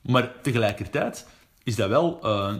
[0.00, 1.26] Maar tegelijkertijd
[1.64, 2.18] is dat wel...
[2.22, 2.54] eh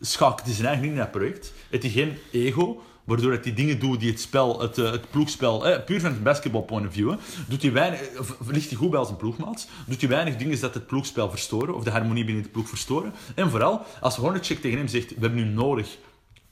[0.00, 1.52] schakelt hij zijn eigen in dat project.
[1.70, 5.10] Het is geen ego, waardoor hij die dingen doet die het spel, het, eh, het
[5.10, 7.14] ploegspel, eh, puur van het basketball point of view,
[7.48, 10.60] doet hij weinig, of ligt hij goed bij als een ploegmaat, doet hij weinig dingen
[10.60, 13.12] dat het ploegspel verstoren, of de harmonie binnen de ploeg verstoren.
[13.34, 15.96] En vooral, als Hornacek tegen hem zegt, we hebben nu nodig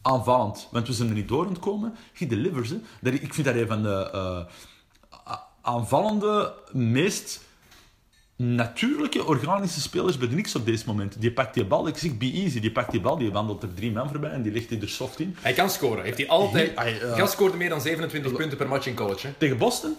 [0.02, 2.68] aanvallend, want we zijn er niet door het komen, he delivers.
[2.68, 2.76] Hè.
[3.00, 4.40] Dat, ik vind dat een van de eh,
[5.62, 7.40] aanvallende, meest
[8.36, 11.20] natuurlijke, organische spelers bij de niks op deze moment.
[11.20, 13.74] Die pakt die bal, ik zeg be easy, die pakt die bal, die wandelt er
[13.74, 15.36] drie man voorbij en die legt hij er soft in.
[15.40, 16.04] Hij kan scoren.
[16.04, 16.78] Heeft hij altijd...
[16.78, 19.26] Hij, eh, scoorde meer dan 27 punten per match in college.
[19.26, 19.32] Hè.
[19.38, 19.96] Tegen Boston,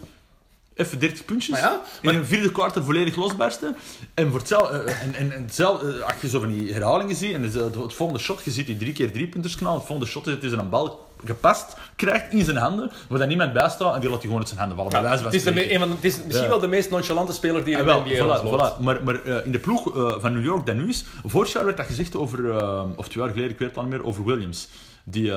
[0.74, 1.49] even 30 puntjes.
[1.49, 3.76] Maar ja, in een vierde kwart volledig losbarsten.
[4.14, 7.16] En, voor hetzelfde, eh, en, en, en hetzelfde, eh, als je zo van die herhalingen
[7.16, 9.88] ziet, en het, het volgende shot, je ziet die drie keer drie punters knallen, het
[9.88, 13.54] volgende shot is dat hij een bal gepast krijgt in zijn handen, waar dan niemand
[13.54, 15.10] bij staat, en die laat hij gewoon uit zijn handen vallen.
[15.24, 16.48] Het is, de een van de- het is misschien Ja.
[16.50, 18.82] wel de meest nonchalante speler die er Ah, in wel, de NBA voilà, voilà.
[18.84, 21.66] Maar, maar eh, in de ploeg eh, van New York dat nu is, vorig jaar
[21.66, 24.06] werd dat gezegd over, eh, of twee jaar geleden, ik weet het al niet meer,
[24.06, 24.68] over Williams.
[25.06, 25.32] Die,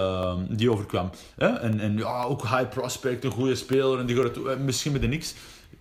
[0.49, 1.11] die overkwam.
[1.37, 5.01] En, en ja, ook high prospect, een goede speler, en die gaat het, misschien met
[5.01, 5.35] de niks.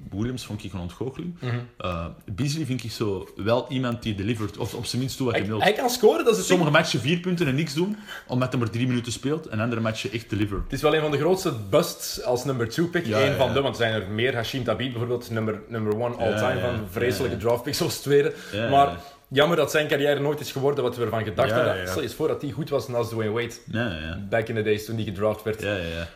[0.10, 1.36] Williams vond ik een ontgoocheling.
[1.78, 5.36] Eh, Beasley vind ik zo wel iemand die delivert, of op zijn minst toe wat
[5.36, 5.62] hij wil.
[5.62, 6.48] hij kan scoren, dat is ding.
[6.48, 7.98] Sommige matchen vier punten en niks doen,
[8.28, 10.58] omdat hij maar drie minuten speelt, en andere matchen echt deliver.
[10.64, 13.06] Het is wel een van de grootste busts als number 2 pick.
[13.06, 13.54] Ja, Eén ja, van ja.
[13.54, 14.36] de, want er zijn er meer.
[14.36, 18.34] Hashim Tabit bijvoorbeeld, number, number one all-time van vreselijke draft picks als tweede.
[18.72, 18.98] Maar.
[19.28, 21.78] Jammer dat zijn carrière nooit is geworden wat we ervan gedacht Ja, hadden.
[21.78, 21.86] ja.
[21.90, 23.54] Stel eens voor dat hij goed was naast Dwayne Wade.
[23.72, 25.62] Ja, ja, Back in the days toen hij gedraft werd.
[25.62, 25.76] ja.
[25.76, 26.08] ja.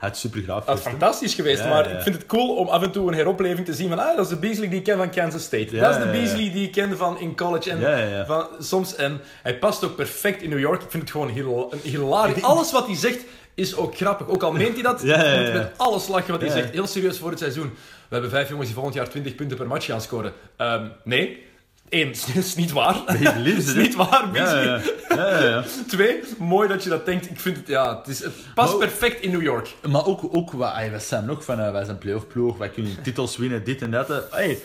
[0.00, 0.64] Hij had super graaf.
[0.64, 3.66] Dat is fantastisch geweest, maar ik vind het cool om af en toe een heropleving
[3.66, 5.76] te zien van ah, dat is de Beasley die ik ken van Kansas State.
[5.76, 6.10] Dat is de.
[6.10, 7.70] Beasley die ik ken van in college.
[7.70, 8.26] En.
[8.26, 10.82] Van, soms, en hij past ook perfect in New York.
[10.82, 12.42] Ik vind het gewoon heel, hilarisch.
[12.42, 14.28] Alles wat hij zegt is ook grappig.
[14.28, 16.70] Ook al meent hij dat, Ja, ja, met alles lachen wat hij zegt.
[16.70, 17.70] Heel serieus voor het seizoen.
[18.08, 20.32] We hebben vijf jongens die volgend jaar 20 punten per match gaan scoren.
[20.56, 21.46] Ehm, nee.
[21.88, 23.02] Eén, het is niet waar.
[23.06, 25.64] Het is niet waar, Ja, ja, ja.
[25.88, 27.30] Twee, mooi dat je dat denkt.
[27.30, 29.74] Ik vind het, ja, het, is, het past perfect in New York.
[29.88, 33.02] Maar ook, ook wat, wij zijn nog van, eh, wij zijn playoff ploeg, wij kunnen
[33.02, 34.10] titels winnen, dit en dat.
[34.10, 34.16] eh.
[34.30, 34.58] Ay,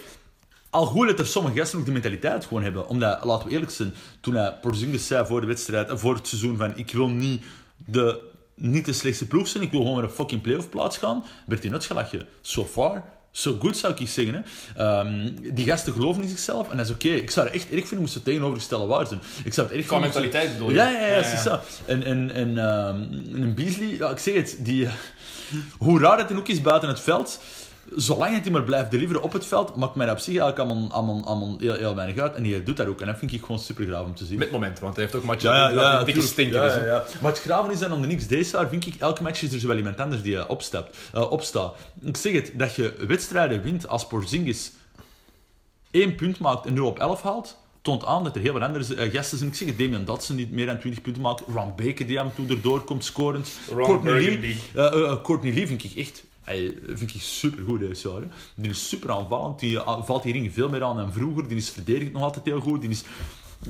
[0.69, 2.87] al goed dat er sommige gasten ook de mentaliteit gewoon hebben.
[2.87, 6.27] Omdat, laten we eerlijk zijn, toen hij Porzingis zei voor de wedstrijd, eh, voor het
[6.27, 7.43] seizoen van ik wil niet
[7.85, 8.19] de,
[8.55, 11.63] niet de slechtste ploeg zijn, ik wil gewoon naar een fucking playoff plaats gaan, werd
[11.63, 12.27] hij uitgelachen.
[12.41, 13.03] So far,
[13.35, 14.33] so good zou ik zeggen.
[14.33, 14.41] Hè.
[14.83, 17.07] Ehm, die gasten geloven in zichzelf en dat is oké.
[17.07, 19.21] Ik zou het echt erg vinden moesten tegenovergestelde waar zijn.
[19.43, 20.75] Ik zou het erg Qua mentaliteit bedoel je?
[20.75, 21.61] Ja, ja, ja, Ja, ja.
[21.85, 22.57] En, en, en
[23.41, 24.87] een Beasley, ja, ik zeg het, die,
[25.77, 27.39] hoe raar het dan ook is buiten het veld,
[27.95, 31.25] zolang hij maar blijft deliveren op het veld, maakt mij op zich eigenlijk allemaal, allemaal,
[31.25, 32.35] allemaal heel, heel weinig uit.
[32.35, 33.01] En hij doet dat ook.
[33.01, 34.37] En dat vind ik gewoon super graaf om te zien.
[34.37, 36.27] Met moment, want hij heeft ook matchen Ja, ja, ja, dikke tuurlijk.
[36.27, 37.03] stinker Ja.
[37.21, 38.27] Maar het graven is dan om de niks.
[38.27, 40.97] Deze jaar vind ik, elke match is er zo wel iemand anders die eh, opstapt,
[41.13, 41.75] eh, opstaat.
[42.01, 44.71] Ik zeg het, dat je wedstrijden wint als Porzingis
[45.91, 48.95] één punt maakt en 0 op 11 haalt, toont aan dat er heel wat andere
[48.95, 49.49] eh, gasten zijn.
[49.49, 52.25] Ik zeg het, Damian Dotson die meer dan 20 punten maakt, Ron Baker die af
[52.25, 53.51] en toe erdoor komt, scorend.
[53.67, 56.23] Courtney Lee, eh, eh, Courtney Lee vind ik echt...
[56.43, 58.27] Hij vind ik super goed hè.
[58.55, 59.59] Die is super aanvallend.
[59.59, 61.47] Die eh, valt die ring veel meer aan dan vroeger.
[61.47, 62.81] Die is verdedigend nog altijd heel goed.
[62.81, 63.03] Die is...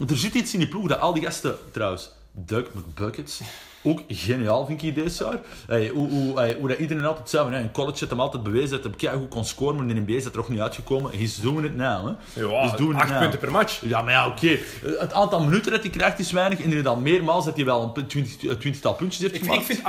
[0.09, 1.55] Er zit iets in die ploeg dat al die gasten...
[1.71, 3.41] Trouwens, Doug McBuckets.
[3.85, 5.39] Ook geniaal vind ik deze jaar.
[5.67, 7.49] Hey, hoe, hoe, hey, hoe dat iedereen altijd zei.
[7.49, 9.75] hey, in college had hem altijd bewezen dat hij goed kon scoren.
[9.75, 11.11] Maar in de NBA is dat er nog niet uitgekomen.
[11.17, 12.05] He's doing it now.
[12.33, 12.41] Hè.
[12.41, 13.19] Ja, He's doing it acht now.
[13.19, 13.81] punten per match.
[13.85, 14.57] Ja, maar ja, oké.
[14.99, 16.57] Het aantal minuten dat hij krijgt is weinig.
[16.59, 19.59] En inderdaad, meermaals dat hij wel een twintig- een twintigtal puntjes heeft Ik, gemaakt.
[19.59, 19.83] ik vind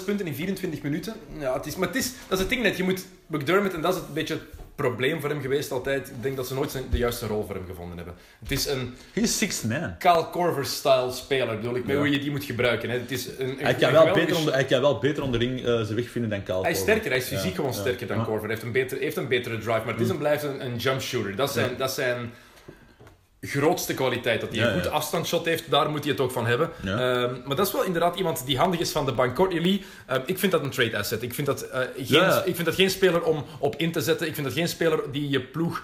[0.00, 1.14] 8,6 punten in 24 minuten.
[1.38, 2.76] Ja, het is, maar het is, dat is het ding net.
[2.76, 4.38] Je moet McDermott, en dat is het beetje
[4.82, 6.08] probleem voor hem geweest altijd.
[6.08, 8.14] Ik denk dat ze nooit zijn, de juiste rol voor hem gevonden hebben.
[8.40, 9.96] Het is een Hij is sixth man.
[9.98, 12.00] Kyle Korver-style speler, bedoel ik, met Ja.
[12.00, 12.90] hoe je die moet gebruiken.
[12.90, 12.98] Hè.
[12.98, 15.40] Het is een, een, Hij kan, een wel beter onder, hij kan wel beter onder
[15.40, 17.54] de ring eh, zijn weg vinden dan Kyle Hij is sterker, hij is fysiek Ja,
[17.56, 18.24] gewoon sterker dan Ja.
[18.24, 18.42] Korver.
[18.42, 20.76] Hij heeft een, beter, heeft een betere drive, maar het is en blijft een, een
[20.76, 21.36] jump shooter.
[21.36, 22.32] Dat zijn, dat zijn
[23.40, 24.40] grootste kwaliteit.
[24.40, 24.90] Dat hij Ja, een goed ja.
[24.90, 26.70] afstandsshot heeft, daar moet hij het ook van hebben.
[26.82, 27.22] Ja.
[27.22, 29.34] Ehm, maar dat is wel inderdaad iemand die handig is van de bank.
[29.34, 31.22] Courtney Lee, ehm, ik vind dat een trade asset.
[31.22, 34.26] Ik vind dat, eh, geen, ik vind dat geen speler om op in te zetten.
[34.26, 35.82] Ik vind dat geen speler die je ploeg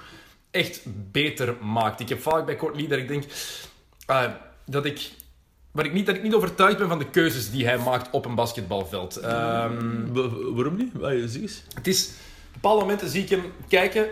[0.50, 0.80] echt
[1.12, 2.00] beter maakt.
[2.00, 3.24] Ik heb vaak bij Courtney Lee dat ik denk
[4.06, 4.24] eh,
[4.66, 5.10] dat ik...
[5.72, 8.24] Maar ik niet, dat ik niet overtuigd ben van de keuzes die hij maakt op
[8.24, 9.16] een basketbalveld.
[9.16, 10.90] Ehm, Wa- Waarom niet?
[10.92, 11.62] Wat, zeg eens.
[11.74, 12.10] het is...
[12.52, 14.06] bepaalde momenten zie ik hem kijken.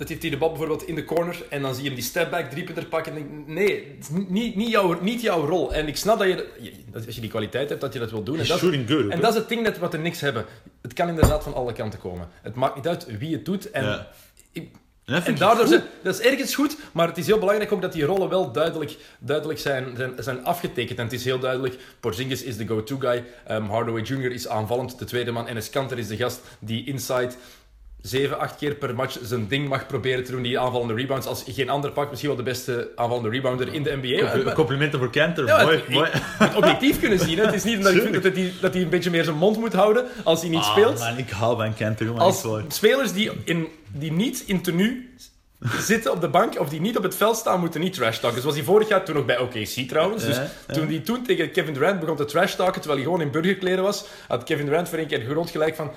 [0.00, 1.42] Dat heeft hij de bal bijvoorbeeld in de corner.
[1.48, 3.12] En dan zie je hem die stepback driepunter pakken.
[3.16, 3.98] En denk, nee,
[4.28, 5.74] niet, niet, jouw, niet jouw rol.
[5.74, 6.46] En ik snap dat je,
[6.90, 8.34] dat als je die kwaliteit hebt, dat je dat wil doen.
[8.38, 8.72] En dat, good,
[9.12, 10.44] en dat is het ding dat wat er niks hebben.
[10.82, 12.28] Het kan inderdaad van alle kanten komen.
[12.42, 13.70] Het maakt niet uit wie het doet.
[13.70, 14.08] En, Ja.
[14.52, 14.70] ik-
[15.24, 18.04] En daardoor zijn, dat is ergens goed, maar het is heel belangrijk ook dat die
[18.04, 20.98] rollen wel duidelijk, duidelijk zijn, zijn, zijn afgetekend.
[20.98, 24.30] En het is heel duidelijk, Porzingis is de go-to guy, um, Hardaway Jr.
[24.32, 27.30] is aanvallend, de tweede man, en Escanter is de gast die inside
[28.02, 31.26] zeven, acht keer per match zijn ding mag proberen te doen, die aanvallende rebounds.
[31.26, 34.30] Als geen ander pakt, misschien wel de beste aanvallende rebounder in de NBA.
[34.32, 35.46] Compl- Complimenten voor Kanter.
[35.46, 36.08] Ja, mooi, het- mooi.
[36.12, 37.38] het objectief kunnen zien.
[37.38, 37.44] Hè.
[37.44, 39.56] Het is niet omdat ik vind dat hij, dat hij een beetje meer zijn mond
[39.58, 40.98] moet houden als hij niet Ah, speelt.
[40.98, 42.20] man, ik hou van jongen.
[42.20, 45.08] Als spelers die, in, die niet in tenue
[45.78, 48.40] zitten op de bank of die niet op het veld staan, moeten niet trash talken.
[48.40, 50.24] Zoals hij vorig jaar toen nog bij OKC trouwens.
[50.24, 50.74] Dus Ja, ja.
[50.74, 53.82] toen hij toen tegen Kevin Durant begon te trash talken, terwijl hij gewoon in burgerkleren
[53.84, 55.90] was, had Kevin Durant voor een keer grond gelijk van...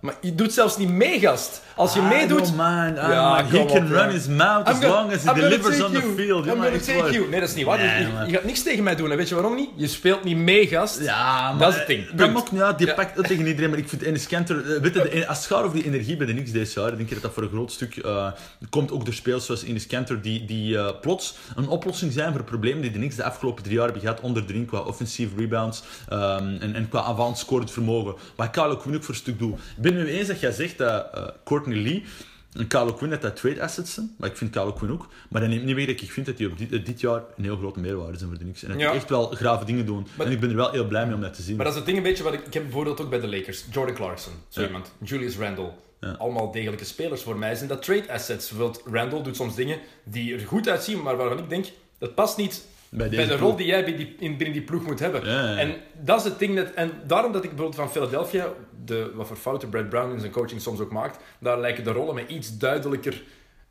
[0.00, 1.62] Maar je doet zelfs niet mee, gast.
[1.76, 2.50] Als je Ah, meedoet...
[2.50, 2.98] no, man.
[2.98, 3.44] Ah, Ja, man.
[3.44, 6.46] He can run his mouth as gonna- long as he I'm delivers on the field.
[6.46, 7.28] I'm gonna take you.
[7.28, 7.78] Nee, dat is niet waar.
[7.78, 9.10] Nee, je, je gaat niks tegen mij doen.
[9.10, 9.68] En weet je waarom niet?
[9.76, 11.00] Je speelt niet mee, gast.
[11.00, 12.10] Ja, maar Dat is het ding.
[12.10, 12.52] Dat Punt.
[12.52, 12.78] niet uit.
[12.78, 12.94] Die Ja.
[12.94, 13.70] pakt het tegen iedereen.
[13.70, 14.74] Maar ik vind Enes Kanter...
[14.74, 16.90] eh, Weet je, de- als het gaat over die energie bij de Knicks deze jaar,
[16.96, 18.26] denk ik dat dat voor een groot stuk eh,
[18.70, 22.44] komt ook door spelers zoals Enes Kanter, die, die eh, plots een oplossing zijn voor
[22.44, 25.28] problemen die de Knicks de afgelopen drie jaar hebben gehad onder de ring qua offensief
[25.36, 28.14] rebounds ehm, en, en qua aanvallend scorend vermogen.
[28.36, 29.60] Wat Quinn ook voor een stuk doet.
[29.76, 32.04] Ik ben het nu eens dat jij zegt dat eh, Courtney Lee
[32.52, 35.08] en Kyle Quinn dat dat trade assets zijn, maar ik vind Kyle Quinn ook.
[35.28, 37.22] Maar dat neemt niet weg dat ik vind dat die op dit, eh, dit jaar
[37.36, 38.62] een heel grote meerwaarde zijn voor de Knicks.
[38.62, 38.94] En dat die Ja.
[38.94, 40.06] echt wel grave dingen doen.
[40.16, 41.56] Maar- en ik ben er wel heel blij mee om dat te zien.
[41.56, 42.46] Maar dat is het ding een beetje wat ik...
[42.46, 43.64] Ik heb bijvoorbeeld ook bij de Lakers.
[43.70, 44.66] Jordan Clarkson, zo Ja.
[44.66, 44.92] iemand.
[45.04, 45.70] Julius Randle.
[46.00, 46.10] Ja.
[46.18, 47.54] Allemaal degelijke spelers voor mij.
[47.54, 48.48] Zijn dat trade assets?
[48.48, 51.66] Bijvoorbeeld Randle doet soms dingen die er goed uitzien, maar waarvan ik denk...
[51.98, 52.64] Dat past niet
[52.96, 55.24] Bij de rol die jij bij die, in, binnen die ploeg moet hebben.
[55.24, 55.58] Ja, ja, ja.
[55.58, 56.70] En dat is het ding dat...
[56.70, 58.48] En daarom dat ik bijvoorbeeld van Philadelphia...
[58.84, 61.18] De, wat voor fouten Brad Brown in zijn coaching soms ook maakt...
[61.38, 63.22] Daar lijken de rollen me iets duidelijker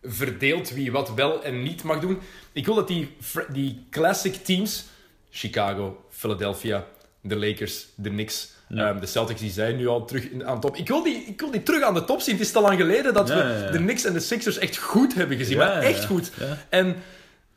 [0.03, 2.19] verdeeld wie wat wel en niet mag doen.
[2.51, 3.15] Ik wil dat die,
[3.51, 4.86] die classic teams...
[5.30, 6.86] Chicago, Philadelphia,
[7.22, 8.49] de Lakers, de Knicks...
[8.69, 10.76] ehm, de Celtics die zijn nu al terug in, aan de top.
[10.76, 12.36] Ik wil, die, ik wil die terug aan de top zien.
[12.36, 15.38] Het is te lang geleden dat we de Knicks en de Sixers echt goed hebben
[15.38, 15.57] gezien.
[15.57, 16.32] Maar echt goed.
[16.69, 16.95] En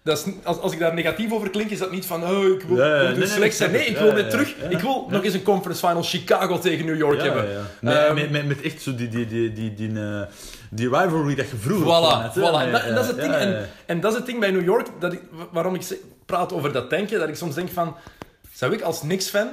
[0.05, 2.63] dat is, als, als ik daar negatief over klink, is dat niet van oh, ik
[2.63, 3.71] wil, Ja, ja, we nee, nee, slecht zijn.
[3.71, 4.55] Nee, ik wil weer terug.
[4.69, 7.67] Ik wil nog eens een conference final Chicago tegen New York hebben.
[7.81, 10.23] Met, Ehm, met, met, met echt zo die, die, die, die, die, eh,
[10.71, 12.67] die rivalry dat je vroeger Voilà, had, voilà.
[12.67, 13.35] En, dat, en dat is het ding.
[13.35, 15.21] En, en dat is het ding bij New York, dat ik,
[15.53, 15.97] waarom ik
[16.27, 17.97] praat over dat tanken, dat ik soms denk van,
[18.53, 19.49] zou ik als Knicks-fan,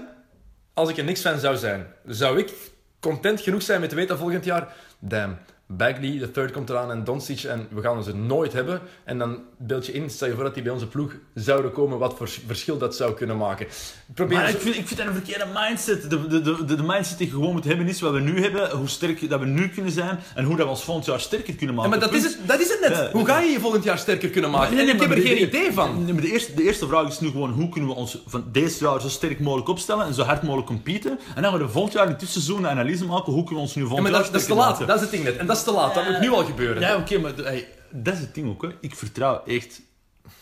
[0.73, 2.53] als ik een Knicks-fan zou zijn, zou ik
[2.99, 5.37] content genoeg zijn met te weten dat volgend jaar, damn,
[5.77, 8.81] Bagley, de third komt eraan en Doncic en we gaan ze nooit hebben.
[9.03, 11.97] En dan beeld je in, stel je voor dat die bij onze ploeg zouden komen,
[11.97, 13.65] wat voor verschil dat zou kunnen maken.
[13.65, 16.09] Ik probeer Maar ik vind, ik vind dat een verkeerde mindset.
[16.09, 18.87] De, de, de, mindset die je gewoon moet hebben is wat we nu hebben, hoe
[18.87, 21.75] sterk dat we nu kunnen zijn en hoe dat we ons volgend jaar sterker kunnen
[21.75, 21.99] Ja, maken.
[21.99, 22.89] maar dat is, het, dat is het net.
[22.97, 23.09] Ja.
[23.11, 24.75] Hoe ga je je volgend jaar sterker kunnen maken?
[24.75, 26.05] Nee, ik heb er geen de- idee van.
[26.13, 28.83] Maar de, eerste, de eerste vraag is nu gewoon hoe kunnen we ons van deze
[28.83, 31.11] jaar zo sterk mogelijk opstellen en zo hard mogelijk competen.
[31.11, 33.69] En dan gaan we de volgend jaar in tussenseizoen een analyse maken hoe kunnen we
[33.69, 34.69] ons nu Ja, volgend maar jaar dat, dat is te laat.
[34.71, 34.87] maken.
[34.87, 35.37] Dat is het ding net.
[35.37, 35.93] En dat is te laat.
[35.93, 36.81] Dat moet nu al gebeuren.
[36.81, 38.61] Ja, oké, maar hey, dat is het ding ook.
[38.61, 38.69] Hè.
[38.81, 39.81] Ik vertrouw echt...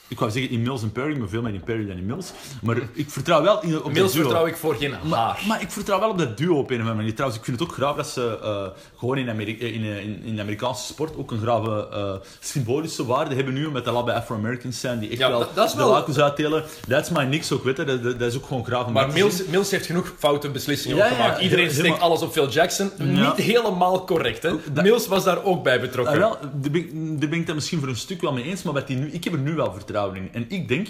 [0.10, 2.32] Ik wou zeggen in Mills en Perry, maar veel meer in Perry dan in Mills.
[2.62, 4.22] Maar ik vertrouw wel in, op dat Inmiddels duo.
[4.22, 5.44] vertrouw ik voor geen haar.
[5.48, 7.14] maar ik vertrouw wel op dat duo op een of andere manier.
[7.14, 8.66] Trouwens, ik vind het ook graag dat ze eh,
[8.98, 13.06] gewoon in, Ameri- in, eh, in, in de Amerikaanse sport ook een grave eh, symbolische
[13.06, 15.72] waarde hebben nu, omdat dat al bij Afro-Americans zijn die echt Ja, wel, dat- dat
[15.72, 16.64] de wel- lakens uitdelen.
[16.88, 17.84] Dat is my niks ook, weet je.
[17.84, 19.14] Dat, dat, dat is ook gewoon graag om Maar dat.
[19.16, 21.42] Mills, Mills heeft genoeg foute beslissingen Ja, ook ja, gemaakt.
[21.42, 22.92] Iedereen helemaal- steekt alles op Phil Jackson.
[22.98, 23.04] Ja.
[23.06, 24.52] Niet helemaal correct, hè.
[24.74, 26.14] dat- Mills was daar ook bij betrokken.
[26.14, 28.44] Ah, wel, daar ben, ik, daar ben ik het misschien voor een stuk wel mee
[28.44, 29.98] eens, maar wat die nu, ik heb er nu wel vertrouwen
[30.32, 30.88] En ik denk,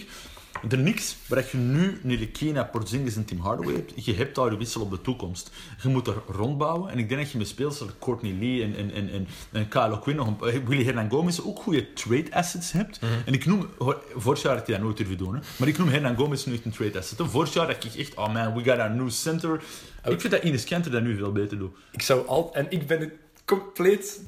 [0.69, 4.57] er niks waar je nu Nilikina, Porzingis en Tim Hardaway hebt, je hebt daar een
[4.57, 5.51] wissel op de toekomst.
[5.81, 6.91] Je moet er rondbouwen.
[6.91, 9.67] En ik denk dat je met spelers als Courtney Lee en, en, en, en, en
[9.67, 12.99] Kyle Quinn, eh, Willy Hernan Gomez, ook goede trade assets hebt.
[13.25, 13.69] En ik noem,
[14.15, 16.53] vorig jaar had je dat nooit durven doen, hè, maar ik noem Hernan Gomez nu
[16.53, 17.17] echt een trade asset.
[17.17, 17.25] hè.
[17.25, 19.61] Vorig jaar dacht ik echt, oh man, we got a new center.
[20.03, 21.75] Ik vind dat Ines Kanter dat nu veel beter doet.
[21.91, 22.53] Ik zou al...
[22.53, 23.11] En ik ben het
[23.49, 24.21] compleet.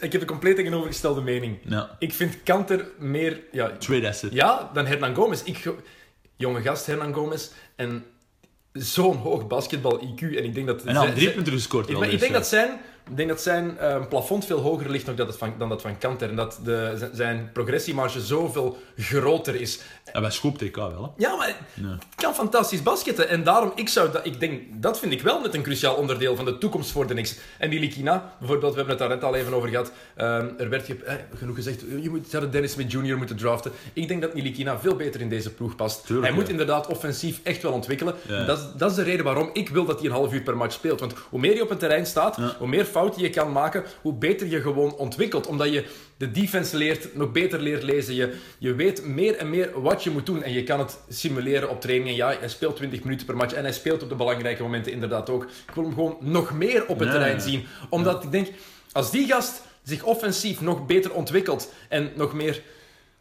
[0.00, 1.58] Ik heb een compleet tegenovergestelde mening.
[1.68, 1.96] Ja.
[1.98, 3.40] Ik vind Kanter meer...
[3.52, 4.32] Ja, Trade asset.
[4.32, 5.42] ja dan Hernan Gomez.
[5.44, 5.74] Ik, ge-
[6.36, 7.48] jonge gast Hernan Gomez.
[7.76, 8.04] En
[8.72, 10.20] zo'n hoog basketbal-IQ.
[10.20, 10.82] En ik denk dat...
[10.84, 11.88] En zij- drie punten gescoord.
[11.88, 12.80] Ik, ik deze denk dat zijn,
[13.10, 15.82] ik denk dat zijn eh, plafond veel hoger ligt nog dat het van, dan dat
[15.82, 16.28] van Kanter.
[16.28, 19.80] En dat de, zijn- progressiemarge zoveel groter is.
[20.12, 21.24] En bij Scoop TK wel, hè.
[21.24, 23.28] Ja, maar het kan fantastisch basketten.
[23.28, 26.36] En daarom, ik zou dat, ik denk, dat vind ik wel net een cruciaal onderdeel
[26.36, 27.36] van de toekomst voor de Knicks.
[27.58, 29.92] En die Likina, bijvoorbeeld, we hebben het daar net al even over gehad.
[30.14, 33.16] Ehm, er werd eh, genoeg gezegd, je moet zouden Dennis Smith Jr.
[33.16, 33.72] moeten draften.
[33.92, 36.06] Ik denk dat Nilikina veel beter in deze ploeg past.
[36.06, 36.50] Tuurlijk, hij moet ja.
[36.50, 38.14] inderdaad offensief echt wel ontwikkelen.
[38.28, 38.44] Ja.
[38.44, 40.56] Dat, is, dat is de reden waarom ik wil dat hij een half uur per
[40.56, 41.00] match speelt.
[41.00, 44.14] Want hoe meer hij op het terrein staat, hoe meer fouten je kan maken, hoe
[44.14, 45.46] beter je gewoon ontwikkelt.
[45.46, 45.84] Omdat je
[46.16, 48.14] de defense leert, nog beter leert lezen.
[48.14, 50.42] Je, je weet meer en meer wat je moet doen.
[50.42, 52.14] En je kan het simuleren op trainingen.
[52.14, 55.30] Ja, hij speelt 20 minuten per match en hij speelt op de belangrijke momenten inderdaad
[55.30, 55.42] ook.
[55.42, 57.42] Ik wil hem gewoon nog meer op het Ja, terrein ja.
[57.42, 57.66] zien.
[57.88, 58.48] Omdat ik denk,
[58.92, 62.62] als die gast zich offensief nog beter ontwikkelt en nog meer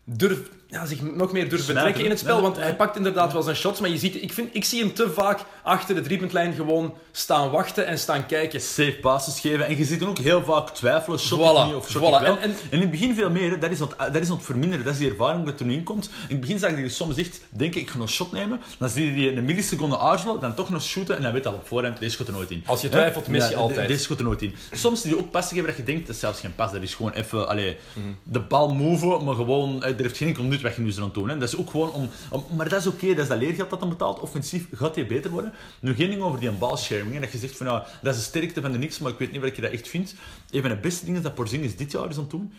[0.04, 2.42] durft, ja, zich nog meer durft betrekken in het spel.
[2.42, 4.94] Want hij pakt inderdaad wel zijn shots, maar je ziet, ik, vind, ik zie hem
[4.94, 8.62] te vaak achter de driepuntlijn gewoon staan wachten en staan kijken.
[8.62, 9.66] safe passes geven.
[9.68, 12.06] En je ziet dan ook heel vaak twijfelen, shot Voilà, niet of shot voilà.
[12.16, 12.38] ik wel.
[12.38, 13.58] En- en- in het begin veel meer, hè.
[13.58, 14.86] dat is, aan het, dat is het verminderen.
[14.86, 16.06] Dat is die ervaring dat er nu in komt.
[16.06, 18.62] In het begin zag je soms echt denken, ik ga een shot nemen.
[18.78, 21.68] Dan zie je een milliseconde aarzelen, dan toch nog shooten en dan weet al op
[21.68, 22.64] voorhand, deze schot er nooit in.
[22.66, 23.80] Als je twijfelt, mis je Ja, altijd.
[23.82, 24.56] de- Deze schot er nooit in.
[24.72, 26.82] Soms zie je ook passen geven dat je denkt, dat is zelfs geen pas, dat
[26.82, 27.78] is gewoon even, allee,
[28.24, 31.12] de bal moven, maar gewoon, eh, er heeft geen enkel nut je nu is aan
[31.14, 31.16] het.
[31.16, 31.38] Hè.
[31.38, 32.10] Dat is ook gewoon om,
[32.56, 34.20] maar dat is oké, dat is dat leergeld dat dan betaalt.
[34.20, 35.54] Offensief gaat hij beter worden.
[35.80, 38.26] Nu geen ding over die balsharing, hè, dat je zegt van, nou, dat is de
[38.26, 40.16] sterkte van de niks, maar ik weet niet wat je dat echt vindt.
[40.52, 42.54] Een van de beste dingen dat Porzingis dit jaar is aan het doen,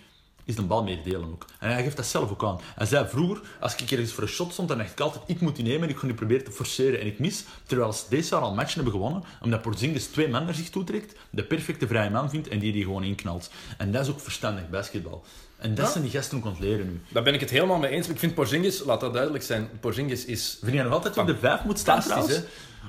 [0.44, 1.46] is de bal meer delen ook.
[1.59, 2.61] En hij geeft dat zelf ook aan.
[2.74, 5.40] Hij zei vroeger, als ik ergens voor een shot stond, dan dacht ik altijd, ik
[5.40, 7.44] moet die nemen en ik ga die proberen te forceren en ik mis.
[7.66, 10.84] Terwijl ze deze jaar al matchen hebben gewonnen, omdat Porzingis twee man naar zich toe
[10.84, 13.50] trekt, de perfecte vrije man vindt en die die gewoon inknalt.
[13.78, 15.24] En dat is ook verstandig basketbal.
[15.64, 15.90] En dat Ja.
[15.92, 17.00] zijn die gasten ook leren nu.
[17.08, 18.08] Daar ben ik het helemaal mee eens.
[18.08, 20.58] Ik vind Porzingis, laat dat duidelijk zijn, Porzingis is...
[20.62, 22.40] Vind je nog altijd op de vijf moet staan trouwens?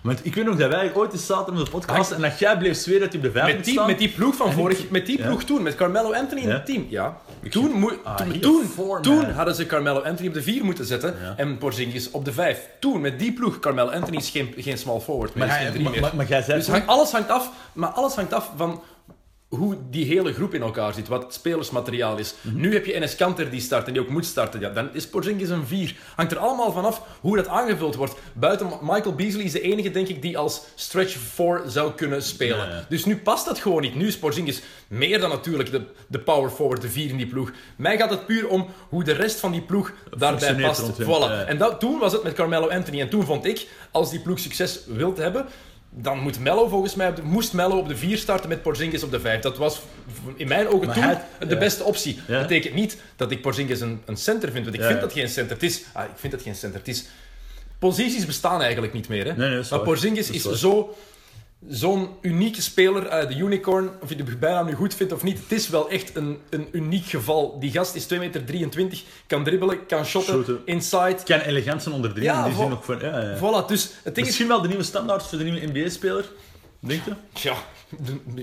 [0.03, 2.57] Want ik weet nog dat wij ooit eens zaten met de podcast en dat jij
[2.57, 3.88] bleef zweren dat hij op de vijf Met moet die, staan.
[3.88, 5.28] met die ploeg van En vorig, ik- met die ja.
[5.28, 6.53] ploeg toen, met Carmelo Anthony in Ja.
[6.53, 6.86] het team.
[6.89, 7.17] Ja.
[7.49, 9.32] Toen, Ah, toen, toen, voor, toen man.
[9.32, 11.34] hadden ze Carmelo Anthony op de vier moeten zetten Ja.
[11.38, 12.59] en Porzingis op de vijf.
[12.80, 16.41] Toen, met die ploeg, Carmelo Anthony is geen, geen small forward meer, Maar, hij- jij
[16.41, 16.59] zei...
[16.59, 18.82] Dus alles hangt af, maar alles hangt af van
[19.50, 22.34] hoe die hele groep in elkaar zit, wat het spelersmateriaal is.
[22.41, 22.60] Mhm.
[22.60, 24.60] Nu heb je Enes Kanter die start en die ook moet starten.
[24.60, 25.96] Ja, dan is Porzingis een 4.
[26.16, 28.14] Hangt er allemaal vanaf hoe dat aangevuld wordt.
[28.34, 32.86] Buiten Michael Beasley is de enige, denk ik, die als stretch 4 zou kunnen spelen.
[32.89, 33.96] Dus nu past dat gewoon niet.
[33.96, 37.52] Nu is Porzingis meer dan natuurlijk de, de power forward, de 4 in die ploeg.
[37.76, 40.80] Mij gaat het puur om hoe de rest van die ploeg daarbij past.
[40.80, 41.10] rond hem, Voilà.
[41.32, 41.43] ja.
[41.43, 43.02] En dat, toen was het met Carmelo Anthony.
[43.02, 45.46] En toen vond ik, als die ploeg succes wilt hebben,
[45.98, 49.20] dan moet Mello volgens mij moest Mello op de 4 starten met Porzingis op de
[49.20, 49.41] 5.
[49.41, 49.82] Dat was
[50.36, 51.58] in mijn ogen Maar toen hij- de ja.
[51.58, 52.20] beste optie.
[52.28, 52.34] Ja.
[52.39, 55.14] Dat betekent niet dat ik Porzingis een, een center vind, want ik Ja, vind dat
[55.14, 55.54] geen center.
[55.54, 56.80] Het is, ah, ik vind dat geen center.
[56.80, 57.06] Het is,
[57.80, 59.26] posities bestaan eigenlijk niet meer.
[59.26, 59.34] Hè?
[59.36, 59.80] Nee, nee, maar.
[59.80, 60.96] Porzingis is zo
[61.68, 65.39] zo'n unieke speler, eh, de unicorn, of je de bijna nu goed vindt of niet,
[65.39, 67.59] het is wel echt een, een uniek geval.
[67.59, 70.59] Die gast is 2,23 meter, kan dribbelen, kan shotten, Shooten.
[70.66, 71.18] inside.
[71.26, 72.24] kan elegant zijn onder drie.
[72.24, 73.38] Ja, die nog van, ja, ja.
[73.38, 74.24] Voilà, dus het ding is...
[74.26, 76.26] Misschien wel de nieuwe standaard voor de nieuwe NBA-speler.
[76.80, 77.11] Denk je?
[77.41, 77.55] Ja,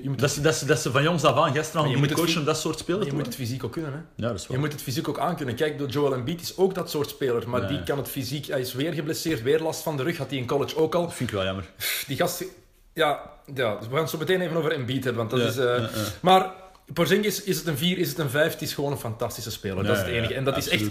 [0.03, 1.97] je moet, Dat ze, dat, ze, dat ze van jongs af aan gasten al je
[1.97, 3.99] moet het coachen om dat soort spelers je moet het fysiek ook kunnen, hè.
[4.23, 4.59] Ja, dat is Je waar.
[4.59, 5.55] moet het fysiek ook aankunnen.
[5.55, 8.47] Kijk, door Joel Embiid is ook dat soort speler, maar die kan het fysiek...
[8.47, 11.03] Hij is weer geblesseerd, weer last van de rug, had hij in college ook al.
[11.03, 11.71] Dat vind ik wel jammer.
[12.07, 12.45] Die gast...
[12.93, 15.63] Ja, ja dus we gaan het zo meteen even over Embiid hebben, want dat Ja,
[15.63, 15.67] is...
[15.69, 16.09] eh, ja, ja.
[16.21, 16.51] Maar
[16.93, 18.53] Porzingis, is het een 4, is het een 5?
[18.53, 19.85] Het is gewoon een fantastische speler.
[19.85, 20.35] dat is het enige.
[20.35, 20.85] En dat is echt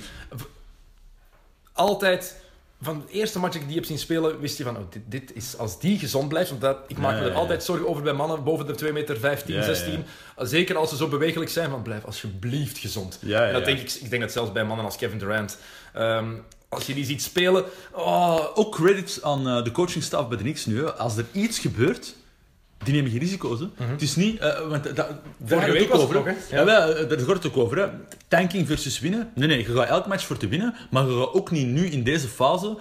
[1.73, 2.39] altijd...
[2.83, 5.01] Van de eerste match dat ik die heb zien spelen, wist je van, oh, dit,
[5.05, 8.03] dit is, als die gezond blijft, want dat, ik maak me er altijd zorgen over
[8.03, 9.73] bij mannen boven de 2 meter 15, Ja, ja, ja.
[9.75, 10.05] 16.
[10.37, 13.19] Zeker als ze zo bewegelijk zijn, van blijf alsjeblieft gezond.
[13.21, 15.57] Ja, ja, En dat denk ik, ik denk dat zelfs bij mannen als Kevin Durant.
[15.93, 16.33] Ehm,
[16.71, 20.65] als je die ziet spelen, oh, Ook credits aan eh, de coachingstaf bij de Knicks
[20.65, 20.77] nu.
[20.77, 20.91] hè.
[20.93, 22.15] Als er iets gebeurt,
[22.83, 23.59] die nemen geen risico's.
[23.59, 23.65] Hè.
[23.83, 24.39] Het is niet...
[24.39, 25.71] eh, want dat, daar gaat het Mhm.
[25.71, 26.35] week ook was over.
[26.49, 26.55] hè?
[26.57, 26.65] Ja.
[26.65, 27.77] wel, eh, daar gaat het ook over.
[27.77, 27.87] Hè.
[28.27, 29.31] Tanking versus winnen.
[29.35, 30.75] Nee, nee, je gaat elk match voor te winnen.
[30.91, 32.77] Maar je gaat ook niet nu in deze fase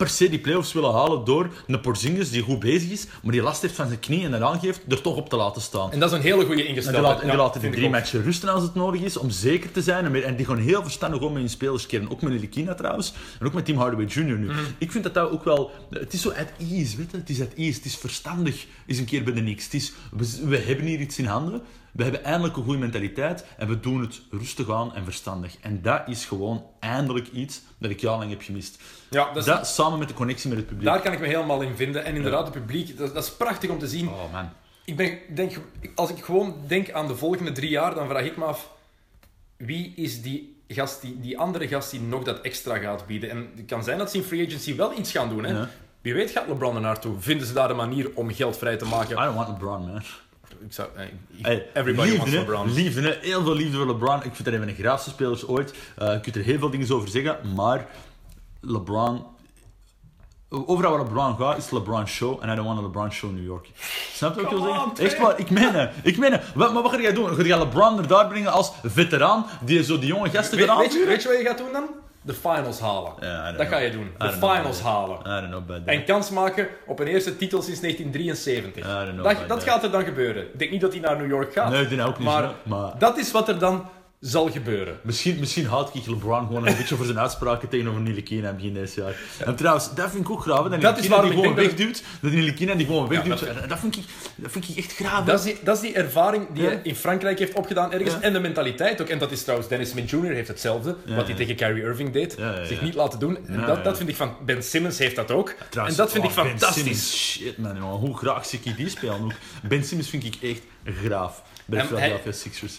[0.00, 3.42] per se die playoffs willen halen door een Porzingis die goed bezig is, maar die
[3.42, 5.92] last heeft van zijn knie en dat aangeeft er toch op te laten staan.
[5.92, 7.04] en dat is een hele goede En die, ingesteldheid.
[7.04, 9.16] laten, en die Ja, laten die vind ik drie matchen rusten als het nodig is,
[9.16, 10.22] om zeker te zijn.
[10.22, 12.10] En, die gaan heel verstandig om met hun spelers keren.
[12.10, 13.12] Ook met Likina trouwens.
[13.40, 14.22] En ook met Tim Hardaway Jr.
[14.22, 14.46] nu.
[14.46, 14.58] Mhm.
[14.78, 15.70] Ik vind dat dat ook wel...
[15.90, 17.16] Het is zo at ease, weet je.
[17.16, 17.76] Het is at ease.
[17.76, 19.64] Het is verstandig eens een keer bij de niks.
[19.64, 21.62] Het is, we, we hebben hier iets in handen.
[21.92, 23.44] We hebben eindelijk een goede mentaliteit.
[23.56, 25.56] En we doen het rustig aan en verstandig.
[25.60, 28.82] En dat is gewoon eindelijk iets dat ik jarenlang heb gemist.
[29.10, 30.86] Ja, dat is- Dat samen met de connectie met het publiek.
[30.86, 32.04] daar kan ik me helemaal in vinden.
[32.04, 34.08] En inderdaad, het publiek, dat, dat is prachtig om te zien.
[34.08, 34.48] Oh man.
[34.84, 35.52] Ik ben, denk,
[35.94, 38.70] als ik gewoon denk aan de volgende drie jaar, dan vraag ik me af...
[39.56, 43.30] Wie is die, gast die, die andere gast die nog dat extra gaat bieden?
[43.30, 45.44] En het kan zijn dat ze in free agency wel iets gaan doen.
[45.44, 45.52] Hè?
[45.52, 45.68] Ja.
[46.00, 47.20] Wie weet gaat LeBron er naartoe.
[47.20, 49.16] Vinden ze daar een manier om geld vrij te maken?
[49.18, 50.02] I don't want LeBron, man.
[50.64, 51.04] Ik zou, eh,
[51.42, 52.34] Hey, everybody liefde, wants.
[52.34, 52.72] LeBron.
[52.72, 53.16] Liefde, hè.
[53.20, 54.16] heel veel liefde voor LeBron.
[54.16, 55.74] Ik vind dat een van de graafste spelers ooit.
[55.96, 57.86] Eh, je kunt er heel veel dingen over zeggen, maar
[58.60, 59.24] LeBron...
[60.52, 62.38] Overal waar LeBron gaat, is LeBron show.
[62.42, 63.68] En I don't want a LeBron show in New York.
[64.12, 64.92] Snap je wat ik wil zeggen?
[64.96, 65.92] Echt waar, ik meen het.
[66.02, 66.42] Ik meen het.
[66.54, 67.34] Wat, maar wat ga jij doen?
[67.34, 70.78] Ga je LeBron er daar brengen als veteraan, die zo die jonge gasten Weet, eraan
[70.78, 71.88] weet, je, weet je wat je gaat doen dan?
[72.30, 73.12] De finals halen.
[73.56, 74.10] Dat ga je doen.
[74.18, 75.18] De finals halen.
[75.20, 75.94] I don't know about that.
[75.94, 78.84] En kans maken op een eerste titel sinds 1973.
[78.84, 80.42] I don't know Dat, dat gaat er dan gebeuren.
[80.42, 81.70] Ik denk niet dat hij naar New York gaat.
[81.70, 82.28] Nee, ik denk ook niet.
[82.62, 83.88] Maar- dat is wat er dan
[84.20, 84.98] zal gebeuren.
[85.02, 89.00] Misschien, misschien houdt ik LeBron gewoon een beetje voor zijn uitspraken tegenover Nilikina begin deze
[89.00, 89.14] jaar.
[89.38, 90.68] En trouwens, dat vind ik ook graaf.
[90.68, 92.02] Dat Dat is waarom die gewoon wegduwt.
[92.20, 93.38] Dat Nilikina die gewoon wegduwt.
[93.40, 94.02] dat- dat, dat, vind ik,
[94.36, 95.24] dat vind ik echt graaf.
[95.24, 96.68] Dat is, die, dat is die ervaring die Ja.
[96.68, 98.12] hij in Frankrijk heeft opgedaan ergens.
[98.14, 98.20] Ja.
[98.20, 99.08] En de mentaliteit ook.
[99.08, 100.22] En dat is trouwens, Dennis Smith Jr.
[100.32, 100.96] heeft hetzelfde.
[101.06, 102.36] wat hij tegen Kyrie Irving deed.
[102.64, 103.38] Zich niet laten doen.
[103.46, 104.36] En dat, dat vind ik van...
[104.44, 105.54] Ben Simmons heeft dat ook.
[105.70, 106.82] Trouwens, en dat vind oh, ik Ben fantastisch.
[106.82, 109.32] Simmons, shit man, hoe graag zie ik die spelen ook.
[109.68, 112.78] Ben Simmons vind ik echt graaf bij de Philadelphia Sixers.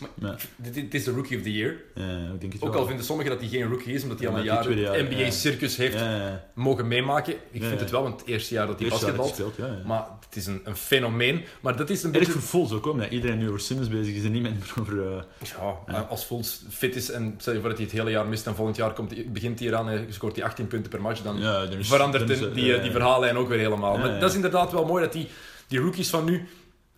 [0.56, 1.76] Dit, dit is de Rookie of the Year.
[1.96, 2.82] ja, ik denk het Ook wel.
[2.82, 4.92] al vinden sommigen dat hij geen rookie is, omdat hij al een jaar het ja.
[4.92, 6.44] NBA-circus heeft Ja, ja, ja.
[6.54, 7.34] mogen meemaken.
[7.52, 9.42] Ik vind het wel, want het eerste jaar dat hij basketbalt.
[9.86, 11.44] Maar het is een, een fenomeen.
[11.62, 12.40] Maar dat is een Erg beetje...
[12.40, 15.08] voor Fultz ook, omdat iedereen nu over Simmons bezig is en niet meer over...
[15.08, 15.22] eh,
[15.88, 18.48] Ja, als Fultz fit is en stel je voor dat hij het hele jaar mist
[18.48, 21.22] en volgend jaar komt, hij- begint hij eraan en scoort hij 18 punten per match,
[21.22, 23.98] dan Ja, dan is- verandert de- die, die verhaallijn ook weer helemaal.
[23.98, 25.28] Maar dat is inderdaad wel mooi dat die,
[25.68, 26.48] die rookies van nu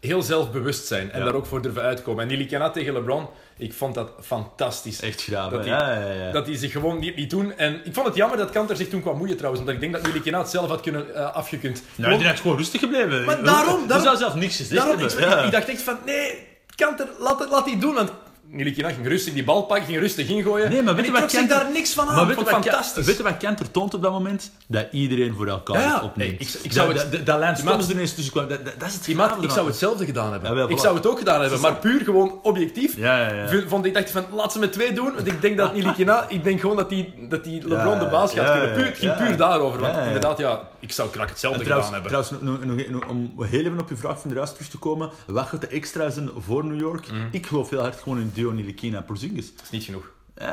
[0.07, 1.25] heel zelfbewust zijn en Ja.
[1.25, 2.23] daar ook voor durven uitkomen.
[2.23, 3.27] En die Likana tegen LeBron,
[3.57, 5.01] ik vond dat fantastisch.
[5.01, 5.65] Echt graaf, Dat hè.
[5.65, 6.31] die- ja, ja, ja.
[6.31, 7.57] Dat die zich gewoon niet, niet doen.
[7.57, 9.59] En ik vond het jammer dat Kanter zich toen kwam moeien trouwens.
[9.65, 11.81] Omdat ik denk dat Nilikina het zelf had kunnen eh, afgekund.
[11.95, 13.23] Nou, Gewoon- die is gewoon rustig gebleven.
[13.25, 15.29] Maar daarom- daarom- zou zelf niks gezegd Daarom, ik, hebben.
[15.29, 15.43] Ja.
[15.43, 17.93] ik dacht echt van, nee, Kanter, laat, het- laat die doen.
[17.93, 18.11] Want
[18.53, 20.69] Nilikina ging rustig die bal pakken, ging rustig ingooien.
[20.69, 22.15] Nee, maar weet je ik wat daar niks van aan.
[22.15, 23.05] Maar weet je, vond wat het Ken- fantastisch.
[23.05, 24.51] weet je wat Kenter toont op dat moment?
[24.67, 26.15] Dat iedereen voor elkaar Ja, opneemt.
[26.39, 27.39] Nee, ik- ik zou dat, het- dat, dat
[27.87, 30.57] er ineens tussen kwam, dat, dat, dat is het ik zou hetzelfde gedaan hebben.
[30.57, 32.97] Ja, ik zou het ook gedaan hebben, maar puur gewoon objectief.
[32.97, 35.13] Ja, ja, Vond ik dacht van, laat ze met twee doen.
[35.15, 38.33] Want ik denk dat Nilikina, ik denk gewoon dat die, dat die LeBron de baas
[38.33, 38.75] gaat ja, kunnen.
[38.75, 39.79] Puur, het ging puur daarover.
[39.79, 42.39] Want inderdaad, ja, ik zou krak hetzelfde trouwens, gedaan hebben.
[42.39, 45.61] trouwens om heel even op je vraag van de rest terug te komen, wat gaat
[45.61, 47.11] de extra zijn voor New York?
[47.11, 47.21] Mhm.
[47.31, 49.55] Ik geloof heel hard gewoon in Nilikina en Porzingis.
[49.55, 50.11] Dat is niet genoeg.
[50.33, 50.49] Eh,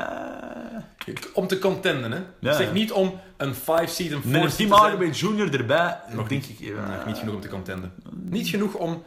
[1.33, 2.19] Om te contenden, hè.
[2.39, 2.53] Ja.
[2.55, 4.69] Zeg niet om een 5 seed, een 4 met zijn.
[4.71, 5.53] Hardaway Jr.
[5.59, 6.59] erbij, Nog denk niet.
[6.59, 6.67] ik...
[6.67, 7.91] ja, Nee, niet genoeg om te contenden.
[8.13, 9.03] Niet genoeg om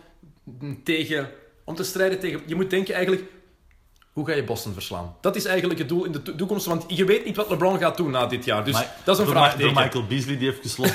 [0.84, 1.28] tegen...
[1.64, 2.40] Om te strijden tegen...
[2.46, 3.24] Je moet denken eigenlijk...
[4.14, 5.16] Hoe ga je Boston verslaan?
[5.20, 6.66] Dat is eigenlijk het doel in de to- toekomst.
[6.66, 8.64] Want je weet niet wat LeBron gaat doen na dit jaar.
[8.64, 9.74] Dus Maar- dat is een vraagteken.
[9.74, 10.94] door Michael Beasley, die heeft gesloten.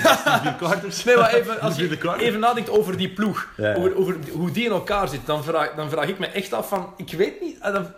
[1.05, 3.75] Nee, maar even, als je even nadenkt over die ploeg, Ja, ja.
[3.75, 6.67] Over, over hoe die in elkaar zit, dan vraag, dan vraag ik me echt af
[6.67, 7.93] van, ik weet niet dan-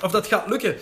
[0.00, 0.76] of dat gaat lukken.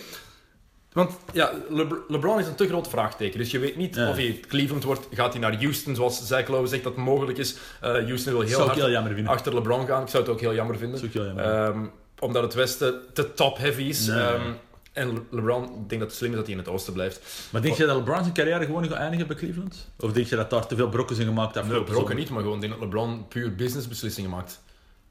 [0.92, 3.38] Want ja, Le- LeBron is een te groot vraagteken.
[3.38, 4.08] Dus je weet niet Ja.
[4.08, 5.06] of hij Cleveland wordt.
[5.12, 7.56] Gaat hij naar Houston, zoals Zach Lowe zegt dat mogelijk is.
[7.80, 10.02] Eh, Houston wil heel hard heel achter LeBron gaan.
[10.02, 10.98] Ik zou het ook heel jammer vinden.
[10.98, 11.84] Zou ik heel jammer Ehm,
[12.20, 14.06] omdat het Westen te top-heavy is.
[14.06, 14.18] Nee.
[14.22, 14.52] Ehm,
[14.92, 17.20] en Le- LeBron, ik denk dat het slim is dat hij in het Oosten blijft.
[17.50, 19.88] Maar denk je dat LeBron zijn carrière gewoon gaat eindigen bij Cleveland?
[19.98, 22.60] Of denk je dat daar te veel brokken zijn gemaakt Nee, brokken niet, maar gewoon
[22.60, 24.60] denk dat LeBron puur businessbeslissingen maakt.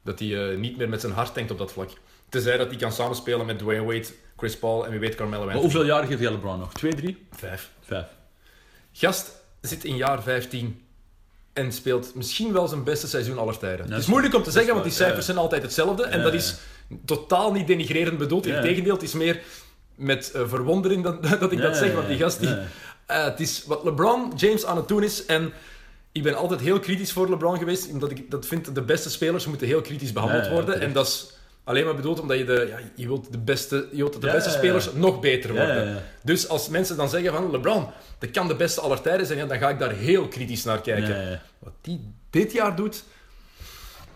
[0.04, 1.90] Dat hij eh, niet meer met zijn hart denkt op dat vlak.
[2.28, 4.06] Tenzij dat hij kan samenspelen met Dwayne Wade,
[4.36, 5.72] Chris Paul en wie weet Carmelo Maar Anthony.
[5.72, 6.72] hoeveel jaar geeft jij LeBron nog?
[6.74, 7.26] Twee, drie?
[7.32, 7.70] Vijf.
[7.80, 8.06] Vijf.
[8.92, 9.30] Gast
[9.60, 10.82] zit in jaar 15
[11.52, 13.90] en speelt misschien wel zijn beste seizoen aller tijden.
[13.90, 16.04] het is moeilijk om te zeggen, want die cijfers zijn altijd hetzelfde.
[16.04, 16.56] En dat is
[17.04, 18.46] totaal niet denigrerend bedoeld.
[18.46, 19.40] Integendeel, het is meer
[19.94, 21.94] met eh, verwondering dat, dat ik dat zeg.
[21.94, 22.56] Want die gast, die,
[23.06, 25.26] eh, het is wat LeBron James aan het doen is.
[25.26, 25.52] En
[26.12, 27.90] ik ben altijd heel kritisch voor LeBron geweest.
[27.90, 30.80] Omdat ik dat vind, de beste spelers moeten heel kritisch behandeld worden.
[30.80, 31.32] En dat is
[31.64, 34.26] alleen maar bedoeld omdat je de, ja, je wilt de beste, je wilt dat de
[34.26, 34.56] Ja, beste ja.
[34.56, 36.02] spelers nog beter worden.
[36.22, 37.86] Dus als mensen dan zeggen van LeBron,
[38.18, 41.40] dat kan de beste aller tijden zijn, dan ga ik daar heel kritisch naar kijken.
[41.58, 43.04] Wat die dit jaar doet,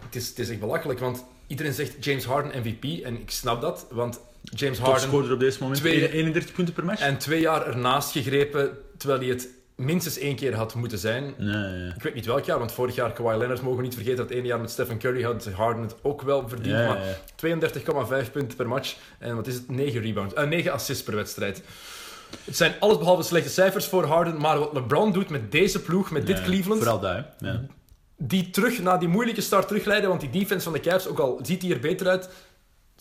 [0.05, 0.99] het is, het is echt belachelijk.
[0.99, 1.25] Want
[1.55, 3.87] iedereen zegt James Harden MVP en ik snap dat.
[3.91, 5.81] Want James Harden Topscorer op deze moment.
[5.81, 7.01] Twee- 31 punten per match.
[7.01, 11.35] en twee jaar ernaast gegrepen, terwijl hij het minstens één keer had moeten zijn.
[11.39, 11.95] Ja, ja.
[11.97, 14.31] Ik weet niet welk jaar, want vorig jaar Kawhi Leonard mogen we niet vergeten dat
[14.31, 16.77] ene jaar met Stephen Curry had Harden het ook wel verdiend.
[16.77, 17.15] Ja, Maar ja.
[18.25, 19.71] 32,5 punten per match en wat is het?
[19.71, 21.63] 9 rebounds, eh 9 assists per wedstrijd.
[22.45, 26.27] Het zijn allesbehalve slechte cijfers voor Harden, maar wat LeBron doet met deze ploeg, met
[26.27, 27.23] dit Cleveland, Vooral hè.
[27.39, 27.61] Ja.
[28.17, 31.41] Die terug naar die moeilijke start terugleiden, want die defense van de Cavs, ook al
[31.43, 32.29] ziet hij er beter uit,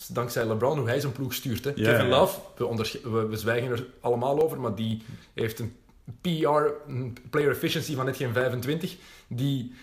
[0.08, 1.64] dankzij LeBron hoe hij zijn ploeg stuurt.
[1.64, 1.72] Hè.
[1.72, 2.08] Kevin.
[2.08, 5.02] Love, we, we, we zwijgen er allemaal over, maar die
[5.34, 5.76] heeft een
[6.20, 8.96] PR, een player efficiency van net geen 25.
[9.28, 9.74] Die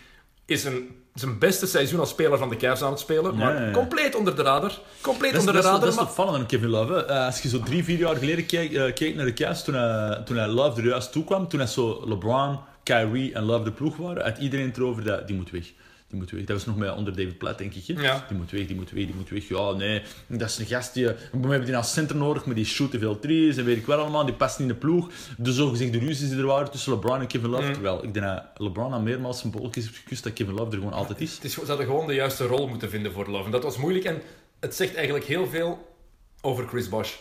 [0.46, 4.16] is een, zijn beste seizoen als speler van de Cavs aan het spelen, maar compleet
[4.16, 4.80] onder de radar.
[5.02, 5.86] Compleet Dat is, onder de radar.
[5.86, 6.94] dat is opvallend aan Kevin Love.
[6.94, 7.06] hè.
[7.06, 9.74] Eh, als je zo drie, vier jaar geleden keek, eh, keek naar de Cavs, toen
[9.74, 13.64] hij, toen hij Love er juist toe kwam, toen hij zo LeBron, Kyrie en Love
[13.64, 15.72] de ploeg waren, had iedereen het erover dat die moet weg.
[16.08, 16.44] Die moet weg.
[16.44, 17.84] Dat was nog met onder David Platt, denk ik.
[17.84, 18.26] Ja.
[18.28, 19.48] Die moet weg, die moet weg, die moet weg.
[19.48, 21.06] Ja, nee, dat is een gast die...
[21.08, 23.86] We hebben die als center nodig, maar die shoot te veel threes en weet ik
[23.86, 24.26] wel allemaal.
[24.26, 25.10] Die past niet in de ploeg.
[25.38, 27.72] De zogezegde ruzies die er waren tussen LeBron en Kevin Love.
[27.72, 30.78] Terwijl ik denk dat LeBron aan meermaals zijn bolletjes heeft gekust dat Kevin Love er
[30.78, 31.34] gewoon altijd is.
[31.36, 33.46] Het is, ze hadden gewoon de juiste rol moeten vinden voor Love.
[33.46, 34.06] En dat was moeilijk.
[34.06, 34.22] En
[34.60, 35.96] het zegt eigenlijk heel veel
[36.42, 37.14] over Chris Bosh.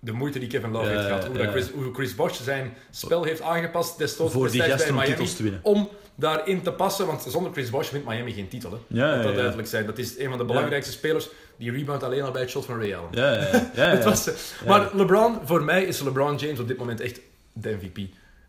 [0.00, 1.26] De moeite die Kevin Love heeft gehad.
[1.26, 1.50] Hoe, dat.
[1.50, 5.12] Chris, hoe Chris Bosh zijn spel heeft aangepast destijds, Voor die destijds bij om Miami.
[5.14, 5.60] titels te winnen.
[5.62, 8.70] Om daarin te passen, want zonder Chris Bosh wint Miami geen titel.
[8.70, 8.78] Hè.
[8.86, 9.86] Ja, dat duidelijk zijn.
[9.86, 11.28] Dat is een van de belangrijkste spelers.
[11.56, 13.08] Die rebound alleen al bij het shot van Ray Allen.
[13.10, 13.32] Ja,
[13.74, 14.02] ja, ja.
[14.08, 14.30] was,
[14.66, 17.20] Maar LeBron, voor mij is LeBron James op dit moment echt
[17.52, 17.98] de MVP.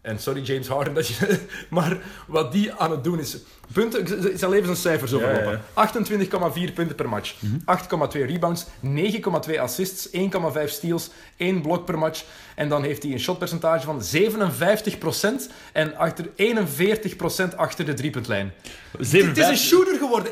[0.09, 1.39] En sorry James Harden, dat je,
[1.69, 1.97] maar
[2.27, 3.37] wat die aan het doen is...
[3.73, 5.61] Punten, ik zal even zijn cijfers overlopen.
[6.69, 7.35] 28,4 punten per match.
[7.35, 7.41] 8,2
[8.11, 8.65] rebounds,
[9.49, 10.19] 9,2 assists, 1,5
[10.65, 12.23] steals, 1 blok per match.
[12.55, 16.25] En dan heeft hij een shotpercentage van 57% en achter
[17.51, 18.53] 41% achter de driepuntlijn.
[18.91, 20.31] Het is een 57, shooter geworden.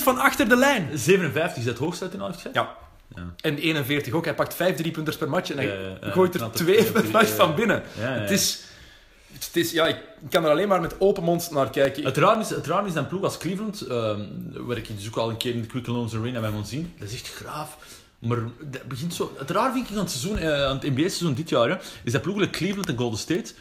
[0.00, 0.88] 41% van achter de lijn.
[0.94, 2.76] 57 is dat hoogste uit de half Ja.
[3.14, 3.34] Ja.
[3.40, 4.24] En 41 ook.
[4.24, 5.66] Hij pakt 5 driepunters per match en hij
[6.00, 7.82] Ja, gooit er twee per match van binnen.
[7.96, 8.66] Het is...
[9.32, 9.96] Het is ja, ik
[10.30, 12.04] kan er alleen maar met open mond naar kijken.
[12.04, 14.20] Het raar is, het raar is een ploeg als Cleveland, ehm,
[14.52, 16.92] waar ik dus ook al een keer in de Quick Loans Arena bij moet zien,
[16.98, 17.78] dat is echt graaf.
[18.18, 18.38] Maar
[18.70, 19.32] dat begint zo...
[19.38, 22.12] Het raar vind ik aan het, seizoen, eh, aan het NBA-seizoen dit jaar, hè, is
[22.12, 23.52] dat ploegen like Cleveland en Golden State,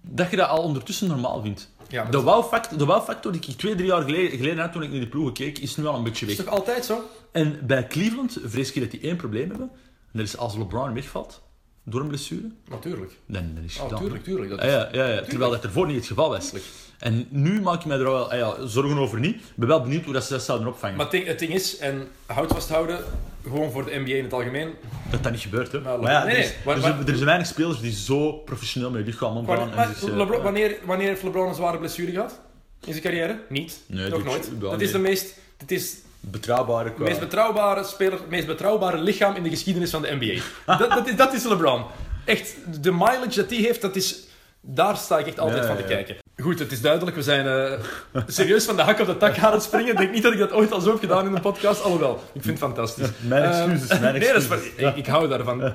[0.00, 1.70] dat je dat al ondertussen normaal vindt.
[1.90, 4.90] Ja, de wow-factor de wow-factor die ik twee, drie jaar geleden, geleden had toen ik
[4.90, 6.44] naar die ploegen keek, is nu al een beetje is weg.
[6.46, 7.00] toch altijd zo?
[7.32, 9.70] En bij Cleveland vrees ik dat die één probleem hebben.
[10.12, 11.42] En dat is als LeBron wegvalt,
[11.84, 13.12] door een blessure, Natuurlijk.
[13.26, 14.02] dan, dan is het Oh, gedaan.
[14.02, 14.50] tuurlijk, tuurlijk.
[14.50, 14.94] Dat Ja, is...
[14.96, 15.22] ja, ja, ja.
[15.22, 16.52] Terwijl dat ervoor niet het geval was.
[16.98, 19.34] En nu maak ik me er wel ah ja, zorgen over niet.
[19.34, 20.96] Ik ben wel benieuwd hoe dat ze dat zouden opvangen.
[20.96, 23.04] Maar het ding, het ding is, en houd vasthouden,
[23.42, 24.74] gewoon voor de NBA in het algemeen.
[25.10, 25.80] Dat dat niet gebeurt, hè.
[25.80, 27.92] Maar Maar ja, nee, er, is, nee, maar- er, zijn, er zijn weinig spelers die
[27.92, 29.56] zo professioneel met je lichaam omgaan.
[29.58, 30.42] Maar, en maar dus, eh, LeBron- ja.
[30.42, 32.40] wanneer, wanneer heeft LeBron een zware blessure gehad?
[32.84, 33.40] In zijn carrière?
[33.48, 33.80] Niet.
[33.86, 34.50] Nee, Nog nooit.
[34.60, 34.86] dat nee.
[34.86, 35.34] is de meest...
[35.56, 37.04] Het is Betrouwbare qua...
[37.04, 40.42] meest betrouwbare speler, het meest betrouwbare lichaam in de geschiedenis van de NBA.
[40.78, 41.84] dat, dat, is, dat is LeBron.
[42.24, 44.24] Echt, de mileage dat hij heeft, dat is,
[44.60, 45.88] daar sta ik echt altijd Ja, van te ja.
[45.88, 46.16] kijken.
[46.36, 49.52] Goed, het is duidelijk, we zijn eh, serieus van de hak op de tak aan
[49.52, 49.92] het springen.
[49.92, 52.12] Ik denk niet dat ik dat ooit al zo heb gedaan in een podcast, alhoewel,
[52.32, 53.08] ik vind het fantastisch.
[53.20, 54.72] Mijn Ehm, excuses, mijn nee, dat is excuses.
[54.76, 55.62] ik, ik hou daarvan.
[55.62, 55.72] Eh,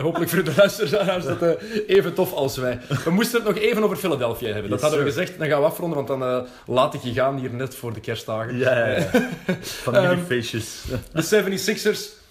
[0.00, 1.50] hopelijk voor de luisteraars dat eh,
[1.86, 2.78] even tof als wij.
[3.04, 4.70] We moesten het nog even over Philadelphia hebben.
[4.70, 5.20] Dat Yes, hadden we sir.
[5.20, 5.38] gezegd.
[5.38, 8.00] Dan gaan we afronden, want dan eh, laat ik je gaan hier net voor de
[8.00, 8.56] kerstdagen.
[8.58, 9.10] Ja, ja, ja.
[9.62, 10.82] Familiefeestjes.
[11.12, 12.22] De 76ers.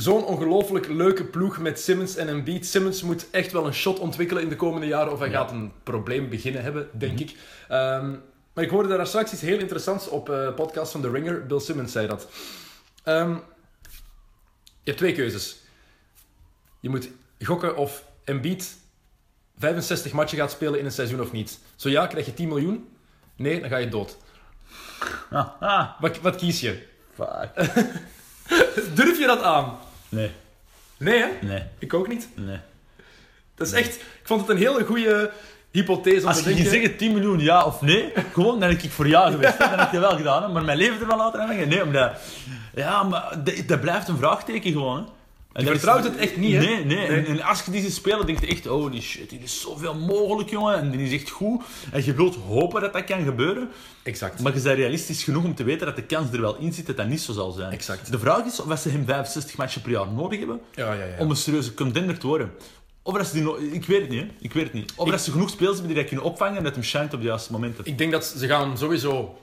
[0.00, 2.66] Zo'n ongelooflijk leuke ploeg met Simmons en Embiid.
[2.66, 5.12] Simmons moet echt wel een shot ontwikkelen in de komende jaren.
[5.12, 7.22] Of hij gaat een probleem beginnen hebben, denk Mhm.
[7.22, 7.36] ik.
[7.68, 8.10] Ehm,
[8.52, 11.46] maar ik hoorde daar straks iets heel interessants op eh podcast van The Ringer.
[11.46, 12.28] Bill Simmons zei dat.
[13.04, 13.30] Ehm,
[14.64, 15.56] je hebt twee keuzes.
[16.80, 17.08] Je moet
[17.40, 18.76] gokken of Embiid
[19.58, 21.58] 65 matchen gaat spelen in een seizoen of niet.
[21.76, 22.88] Zo ja, krijg je 10 miljoen.
[23.36, 24.16] Nee, dan ga je dood.
[25.30, 26.86] Ah, ah, Wat, wat kies je?
[27.14, 27.50] fuck.
[28.94, 29.78] Durf je dat aan?
[30.10, 30.30] Nee,
[30.98, 31.28] Nee, hè?
[31.46, 32.28] nee, Ik ook niet.
[32.34, 32.58] nee.
[33.54, 33.94] Dat is echt...
[33.96, 35.30] Ik vond het een hele goede
[35.70, 36.70] hypothese om Als te je denken...
[36.70, 39.58] ging zeggen 10 miljoen ja of nee, gewoon, dan heb ik voor ja geweest.
[39.58, 40.48] Dan heb je wel gedaan, hè.
[40.48, 41.68] maar mijn leven ervan laten hangen.
[41.68, 42.12] Nee, omdat...
[42.74, 45.02] Ja, maar dat, dat blijft een vraagteken gewoon, hè.
[45.52, 46.60] En Je vertrouwt het echt niet, hè?
[46.60, 47.06] Nee, nee.
[47.06, 49.60] En, en als je die ziet spelen, denk je echt, oh die shit, die is
[49.60, 50.74] zoveel mogelijk, jongen.
[50.78, 51.62] En die is echt goed.
[51.92, 53.68] En je wilt hopen dat dat kan gebeuren.
[54.02, 54.40] Exact.
[54.42, 56.86] Maar je bent realistisch genoeg om te weten dat de kans er wel in zit
[56.86, 57.72] dat dat niet zo zal zijn.
[57.72, 58.10] Exact.
[58.12, 61.14] De vraag is of ze hem 65 matchen per jaar nodig hebben Ja, ja, ja.
[61.18, 62.52] om een serieuze contender te worden.
[63.02, 64.26] Of dat ze die no- ik weet het niet, hè.
[64.40, 64.92] Ik weet het niet.
[64.96, 67.20] Of Ik- dat ze genoeg spelers hebben die dat kunnen opvangen en dat hem op
[67.20, 67.84] de juiste momenten.
[67.86, 69.38] Ik denk dat ze gaan sowieso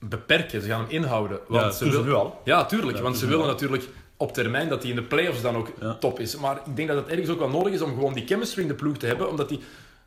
[0.00, 0.62] beperken.
[0.62, 1.38] Ze gaan hem inhouden.
[1.48, 2.40] Want Ja, ze doen ze wil- nu al.
[2.44, 2.96] Ja, tuurlijk.
[2.96, 3.84] Ja, want ze willen natuurlijk
[4.16, 5.94] op termijn dat hij in de playoffs dan ook Ja.
[5.94, 6.36] top is.
[6.36, 8.68] Maar ik denk dat het ergens ook wel nodig is om gewoon die chemistry in
[8.68, 9.28] de ploeg te hebben.
[9.28, 9.60] Omdat hij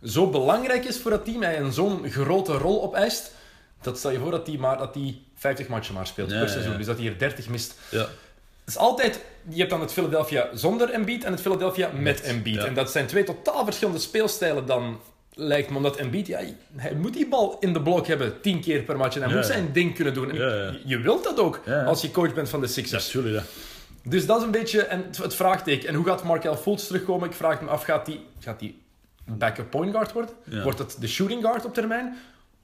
[0.03, 1.41] zo belangrijk is voor dat team.
[1.41, 3.31] Hij een zo'n grote rol opeist.
[3.81, 6.77] Dat stel je voor dat hij, maar, dat hij 50 matchen maar speelt per seizoen.
[6.77, 7.75] Dus dat hij er 30 mist.
[7.91, 7.99] Ja.
[7.99, 9.19] Het is altijd...
[9.49, 12.55] Je hebt dan het Philadelphia zonder Embiid en het Philadelphia met Embiid.
[12.55, 12.65] ja.
[12.65, 14.99] En dat zijn twee totaal verschillende speelstijlen dan,
[15.34, 15.75] lijkt me.
[15.77, 16.39] Omdat Embiid, ja,
[16.75, 19.15] hij moet die bal in de blok hebben tien keer per match.
[19.15, 20.34] En hij Ja, moet zijn ding kunnen doen.
[20.34, 23.11] Je, je wilt dat ook, als je coach bent van de Sixers.
[23.11, 23.43] ja.
[24.05, 25.89] Dus dat is een beetje en het, vraagteken.
[25.89, 27.29] En hoe gaat Markel Fultz terugkomen?
[27.29, 28.81] Ik vraag me af, gaat hij gaat die
[29.25, 30.36] backup point guard worden?
[30.63, 32.17] Wordt het de shooting guard op termijn?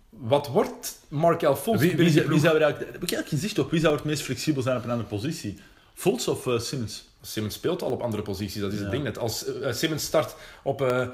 [0.09, 2.39] Wat wordt Markel Fultz Wie, die zou- wie ploeg?
[2.39, 2.91] zou er eigenlijk...
[2.93, 3.71] Heb ik eigenlijk geen zicht op?
[3.71, 5.59] Wie zou het meest flexibel zijn op een andere positie?
[5.93, 7.07] Fultz of eh, Simmons?
[7.21, 9.17] Simmons speelt al op andere posities, dat is het ding net.
[9.17, 11.07] Als eh, Simmons start op eh,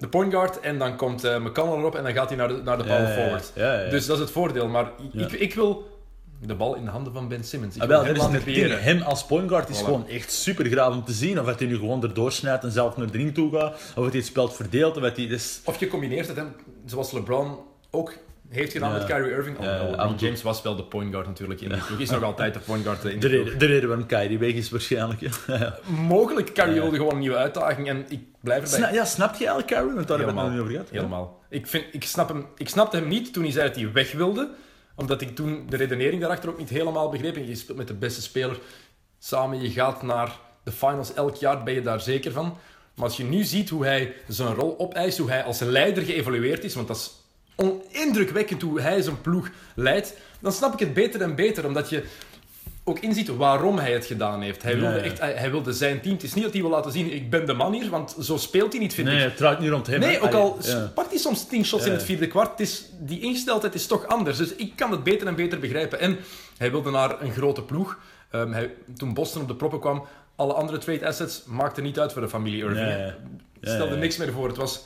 [0.00, 2.60] de point guard en dan komt eh McConnell erop en dan gaat hij naar de,
[2.64, 3.52] naar de power forward.
[3.90, 4.68] Dus dat is het voordeel.
[4.68, 5.98] Maar ik, ik wil
[6.46, 7.76] de bal in de handen van Ben Simmons.
[7.76, 8.80] Ik Ah, wel, hem dat is het ding.
[8.80, 9.84] Hem als point guard is Voilà.
[9.84, 11.40] gewoon echt super graaf om te zien.
[11.40, 13.72] Of dat hij nu gewoon erdoor snijdt en zelf naar de ring toe gaat.
[13.74, 14.96] Of dat hij het spel verdeelt.
[14.96, 15.26] Of dat hij...
[15.26, 15.60] Dus...
[15.64, 16.42] Of je combineert het, hè,
[16.86, 17.58] zoals LeBron
[17.90, 18.12] ook
[18.50, 18.96] heeft gedaan Ja.
[18.98, 19.56] met Kyrie Irving.
[19.56, 20.14] Toe.
[20.16, 21.98] James was wel de point guard natuurlijk in die ploeg.
[21.98, 23.44] Is nog altijd de point guard in De ploeg.
[23.44, 25.20] reden, de reden waarom Kyrie weg is waarschijnlijk.
[25.46, 25.78] Ja.
[26.06, 28.78] Mogelijk, Kyrie wilde gewoon een nieuwe uitdaging en ik blijf erbij.
[28.78, 29.94] Sna- ja, snapt je eigenlijk Kyrie?
[29.94, 30.90] Want daar hebben we het nog niet over gehad.
[30.90, 31.42] Helemaal.
[31.48, 34.12] Ik, vind, ik, snap hem, ik snapte hem niet toen hij zei dat hij weg
[34.12, 34.50] wilde.
[34.94, 37.36] Omdat ik toen de redenering daarachter ook niet helemaal begreep.
[37.36, 38.58] En je speelt met de beste speler
[39.18, 39.62] samen.
[39.62, 42.56] Je gaat naar de finals elk jaar, ben je daar zeker van.
[42.94, 46.64] Maar als je nu ziet hoe hij zijn rol opeist, hoe hij als leider geëvalueerd
[46.64, 47.10] is, want dat is
[47.90, 52.04] indrukwekkend hoe hij zijn ploeg leidt, dan snap ik het beter en beter, omdat je
[52.84, 54.62] ook inziet waarom hij het gedaan heeft.
[54.62, 54.98] Hij wilde.
[54.98, 56.14] Echt, hij, hij wilde zijn team.
[56.14, 58.36] Het is niet dat hij wil laten zien, ik ben de man hier, want zo
[58.36, 59.22] speelt hij niet, vind Nee, ik.
[59.22, 60.00] het draait niet rond hem.
[60.00, 60.90] Nee, ook al Ja.
[60.94, 64.06] pakt hij soms 10 shots in het vierde kwart, het is, die ingesteldheid is toch
[64.06, 64.36] anders.
[64.36, 66.00] Dus ik kan het beter en beter begrijpen.
[66.00, 66.18] En
[66.56, 67.98] hij wilde naar een grote ploeg.
[68.30, 72.12] Ehm, hij, toen Boston op de proppen kwam, alle andere trade assets maakten niet uit
[72.12, 72.88] voor de familie Irving.
[72.88, 73.14] Ja.
[73.60, 74.48] Stelde niks meer voor.
[74.48, 74.80] Het was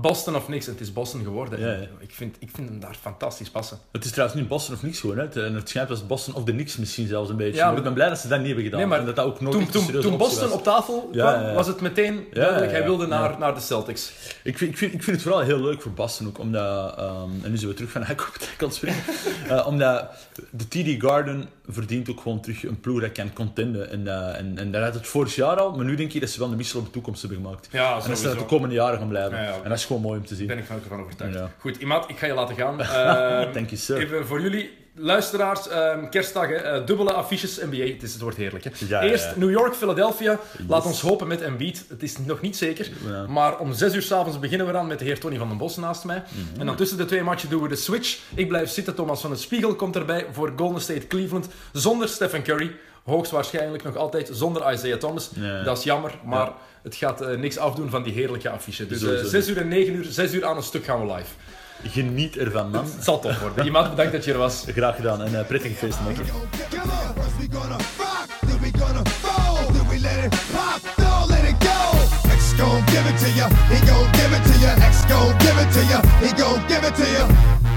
[0.00, 1.60] Boston of niks en het is Boston geworden.
[1.60, 3.78] Ja, Ik, vind, ik vind hem daar fantastisch passen.
[3.92, 5.16] Het is trouwens niet Boston of niks gewoon.
[5.16, 5.22] Hè.
[5.22, 7.52] Het, en het schijnt als Boston of de niks misschien zelfs een beetje.
[7.54, 8.80] Ja, maar maar- ik ben blij dat ze dat niet hebben gedaan.
[8.80, 10.58] Nee, maar en dat dat ook nooit Toen, toen, Boston was.
[10.58, 12.70] op tafel kwam, was het meteen duidelijk.
[12.72, 14.12] Hij wilde naar, naar de Celtics.
[14.42, 16.96] Ik vind, ik, vind, ik vind het vooral heel leuk voor Boston ook, omdat...
[16.98, 19.66] ehm, en nu zijn we terug van hek op het het springen.
[19.66, 20.10] Omdat
[20.50, 23.90] de TD Garden verdient ook gewoon terug een ploeg dat kan contenden.
[23.90, 26.28] En, eh, en, en dat had het vorig jaar al, maar nu denk je dat
[26.28, 27.68] ze wel een wissel op de toekomst hebben gemaakt.
[27.72, 29.38] Ja, en dat ze dat de komende jaren gaan blijven.
[29.64, 30.46] En gewoon mooi om te zien.
[30.46, 31.34] Daar ben ik van, van overtuigd.
[31.34, 31.50] Ja.
[31.58, 32.80] Goed, Imad, ik ga je laten gaan.
[32.82, 33.98] Ehm, Thank you, sir.
[33.98, 37.84] Even voor jullie luisteraars, ehm kerstdag, hè, eh, dubbele affiches NBA.
[37.84, 38.64] Het, is, het wordt heerlijk.
[38.64, 38.70] Hè.
[38.88, 39.32] Ja, Eerst ja.
[39.36, 40.38] New York, Philadelphia.
[40.68, 41.84] Laat ons hopen met Embiid.
[41.88, 42.90] Het is nog niet zeker.
[43.06, 43.26] Ja.
[43.26, 45.76] Maar om zes uur s'avonds beginnen we dan met de heer Tony van den Bos
[45.76, 46.22] naast mij.
[46.28, 46.60] Mhm.
[46.60, 48.18] En dan tussen de twee matchen doen we de switch.
[48.34, 48.94] Ik blijf zitten.
[48.94, 51.48] Thomas van het Spiegel komt erbij voor Golden State Cleveland.
[51.72, 52.76] Zonder Stephen Curry.
[53.04, 55.30] Hoogstwaarschijnlijk nog altijd zonder Isaiah Thomas.
[55.64, 56.52] Dat is jammer, maar.
[56.82, 58.86] Het gaat eh, niks afdoen van die heerlijke affiche.
[58.86, 59.24] Dus Sowieso.
[59.24, 61.28] eh 6 uur en 9 uur, 6 uur aan een stuk gaan we live.
[61.88, 62.84] Geniet ervan, man.
[62.84, 63.64] Het zal tof worden.
[63.64, 64.64] Iemand bedankt dat je er was.
[64.66, 66.04] Graag gedaan en uh, prettige feesten.
[66.16, 66.22] Go.
[72.38, 74.74] X gon' give it to ya, he gon' give it to ya.
[74.88, 77.67] X gon' give it to ya, he gon' give it to ya.